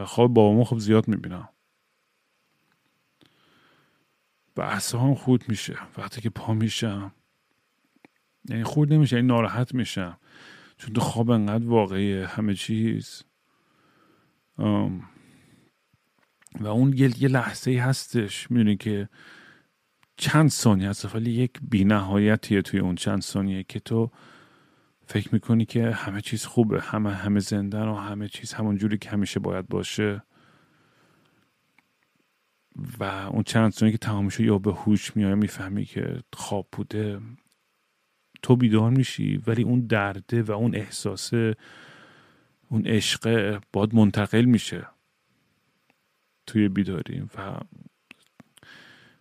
[0.05, 1.49] خواب بابامو خوب زیاد می‌بینم.
[4.57, 5.78] و هم خود میشه.
[5.97, 7.11] وقتی که پا میشم
[8.49, 10.18] یعنی خود نمیشه یعنی ناراحت میشم.
[10.78, 13.24] چون تو خواب انقدر واقعی همه چیز.
[16.60, 19.10] و اون یه, یه لحظه هستش می‌دونی که
[20.18, 24.12] چند ثانیه هست ولی یک بینهایتیه توی اون چند ثانیه که تو
[25.05, 29.10] فکر می‌کنی که همه چیز خوبه همه همه زندن و همه چیز همون جوری که
[29.10, 30.24] همیشه باید باشه.
[32.99, 37.20] و اون چند ثانیه که تمام یا به هوش میای می‌فهمی که خواب بوده
[38.41, 41.32] تو بیدار میشی ولی اون درده و اون احساس
[42.70, 44.88] اون عشق باد منتقل میشه
[46.45, 47.57] توی بیداری و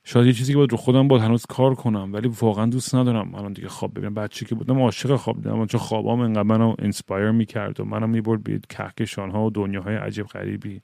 [0.05, 3.35] شاید یه چیزی که باید رو خودم باید هنوز کار کنم ولی واقعا دوست ندارم.
[3.35, 7.31] الان دیگه خواب ببینم بچه که بودم عاشق خواب دیدم چون خوابام انقدر منو انسپایر
[7.31, 10.83] می‌کرد و منو می‌برد به کهکشان ها و دنیاهای عجیب غریبی.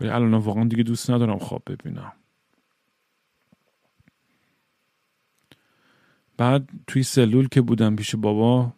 [0.00, 2.12] ولی الان واقعا دیگه دوست ندارم خواب ببینم.
[6.36, 8.72] بعد توی سلول که بودم پیش بابا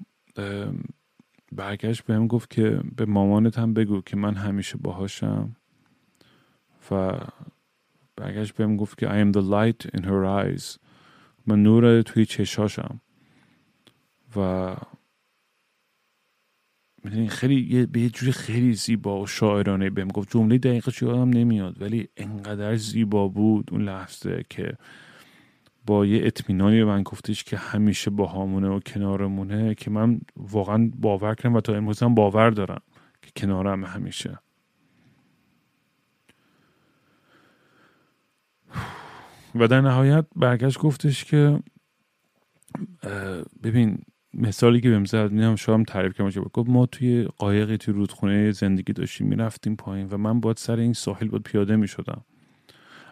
[1.53, 5.57] برگشت بهم گفت که به مامانت هم بگو که من همیشه باهاشم.
[6.91, 7.19] و
[8.17, 10.79] برگشت بهم گفت که I am the light in her eyes.
[11.47, 13.01] من نور توی چشاشم.
[14.37, 14.77] و
[17.29, 20.31] خیلی به یه جوری خیلی زیبا و شاعرانه بهم گفت.
[20.31, 24.77] جمله دقیقش یادم نمیاد ولی انقدر زیبا بود اون لحظه که
[25.87, 30.91] با یه اطمینانی به من گفتش که همیشه با همونه و کنارمونه که من واقعا
[30.99, 32.83] باور کردم و تا امروز هم باور دارم
[33.23, 34.39] که کنارم همیشه.
[39.55, 41.63] و در نهایت برگشت گفتش که
[43.63, 43.99] ببین
[44.35, 48.93] مثالی که بهم زد می‌دونم شاید تعریف کنم گفت ما توی قایقی توی رودخونه زندگی
[48.93, 52.25] داشتیم می‌رفتیم پایین و من باید سر این ساحل باید پیاده می‌شدم.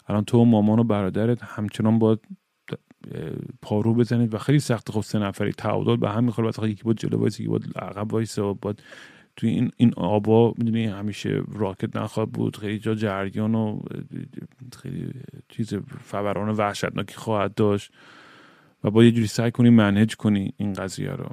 [0.09, 2.19] الان تو و مامان و برادرت همچنان باید
[3.63, 6.99] پارو بزنید و خیلی سخت خب سه نفری تعادل به هم می‌خوره مثلا یکی بود
[6.99, 8.83] جلو وایس یکی بود عقب وایس و باید
[9.37, 12.57] توی این این آبا می‌دونی همیشه راکد نخواهد بود.
[12.57, 13.81] خیلی جا جریان و
[14.83, 15.11] خیلی
[15.49, 17.93] چیز فوران وحشتناکی خواهد داشت.
[18.85, 21.29] و باید یه جوری سعی کنی manage کنی این قضیه رو.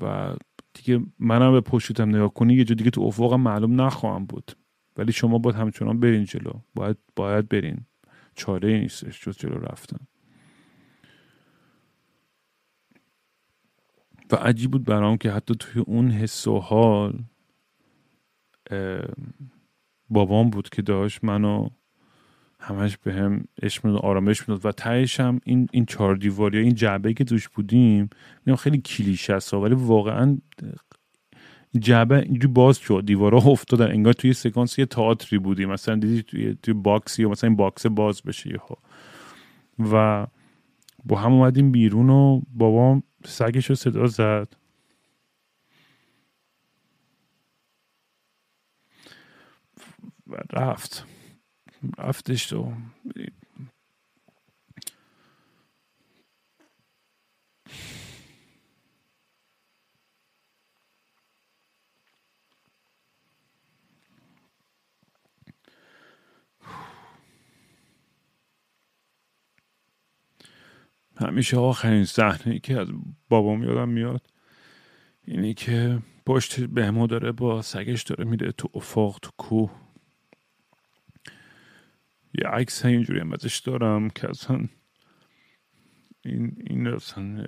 [0.00, 0.34] و
[0.74, 4.52] دیگه منم به پشتم نگاه کنی یه جا دیگه تو افقم معلوم نخواهم بود.
[4.96, 6.52] ولی شما باید همچنان برین جلو.
[6.74, 7.86] باید باید برین.
[8.34, 10.06] چاره نیستش جز جلو رفتن.
[14.32, 17.18] و عجیب بود برام که حتی توی اون حس و حال
[20.10, 21.68] بابام بود که داشت منو
[22.60, 27.14] همش به هم عشق آرامش می‌داد و تهش هم این این چهار دیواری این جعبه
[27.14, 28.10] که توش بودیم
[28.46, 30.38] میگم خیلی کلیشه است ولی واقعا
[31.78, 36.56] جعبه اینجوری باز شد دیوارا افتادن انگار توی سکانس یه تئاتری بودیم مثلا دیدی توی
[36.62, 38.74] توی box ی یا مثلا این box باز بشه یهو.
[39.92, 40.26] و
[41.04, 44.48] با هم اومدیم بیرون و بابام سگش رو صدا زد.
[50.26, 51.06] و رفت.
[51.98, 52.72] رفتش تو.
[71.16, 72.88] همیشه آخرین صحنه که از
[73.28, 74.26] بابام یادم میاد.
[75.24, 79.70] اینی که پشت بهمو داره با سگش داره میره تو افاق تو کوه.
[82.34, 84.68] یه عکس اینجوری هم ازش دارم که اصلا
[86.24, 87.44] این این اصلا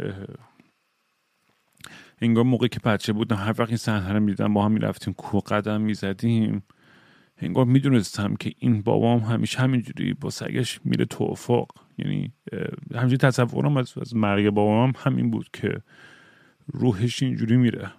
[2.21, 5.43] انگار موقعی که بچه بودم هر وقت این صحنه رو می‌دیدم با هم می‌رفتیم کوه
[5.43, 6.63] قدم می‌زدیم.
[7.39, 11.67] انگار می‌دونستم که این بابام همیشه همینجوری با سگش میره تو افق.
[11.99, 12.33] یعنی
[12.95, 15.83] همینجوری تصورم از, از مرگ بابام همین بود که
[16.67, 17.91] روحش اینجوری میره.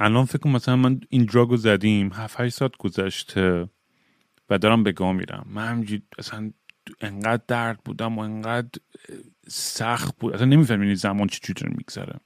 [0.00, 3.68] الان فکر کنم مثلا من این دراگو زدیم هفت ساعت گذشته
[4.50, 5.46] و دارم به گاه میرم.
[5.50, 6.52] من همجی اصلا
[7.00, 8.80] انقدر درد بودم و انقدر
[9.48, 10.34] سخت بود.
[10.34, 12.20] اصلا نمیفهمینی زمان چی چی میگذره.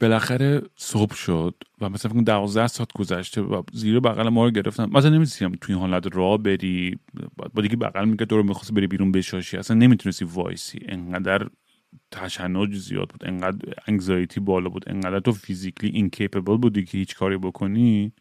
[0.00, 4.84] بالاخره صبح شد و مثلا فکر دوازده ساعت گذشته و زیر بغل ما رو گرفتن
[4.84, 6.98] مثلا نمی‌تونستیم توی این حالت راه بری.
[7.54, 9.56] با دیگه بغل میگه دور می‌خواست بری بیرون بشاشی.
[9.56, 10.78] اصلا نمی‌تونستی وایسی.
[10.88, 11.48] انقدر
[12.10, 13.24] تشنج زیاد بود.
[13.24, 14.84] انقدر انگزایتی بالا بود.
[14.86, 18.12] انقدر تو فیزیکلی اینکیپبل بودی که هیچ کاری بکنی.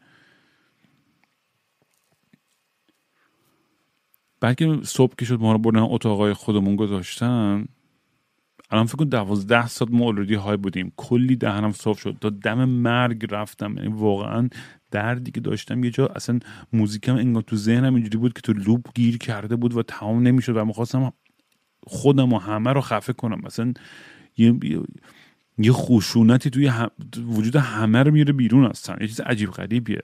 [4.39, 7.65] بلکه صبح که شد ما رو بردن اتاقای خودمون گذاشتن
[8.71, 10.93] الان فکر کن دوازده ساعت ما اولردی های بودیم.
[10.97, 12.17] کلی دهنم صاف شد.
[12.21, 13.77] تا دم مرگ رفتم.
[13.77, 14.49] یعنی واقعا
[14.91, 16.39] دردی که داشتم یه جا اصلا
[16.73, 20.57] موزیکم انگار تو ذهنم اینجوری بود که تو لوب گیر کرده بود و تمام نمی‌شد
[20.57, 21.13] و می‌خواستم
[21.85, 23.41] خودم و همه رو خفه کنم.
[23.43, 23.73] مثلا
[24.37, 24.59] یه,
[25.57, 26.71] یه خشونتی توی
[27.27, 30.01] وجود همه رو میره بیرون هستن یه چیز عجیب غریبیه.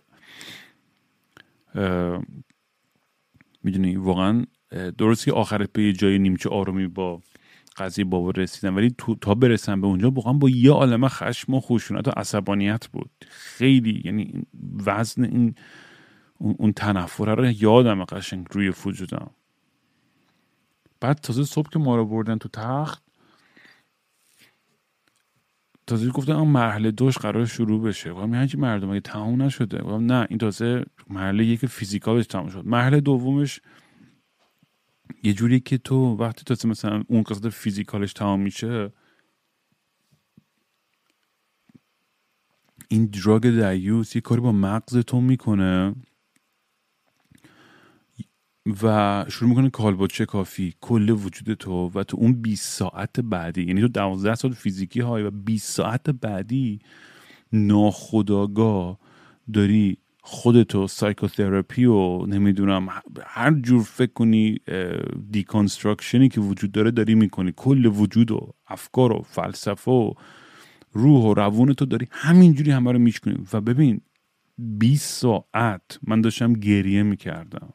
[3.63, 4.45] می‌دونی واقعا
[4.97, 7.21] درست که آخرت به یه جای نیمچه آرومی با
[7.77, 11.59] قضیه بابا رسیدم ولی تو تا برسم به اونجا واقعا با یه عالم خشم و
[11.59, 13.09] خشونت و عصبانیت بود.
[13.29, 14.43] خیلی یعنی
[14.85, 15.55] وزن این
[16.37, 19.31] اون تنفره رو یادم قشنگ روی وجودم
[21.01, 23.03] بعد تازه صبح که ما رو بردن تو تخت
[25.87, 28.13] تازه گفتن اون مرحله دوش قرار شروع بشه.
[28.13, 29.77] گفتم هرچی مردم اگه تموم نشده.
[29.81, 32.65] گفتم نه این تازه مرحله یک فیزیکالش تموم شد.
[32.65, 33.61] مرحله دومش
[35.23, 38.91] یه جوری که تو وقتی تازه مثلا اون قسمت فیزیکالش تمام میشه
[42.89, 45.95] این دراگ دیوس یه کاری با مغز تو می‌کنه.
[48.83, 53.81] و شروع می‌کنه کالبوچه کافی کل وجود تو و تو اون 20 ساعت بعدی یعنی
[53.81, 56.79] تو 12 ساعت فیزیکی های و 20 ساعت بعدی
[57.53, 58.99] ناخداگاه
[59.53, 62.89] داری خودتو psychotherapy و نمی‌دونم
[63.25, 64.57] هر جور فکر کنی
[65.31, 67.53] deconstruction ی که وجود داره داری می‌کنی.
[67.55, 70.13] کل وجود و افکار و فلسفه و
[70.91, 73.37] روح و روون تو داری همینجوری همه رو میشکنی.
[73.53, 74.01] و ببین
[74.57, 77.73] 20 ساعت من داشتم گریه می‌کردم.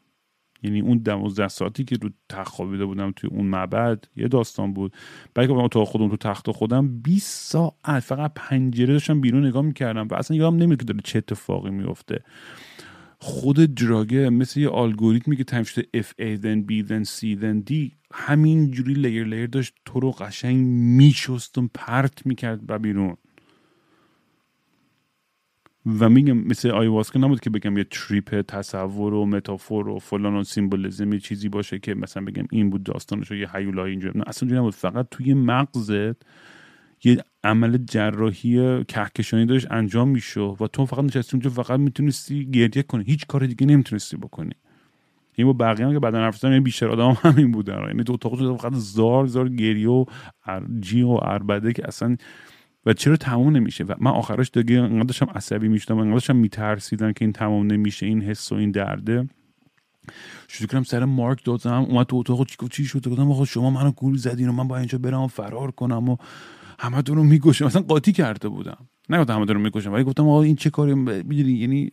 [0.66, 4.92] یعنی اون دوازده ساعتی که رو تخت خوابیده بودم توی اون معبد یه داستان بود.
[5.34, 10.08] بعد که تو خودم تو تخت خودم 20 ساعت فقط پنجره داشتم بیرون نگاه می‌کردم
[10.08, 12.20] و اصلا یادم نمیاد که داره چه اتفاقی میفته
[13.18, 17.40] خود drug ه مثل یه الگوریتمی که تعریف شده if A then B then C
[17.42, 17.74] then
[18.12, 23.16] همین جوری layer layer داشت تو رو قشنگ میشست و پرت می‌کرد بیرون.
[25.86, 30.44] و میگم مثل آیواسکا نبود که بگم یه trip تصور و metaphor و فلان و
[30.44, 34.10] symbolism یه چیزی باشه که مثلا بگم این بود داستانش یه هیولای اینجا.
[34.14, 34.74] نه اصلا نبود.
[34.74, 36.16] فقط توی مغزت
[37.04, 42.82] یه عمل جراحی کهکشانی داشت انجام میشه و تو فقط نشستی اونجا فقط می‌تونستی گریه
[42.82, 43.04] کنی.
[43.04, 44.52] هیچ کار دیگه نمی‌تونستی بکنی.
[45.34, 47.82] این با بقیه هم که بعدا حرف یعنی بیشتر آدم هم همین بودن.
[47.86, 50.04] یعنی تو اتاق فقط زار زار گریه و
[50.80, 52.16] جی و اربده که اصلا
[52.86, 57.12] و چرا تموم نمیشه؟ و من آخرش دیگه انقدر داشتم عصبی می‌شدم انقدر داشتم میترسیدم
[57.12, 59.28] که این تمام نمیشه این حس و این درده.
[60.48, 63.92] شروع کردم سر مارک دادم اومد تو اتاق چی چی شد؟ گفتم آقا شما منو
[63.92, 66.16] گول زدین و من با اینجا برم و فرار کنم و
[66.78, 67.64] همه رو می‌کشم.
[67.64, 68.88] مثلا قاطی کرده بودم.
[69.08, 70.90] نه همه رو می‌کشم ولی گفتم آقا این چه کاری؟
[71.30, 71.92] یعنی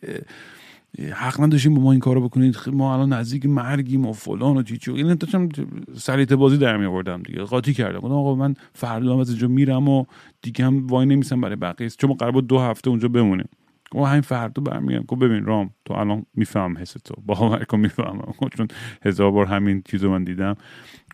[1.00, 2.58] حق نداشتیم با ما این کارو بکنید.
[2.74, 5.50] ما الان نزدیک مرگیم و فلان و چی چی این داشتم
[5.96, 7.44] سریت بازی در می آوردم دیگه.
[7.44, 8.00] قاطی کردم.
[8.00, 10.06] گفتم آقا من فردا از اینجا میرم و
[10.42, 11.90] دیگه هم وای نمیسم برای بقیه.
[11.90, 13.50] چون ما قرار دو هفته اونجا بمونیم.
[13.92, 15.06] گفتم همین فردا برمیگردم.
[15.06, 17.14] گفت ببین رام تو الان میفهم حس تو.
[17.26, 18.34] با کن می‌فهمم.
[18.58, 18.68] چون
[19.06, 20.56] هزار بار همین چیزو من دیدم.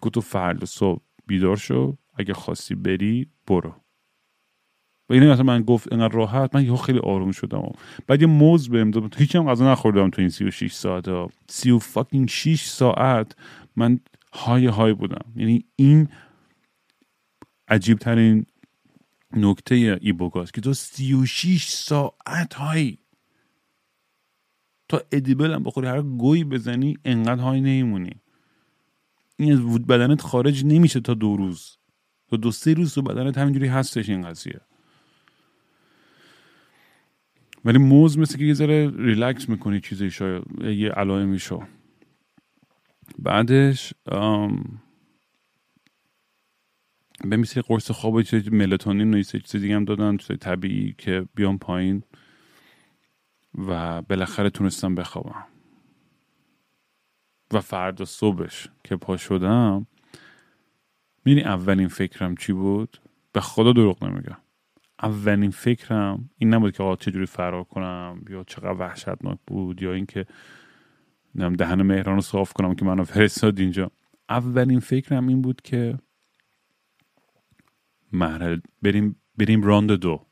[0.01, 1.97] گفت تو فردا صبح بیدار شو.
[2.15, 3.73] اگه خواستی بری برو.
[5.09, 7.71] و اینه مثلا من گفت اینقدر راحت من یه خیلی آروم شدم.
[8.07, 9.15] بعد یه موز بهم داد.
[9.17, 11.07] هیچ هم غذا نخوردم تو این 36 ساعت.
[11.07, 13.35] ها 36 ساعت
[13.75, 13.99] من
[14.33, 15.25] های های بودم.
[15.35, 16.07] یعنی این
[17.67, 18.45] عجیب ترین
[19.35, 22.97] نکته ایبوگاست که تو 36 ساعت های
[24.89, 28.11] تا ادیبل هم بخوری هر گویی بزنی انقدر های نیمونی
[29.37, 31.77] این از بدنت خارج نمیشه تا دو روز.
[32.27, 34.61] تا دو سه روز تو بدنت همینجوری هستش این قضیه.
[37.65, 41.39] ولی موز مثل که یه ذره ریلکس می‌کنی چیزی شاید یه علائمی
[43.19, 43.93] بعدش
[47.23, 51.25] به مثل قرص خواب چیز ملاتونین و یه چیز دیگه هم دادن چیز طبیعی که
[51.35, 52.03] بیام پایین
[53.55, 55.45] و بالاخره تونستم بخوابم.
[57.53, 59.87] و فردا صبحش که پا شدم
[61.25, 62.97] می‌دونی اولین فکرم چی بود؟
[63.31, 64.37] به خدا دروغ نمیگم.
[65.03, 70.25] اولین فکرم این نبود که آقا چجوری فرار کنم یا چقدر وحشتناک بود یا اینکه
[71.57, 73.91] دهن مهران رو صاف کنم که منو فرستاد اینجا.
[74.29, 75.99] اولین فکرم این بود که
[78.13, 80.25] مرحله بریم بریم راند دو.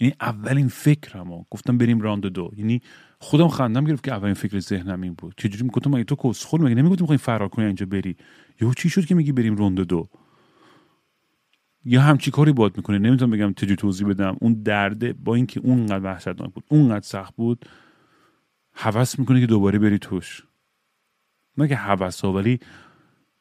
[0.00, 2.50] یعنی اولین فکرم گفتم بریم راند دو.
[2.56, 2.82] یعنی
[3.18, 5.34] خودم خندم گرفت که اولین فکر ذهنم این بود.
[5.36, 8.16] چجوری می‌گفتم مگه تو کسخل مگه نمی‌گفتی می‌خوای فرار کنی اینجا بری؟
[8.60, 10.08] یهو چی شد که میگی بریم راند دو؟
[11.84, 14.36] یا همچی کاری باد می‌کنه نمی‌تونم بگم تجی توضیح بدم.
[14.40, 17.64] اون درده با اینکه اونقدر وحشتناک بود اونقدر سخت بود
[18.72, 20.42] حوس می‌کنه که دوباره بری توش.
[21.58, 22.60] نه که حوس ها ولی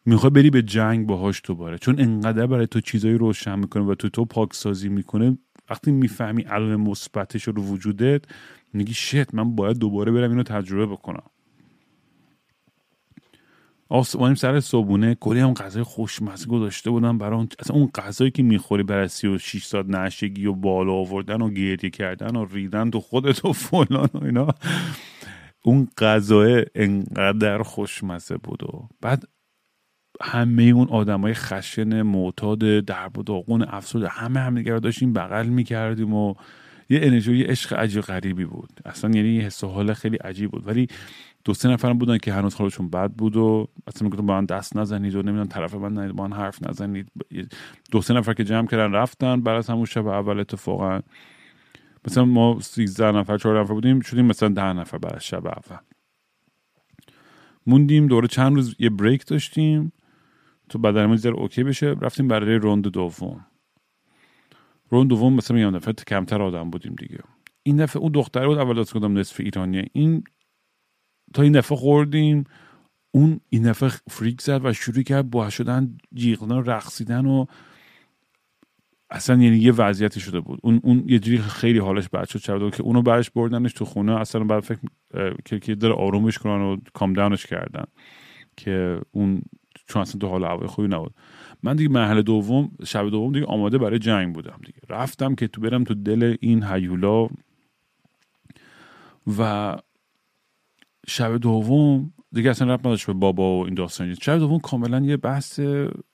[0.06, 1.78] می‌خوای بری به جنگ باهاش دوباره.
[1.78, 5.38] چون انقدر برای تو چیزایی روشن می‌کنه و تو تو پاکسازی می‌کنه
[5.70, 8.26] وقتی می‌فهمی علم مثبتش رو وجودت
[8.74, 11.24] میگی شت من باید دوباره برم اینو تجربه بکنم.
[13.89, 18.43] آسمانیم سر صبونه کلی هم غذای خوشمزه گذاشته بودم برای اون اصلا اون غذایی که
[18.43, 23.45] می‌خوری برای 36 ساعت نشگی و بالا آوردن و گریه کردن و ریدن تو خودت
[23.45, 24.47] و فلان و اینا.
[25.64, 29.23] اون غذای انقدر خوشمزه بود و بعد
[30.22, 36.14] همه اون آدمای خشن معتاد درب و داغون افسرده همه همدیگه رو داشتیم بغل می‌کردیم
[36.14, 36.34] و
[36.89, 38.69] یه انرژی عشق عجیب غریبی بود.
[38.85, 40.68] اصلا یعنی یه حس حال خیلی عجیب بود.
[40.68, 40.88] ولی
[41.45, 44.78] دو سه نفرم بودن که هنوز حالشون بد بود و اصلا می‌گفتم با من دست
[44.78, 47.11] نزنید و نمی‌دونم طرف من نزنید با من حرف نزنید.
[47.91, 50.99] دو سه نفر که جمع کردن رفتن بعد از همون شب اول اتفاقا.
[52.07, 55.78] مثلا ما 13 نفر چهار نفر بودیم شدیم مثلا ده نفر بعد از شب اول.
[57.68, 59.94] موندیم دوره چند روز یه بریک داشتیم
[60.70, 61.88] تو بدنمون ذره اوکی بشه.
[62.02, 63.45] رفتیم برای روند دوم.
[64.90, 67.20] روند دوم مثلا میگم دفعه کمتر آدم بودیم دیگه.
[67.64, 69.86] این دفعه اون دختر بود اول از کدام نصف ایرانیه.
[69.94, 70.24] این
[71.34, 72.43] تا این دفعه خوردیم
[73.11, 77.45] اون این دفعه فریک زد و شروع کرد با شدن جیغدن رقصیدن و
[79.10, 80.60] اصلا یعنی یه وضعیتی شده بود.
[80.64, 82.39] اون اون یه جوری خیلی حالش بد شد.
[82.39, 84.80] شده که اونو برش بردنش تو خونه اصلا بعد فکر
[85.45, 87.84] که که داره آرومش کنن و کام داونش کردن
[88.57, 89.41] که اون
[89.88, 91.14] چون اصلا تو حال هوای خوبی نبود.
[91.64, 94.80] من دیگه مرحله دوم شب دوم دیگه آماده برای جنگ بودم دیگه.
[94.89, 97.27] رفتم که تو برم تو دل این هیولا
[99.38, 99.76] و
[101.07, 105.17] شب دوم دیگه اصلا ربط نداشت به بابا و این داستان شب دوم کاملا یه
[105.17, 105.59] بحث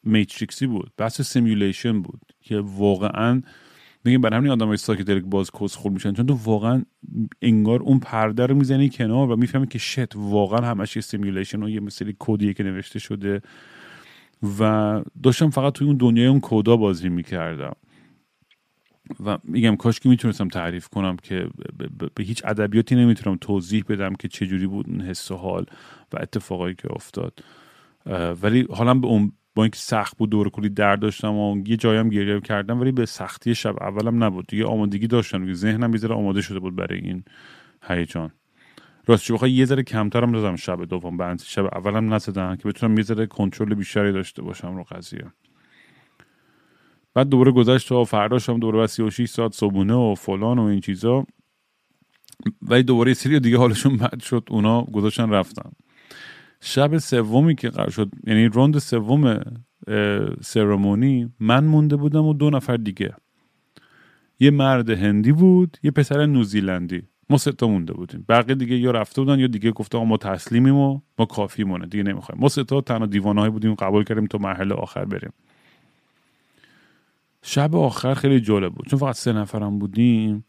[0.04, 3.42] Matrix ی بود بحث simulation بود که واقعا
[4.06, 6.84] میگیم برای همین آدمای psychedelic باز کسخل میشن چون تو واقعا
[7.42, 11.64] انگار اون پرده رو می‌زنی کنار و می‌فهمی که shit واقعا همش یه simulation ه
[11.64, 13.42] و یه مثلا کدیه که نوشته شده.
[14.60, 17.76] و داشتم فقط توی اون دنیای اون کودا بازی می‌کردم.
[19.26, 21.50] و میگم کاش که می‌تونستم تعریف کنم که
[22.16, 25.66] به هیچ ادبیاتی نمی‌تونم توضیح بدم که چجوری بود اون حس و حال
[26.14, 27.44] و اتفاقایی که افتاد.
[28.42, 32.10] ولی حالا به اون با اینکه سخت بود دور کلی درد داشتم و یه جایم
[32.10, 34.48] گریه کردم ولی به سختی شب اولم نبود.
[34.48, 35.42] دیگه آمادگی داشتم.
[35.42, 37.24] دیگه ذهنم یه آماده شده بود برای این
[37.84, 38.32] هیجان.
[39.08, 43.04] راستش بخوای یه ذره کمترم دادم شب دوم بعد شب اولم نزدم که بتونم یه
[43.04, 45.26] ذره کنترل بیشتری داشته باشم رو قضیه.
[47.14, 51.26] بعد دوباره گذشت و فرداش هم دوباره 36 ساعت صبونه و فلان و این چیزا.
[52.62, 55.72] ولی دوباره سری دیگه حالشون بد شد اونا گذاشتن رفتم
[56.62, 59.44] شب سومی که قرار شد یعنی روند سوم
[60.42, 63.14] سرمونی من مونده بودم و دو نفر دیگه.
[64.40, 68.26] یه مرد هندی بود یه پسر نوزیلندی ما سه تا مونده بودیم.
[68.30, 72.04] بقیه دیگه یا رفته بودن یا دیگه گفته ما تسلیمیم و ما کافی مونه دیگه
[72.04, 72.42] نمی‌خوایم.
[72.42, 75.32] ما سه تا تنها دیوانه بودیم قبول کردیم تا مرحله آخر بریم.
[77.44, 78.88] شب آخر خیلی جالب بود.
[78.88, 80.46] چون فقط سه نفرم بودیم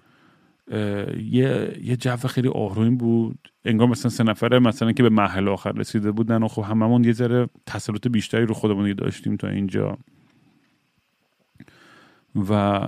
[1.30, 3.52] یه یه جو خیلی آروم بود.
[3.64, 7.12] انگار مثلا سه نفره مثلا که به محل آخر رسیده بودن و خب هممون یه
[7.12, 9.98] ذره تسلط بیشتری رو خودمون داشتیم تا اینجا.
[12.48, 12.80] و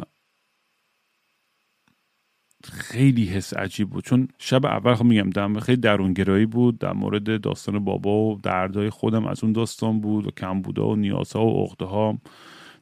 [2.64, 4.04] خیلی حس عجیب بود.
[4.04, 6.78] چون شب اول خب میگم دم خیلی درونگرایی بود.
[6.78, 10.96] در مورد داستان بابا و دردهای خودم از اون داستان بود و کم بوده و
[10.96, 12.18] نیازها و عقده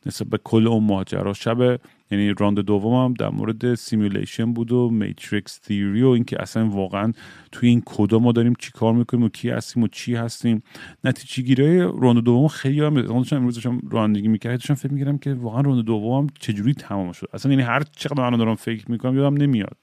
[0.07, 1.33] نسبت به کل اون ماجرا.
[1.33, 7.13] شب یعنی راند دومم در مورد simulation بود و Matrix theory و اینکه اصلا واقعا
[7.53, 10.63] توی این کدا ما داریم چی کار می‌کنیم و کی هستیم و چی هستیم.
[11.05, 15.35] نتیجه گیری راند دوم خیلی هم داشتم امروز داشتم رانندگی می‌کردم داشتم فکر می‌کردم که
[15.35, 17.29] واقعا راند دومم چجوری تمام شد.
[17.33, 19.77] اصلا یعنی هر چقدر من دارم فکر می‌کنم یادم نمیاد.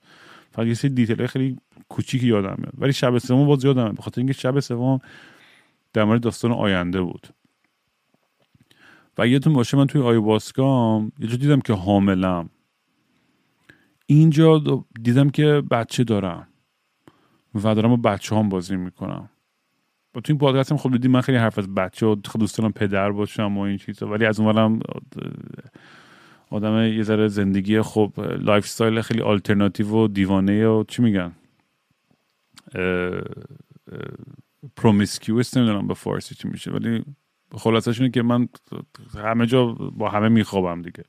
[0.52, 1.57] فقط یه سری detail خیلی
[1.89, 2.73] کوچیکی یادم میاد.
[2.77, 4.99] ولی شب سوم باز یادم به خاطر اینکه شب سوم
[5.94, 7.27] در مورد داستان آینده بود.
[9.18, 12.49] و یادتون باشه من توی آیواسکام یه جا دیدم که حاملم.
[14.06, 14.64] اینجا
[15.02, 16.48] دیدم که بچه دارم
[17.56, 19.30] و دارم با بچه هم بازی می‌کنم.
[20.14, 22.72] با تو این پادکست هم خب دیدیم من خیلی حرف از بچه و دوست دارم
[22.72, 24.80] پدر باشم و این چیزا ولی از اونورم
[26.49, 31.31] آدم یه ذره زندگی خب lifestyle خیلی آلترناتیو و دیوانه و چی میگن؟
[34.76, 37.03] پرومیسکیوس نمی‌دونم به فارسی چی میشه ولی
[37.52, 38.49] خلاصش اینه که من
[39.24, 41.03] همه جا با همه میخوابم دیگه.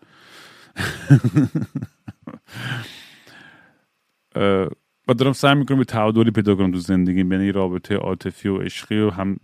[5.09, 8.99] و دارم سعی می‌کنم به تعادلی پیدا کنم تو زندگی بین رابطه عاطفی و عشقی
[8.99, 9.37] و هم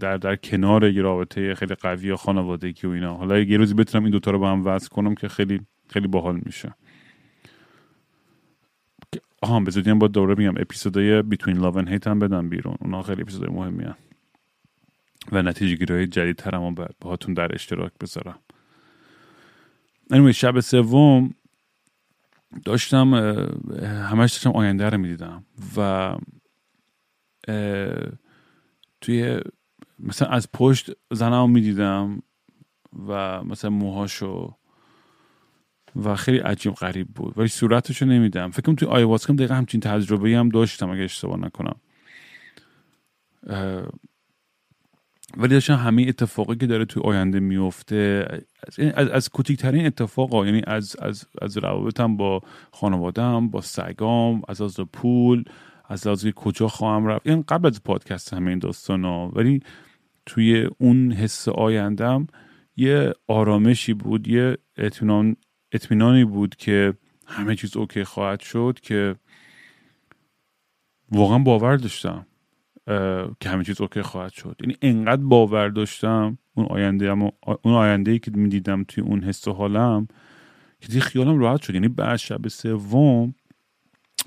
[0.00, 3.14] در در کنار یه رابطه خیلی قوی و خانوادگی و اینا.
[3.14, 6.40] حالا یه روزی بتونم این دوتا رو با هم وصل کنم که خیلی خیلی باحال
[6.44, 6.74] میشه.
[9.42, 12.74] آها به زودی هم با دوره میگم اپیزودای بیتوین لاو و هیت هم بدم بیرون.
[12.80, 13.94] اونا خیلی اپیزودای مهمی هن.
[15.32, 18.38] و نتیجه گیری جدید ترم باهاتون در اشتراک بذارم.
[20.12, 21.34] Anyway, شب سوم
[22.64, 23.14] داشتم
[23.82, 25.44] همش داشتم آینده رو می‌دیدم
[25.76, 26.16] و
[29.00, 29.40] توی
[29.98, 32.22] مثلا از پشت زنم می‌دیدم
[33.08, 34.56] و مثلا موهاشو
[36.04, 37.38] و خیلی عجیب غریب بود.
[37.38, 41.76] ولی صورتشو نمیدم فکرم توی آیواسکم دقیقا همچین تجربه هم داشتم اگه اشتباه نکنم.
[45.36, 48.28] ولی داشتم همه اتفاقی که داره توی آینده میفته
[48.94, 52.40] از, از کوچکترین اتفاقا یعنی از, از, از روابطم با
[52.72, 55.44] خانوادم با سگام از از پول
[55.88, 57.26] از از کجا خواهم رفت.
[57.26, 59.60] این قبل از پادکست همه این داستان ها ولی
[60.26, 62.26] توی اون حس آیندم
[62.76, 65.36] یه آرامشی بود یه اطمینان
[65.72, 66.94] اطمینانی بود که
[67.26, 69.16] همه چیز OK خواهد شد که
[71.12, 72.26] واقعا باور داشتم.
[73.40, 74.56] که همه چیز OK خواهد شد.
[74.60, 77.32] یعنی انقدر باور داشتم اون آینده اون
[77.74, 80.08] آینده ای که می‌دیدم توی اون حس و حالم
[80.80, 81.74] که دیگه خیالم راحت شد.
[81.74, 83.34] یعنی بعد شب سوم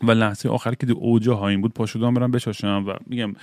[0.04, 3.34] و لحظه آخر که دیگه اوج high م بود پا شدم برم بشاشم و میگم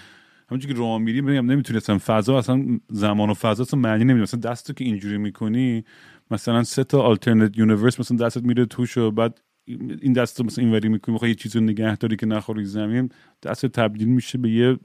[0.51, 1.99] همونجوری که راه میری میگم نمی‌تونستم.
[1.99, 5.85] فضا اصلا زمان و فضا اصلا معنی نمیده مثلا دستو که اینجوری می‌کنی
[6.31, 10.89] مثلا سه تا alternate universe مثلا دستت میره توش و بعد این دست مثلا اینوری
[10.89, 13.11] می‌کنی می‌خوای یه چیزی رو نگه داری که نخوری زمین
[13.43, 14.79] دست تبدیل میشه به یه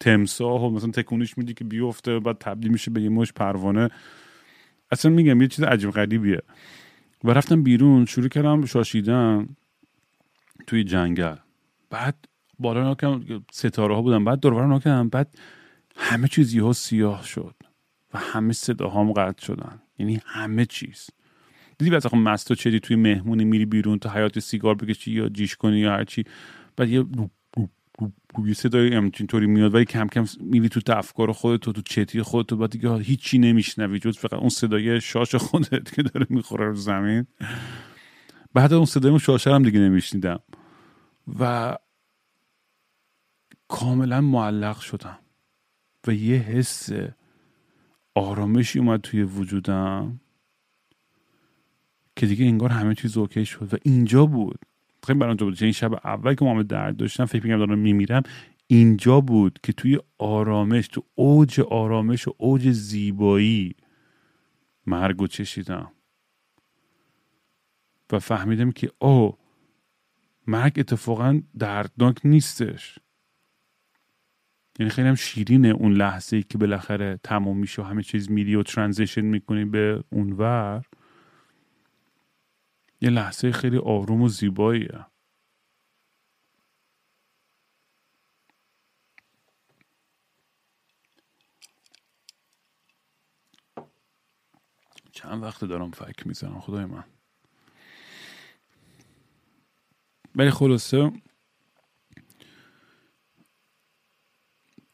[0.00, 3.88] تمساح و مثلا تکونش میدی که بیفته بعد تبدیل میشه به یه مشت پروانه.
[4.90, 6.42] اصلا میگم یه چیز عجیب غریبیه.
[7.24, 9.48] و رفتم بیرون شروع کردم شاشیدن
[10.66, 11.36] توی جنگل.
[11.90, 12.28] بعد
[12.58, 14.24] بالا ناکم ستاره ها بودن.
[14.24, 15.08] بعد دور ناکم.
[15.08, 15.38] بعد
[15.96, 17.54] همه چیز یهو سیاه شد
[18.14, 19.82] و همه صداهام قطع شدن.
[19.98, 21.10] یعنی همه چیز.
[21.80, 25.56] دیدی بعد مست و چدی توی مهمونی میری بیرون تا حیات سیگار بکشی یا جیش
[25.56, 26.24] کنی یا هرچی
[26.76, 27.04] بعد یه
[28.46, 32.54] یه صدای همچین میاد ولی کم کم میری تو افکار خودت تو تو چتی خودت
[32.54, 37.26] بعد دیگه هیچی نمیشنوی جز فقط اون صدای شاش خودت که داره می‌خوره رو زمین.
[38.54, 40.40] بعد اون صدای اون شاشه هم دیگه نمیشنیدم.
[41.40, 41.76] و
[43.68, 45.18] کاملا معلق شدم.
[46.06, 46.90] و یه حس
[48.14, 50.20] آرامشی اومد توی وجودم.
[52.20, 54.58] که دیگه انگار همه چیز اوکی شد و اینجا بود.
[55.06, 55.62] خیلی برام بود.
[55.62, 58.22] این شب اول که ما درد داشتم فکر می‌کنم دارم میمیرم
[58.66, 63.74] اینجا بود که توی آرامش تو اوج آرامش و اوج زیبایی
[64.86, 65.92] مرگ و چشیدم.
[68.12, 69.36] و فهمیدم که او
[70.46, 72.98] مرگ اتفاقا دردناک نیستش.
[74.78, 78.54] یعنی خیلی هم شیرینه اون لحظه ای که بالاخره تمام میشه و همه چیز میری
[78.54, 80.84] و ترانزیشن می‌کنی به اونور.
[83.00, 85.06] یه لحظه خیلی آروم و زیباییه.
[95.12, 97.04] چند وقت دارم فکر می‌زنم خدای من.
[100.36, 101.12] ولی خلاصه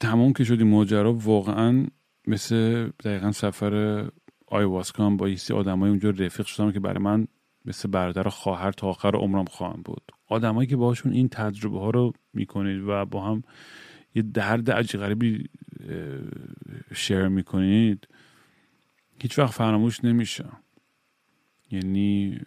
[0.01, 1.87] تمام که شدی ماجرا واقعا
[2.27, 4.09] مثل دقیقا سفر
[4.47, 7.28] آیواسکان با یه آدمای اونجا رفیق شدم که برای من
[7.66, 10.02] مثل برادر و خواهر تا آخر عمرم خواهم بود.
[10.28, 13.43] آدمایی که باشون این تجربه ها رو می‌کنید و با هم
[14.14, 15.48] یه درد عجیب غریبی
[16.94, 18.09] شیر می‌کنید
[19.22, 20.44] هیچ وقت فراموش نمیشه.
[21.70, 22.40] یعنی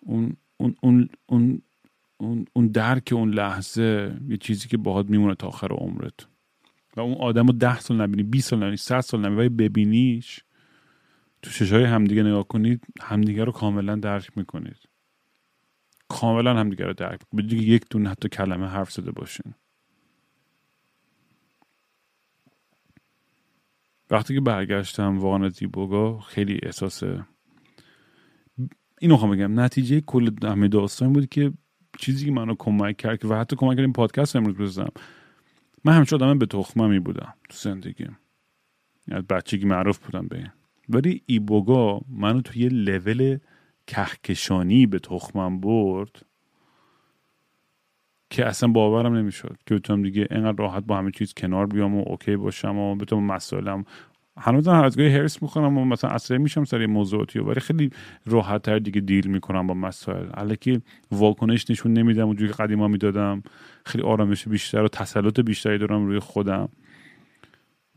[0.00, 1.62] اون اون اون اون
[2.16, 6.26] اون اون درک اون لحظه یه چیزی که باهات میمونه تا آخر عمرت.
[6.96, 10.40] و اون آدم رو ده سال نبینی 20 سال نبینی 100 سال نبینی ببینیش
[11.46, 14.76] تو چشای همدیگه نگاه کنید همدیگه رو کاملا درک می‌کنید.
[16.08, 19.54] کاملا همدیگه رو درک که یک دونه حتی کلمه حرف زده باشین.
[24.10, 27.02] وقتی که برگشتم واقعا از ایبوگا خیلی احساس
[29.00, 31.52] اینو خواهم بگم نتیجه کل همه داستان بود که
[31.98, 34.92] چیزی که منو کمک کرد و حتی کمک کرد این پادکست امروز بزنم.
[35.84, 38.18] من همیشه آدم به تخممی بودم تو زندگیم.
[39.08, 40.50] از بچگی معروف بودم به این.
[40.88, 43.38] ولی ایبوگا منو توی یه لول
[43.86, 46.22] کهکشانی به تخمم برد
[48.30, 52.04] که اصلا باورم نمی‌شد که بتونم دیگه اینقدر راحت با همه چیز کنار بیام و
[52.06, 53.84] اوکی باشم و بتونم مسائلم
[54.38, 57.90] هنوز هر از هرس می‌کنم و مثلا اصلا میشم سر موضوعاتی ولی خیلی
[58.26, 60.26] راحت تر دیگه دیل می‌کنم با مسائل.
[60.34, 60.82] الکی
[61.12, 63.42] واکنش نشون نمیدم اونجوری که قدیما می‌دادم.
[63.84, 66.68] خیلی آرامش بیشتر و تسلط بیشتری دارم روی خودم.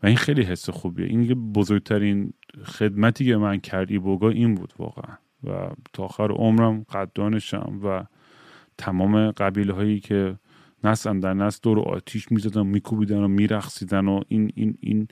[0.04, 1.06] و این خیلی حس خوبیه.
[1.06, 2.34] این بزرگترین
[2.66, 5.16] خدمتی که من کردی بوگا این بود واقعا.
[5.44, 8.06] و تا آخر عمرم قدانشم و
[8.78, 10.40] تمام قبیله هایی که
[10.84, 15.08] نسل در نسل دور آتیش می‌زدن میکوبیدن و میرخصیدن و این این این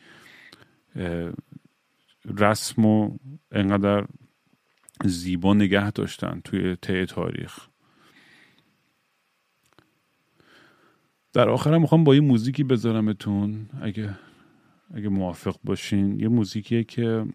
[2.38, 3.18] رسم و
[3.52, 4.06] انقدر
[5.06, 7.68] زیبا نگه داشتن توی طی تاریخ.
[11.34, 13.70] در آخرم می‌خوام با یه موزیکی بذارمتون.
[13.82, 14.18] اگه
[14.94, 17.26] اگه موافق باشین یه موزیکیه که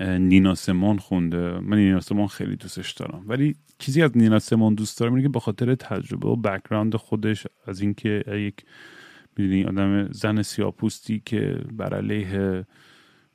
[0.00, 1.58] نینا سمون خونده.
[1.60, 3.24] من نینا سمون خیلی دوستش دارم.
[3.26, 7.46] ولی چیزی از نینا سمون دوست دارم اینه که به خاطر تجربه و بکراند خودش
[7.66, 8.64] از اینکه یک
[9.36, 12.66] می‌دونی آدم زن سیاپوستی که بر علیه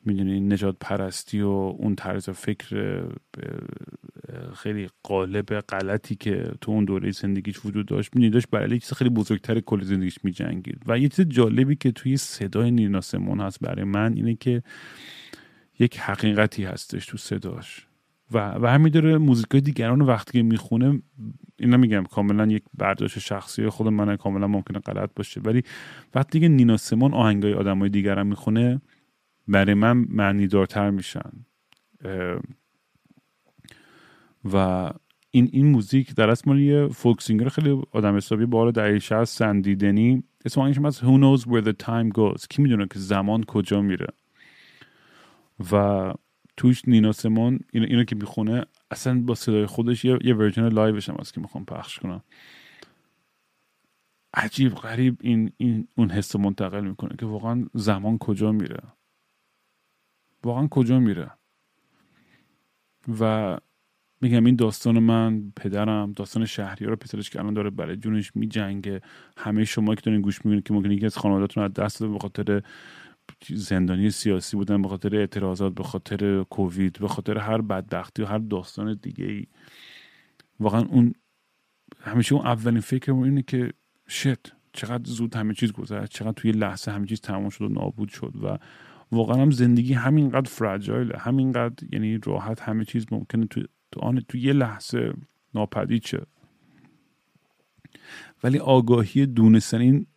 [0.06, 3.02] می‌دونی نجات پرستی و اون طرز فکر
[4.56, 8.16] خیلی قالب غلطی که تو اون دوره زندگیش وجود داشت.
[8.16, 10.82] می‌دونی داشت بر علیه چیز خیلی بزرگتر کل زندگیش میجنگید.
[10.88, 14.64] و یه چیز جالبی که توی صدای نینا سمون هست برای من اینه که
[15.80, 17.88] یک حقیقتی هستش تو صداش.
[18.32, 21.02] و و همینطور موزیکای دیگران وقتی که می‌خونه
[21.60, 25.42] اینا میگم کاملا یک برداشت شخصی خود من کاملا ممکنه غلط باشه.
[25.42, 25.64] ولی
[26.16, 28.82] وقتی که نینا سمون آهنگای آدمای دیگران می‌خونه
[29.48, 31.32] برای من معنی دارتر میشن
[34.54, 34.90] و
[35.32, 39.24] این این موزیک در اصل مال یه فولک سینگر خیلی آدم حسابی بالا دهه 60
[39.24, 40.24] سندیدنی.
[40.46, 42.48] اسم آهنگش هست Who knows where the time goes.
[42.50, 44.08] کی می‌دونه که زمان کجا میره.
[45.72, 46.14] و
[46.58, 50.97] توش نینا سمون اینو, اینو که می‌خونه اصلا با صدای خودش یه, یه version live
[50.97, 52.24] ش هم هست که می‌خوام پخش کنم.
[54.34, 58.80] عجیب غریب این, این اون حس منتقل می‌کنه که واقعا زمان کجا میره.
[60.46, 61.32] واقعا کجا میره؟
[63.20, 63.58] و
[64.22, 69.02] میگم این داستان من پدرم داستان شهریار پسرش که الان داره برای جونش میجنگه
[69.38, 72.20] همه شما که دارین گوش می‌کنید که ممکن یکی از خانوادهتون از دست داده به
[72.20, 72.62] خاطر
[73.48, 78.38] زندانی سیاسی بودن به خاطر اعتراضات به خاطر کووید به خاطر هر بدبختی و هر
[78.38, 79.48] داستان دیگه ای
[80.60, 81.14] واقعا اون
[82.02, 83.74] همیشه اون اولین فکر اینه که
[84.08, 88.10] شت چقدر زود همه چیز گذشت چقدر توی لحظه همه چیز تمام شد و نابود
[88.10, 88.58] شد و
[89.12, 93.62] واقعا هم زندگی همینقدر فرجایله همینقدر یعنی راحت همه چیز ممکنه تو
[93.92, 95.14] تو آن تو یه لحظه
[95.56, 96.26] ناپدید شه.
[98.44, 100.08] ولی آگاهی دونستن این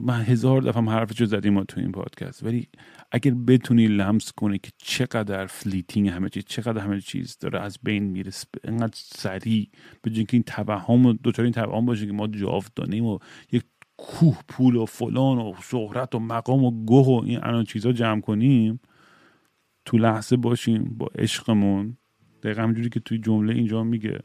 [0.00, 2.44] من هزار دفعه حرفشو زدیم تو این پادکست.
[2.44, 2.68] ولی
[3.12, 8.02] اگر بتونی لمس کنی که چقدر fleeting همه چیز چقدر همه چیز داره از بین
[8.04, 8.30] میره
[8.64, 9.70] انقدر سریع
[10.02, 13.18] به که این توهم و دچار این توهم باشه که ما جاودانیم و
[13.52, 13.62] یک
[14.02, 18.20] کوه پول و فلان و شهرت و مقام و گوه و این الان چیزا جمع
[18.20, 18.80] کنیم
[19.84, 21.96] تو لحظه باشیم با عشقمون.
[22.42, 24.20] دقیقا همجوری که توی جمله اینجا میگه.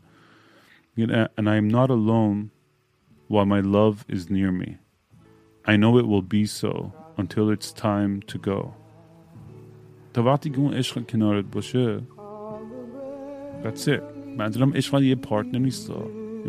[1.38, 2.49] and I am not alone
[3.28, 4.78] while my love is near me.
[5.66, 8.74] I know it will be so until it's time to go.
[10.14, 11.99] تا وقتی که اون عشق کنارت باشه
[13.64, 14.02] that's it.
[14.38, 15.91] منظورم عشق یه پارتنر نیست.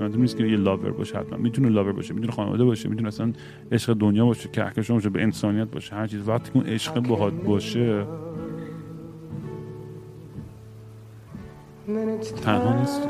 [0.01, 1.39] منظورم نیست که یه لاور باشه حتما.
[1.39, 3.33] می‌تونه لاور باشه می‌تونه خانواده باشه می‌تونه اصلا
[3.73, 4.63] عشق دنیا باشه که
[4.95, 6.29] باشه به انسانیت باشه هر چیز.
[6.29, 8.05] وقتی که اون عشق باهات باشه
[12.45, 13.09] تنها نیستی.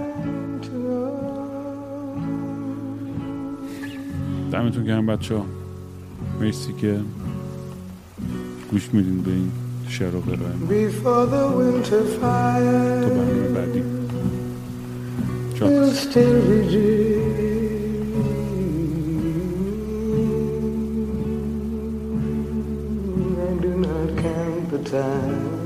[4.52, 5.44] دمتون گرم بچه ها
[6.40, 7.00] مرسی که
[8.70, 9.50] گوش میدین به این
[9.88, 10.68] شعر و قرائم
[13.02, 13.97] تا برنامه بعدی.
[15.58, 15.68] Sure.
[15.68, 18.14] Will still redeem.
[23.40, 25.57] I do not count the time.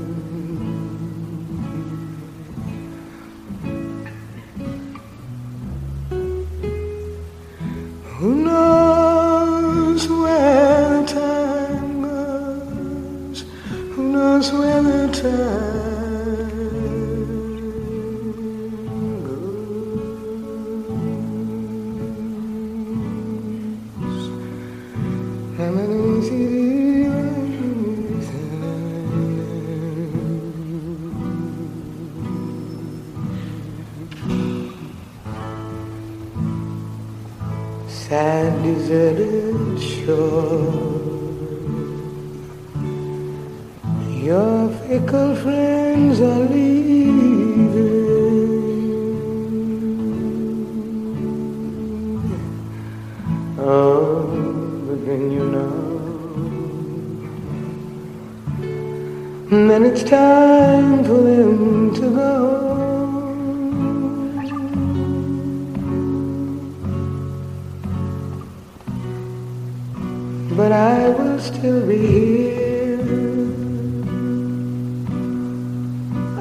[70.93, 72.99] I will still be here.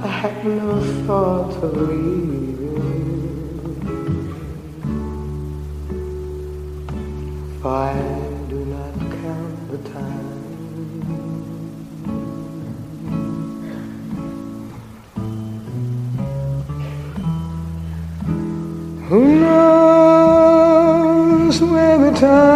[0.05, 2.69] I had no thought of leaving.
[7.63, 7.95] For I
[8.51, 10.31] do not count the time.
[19.09, 22.52] Who knows where the time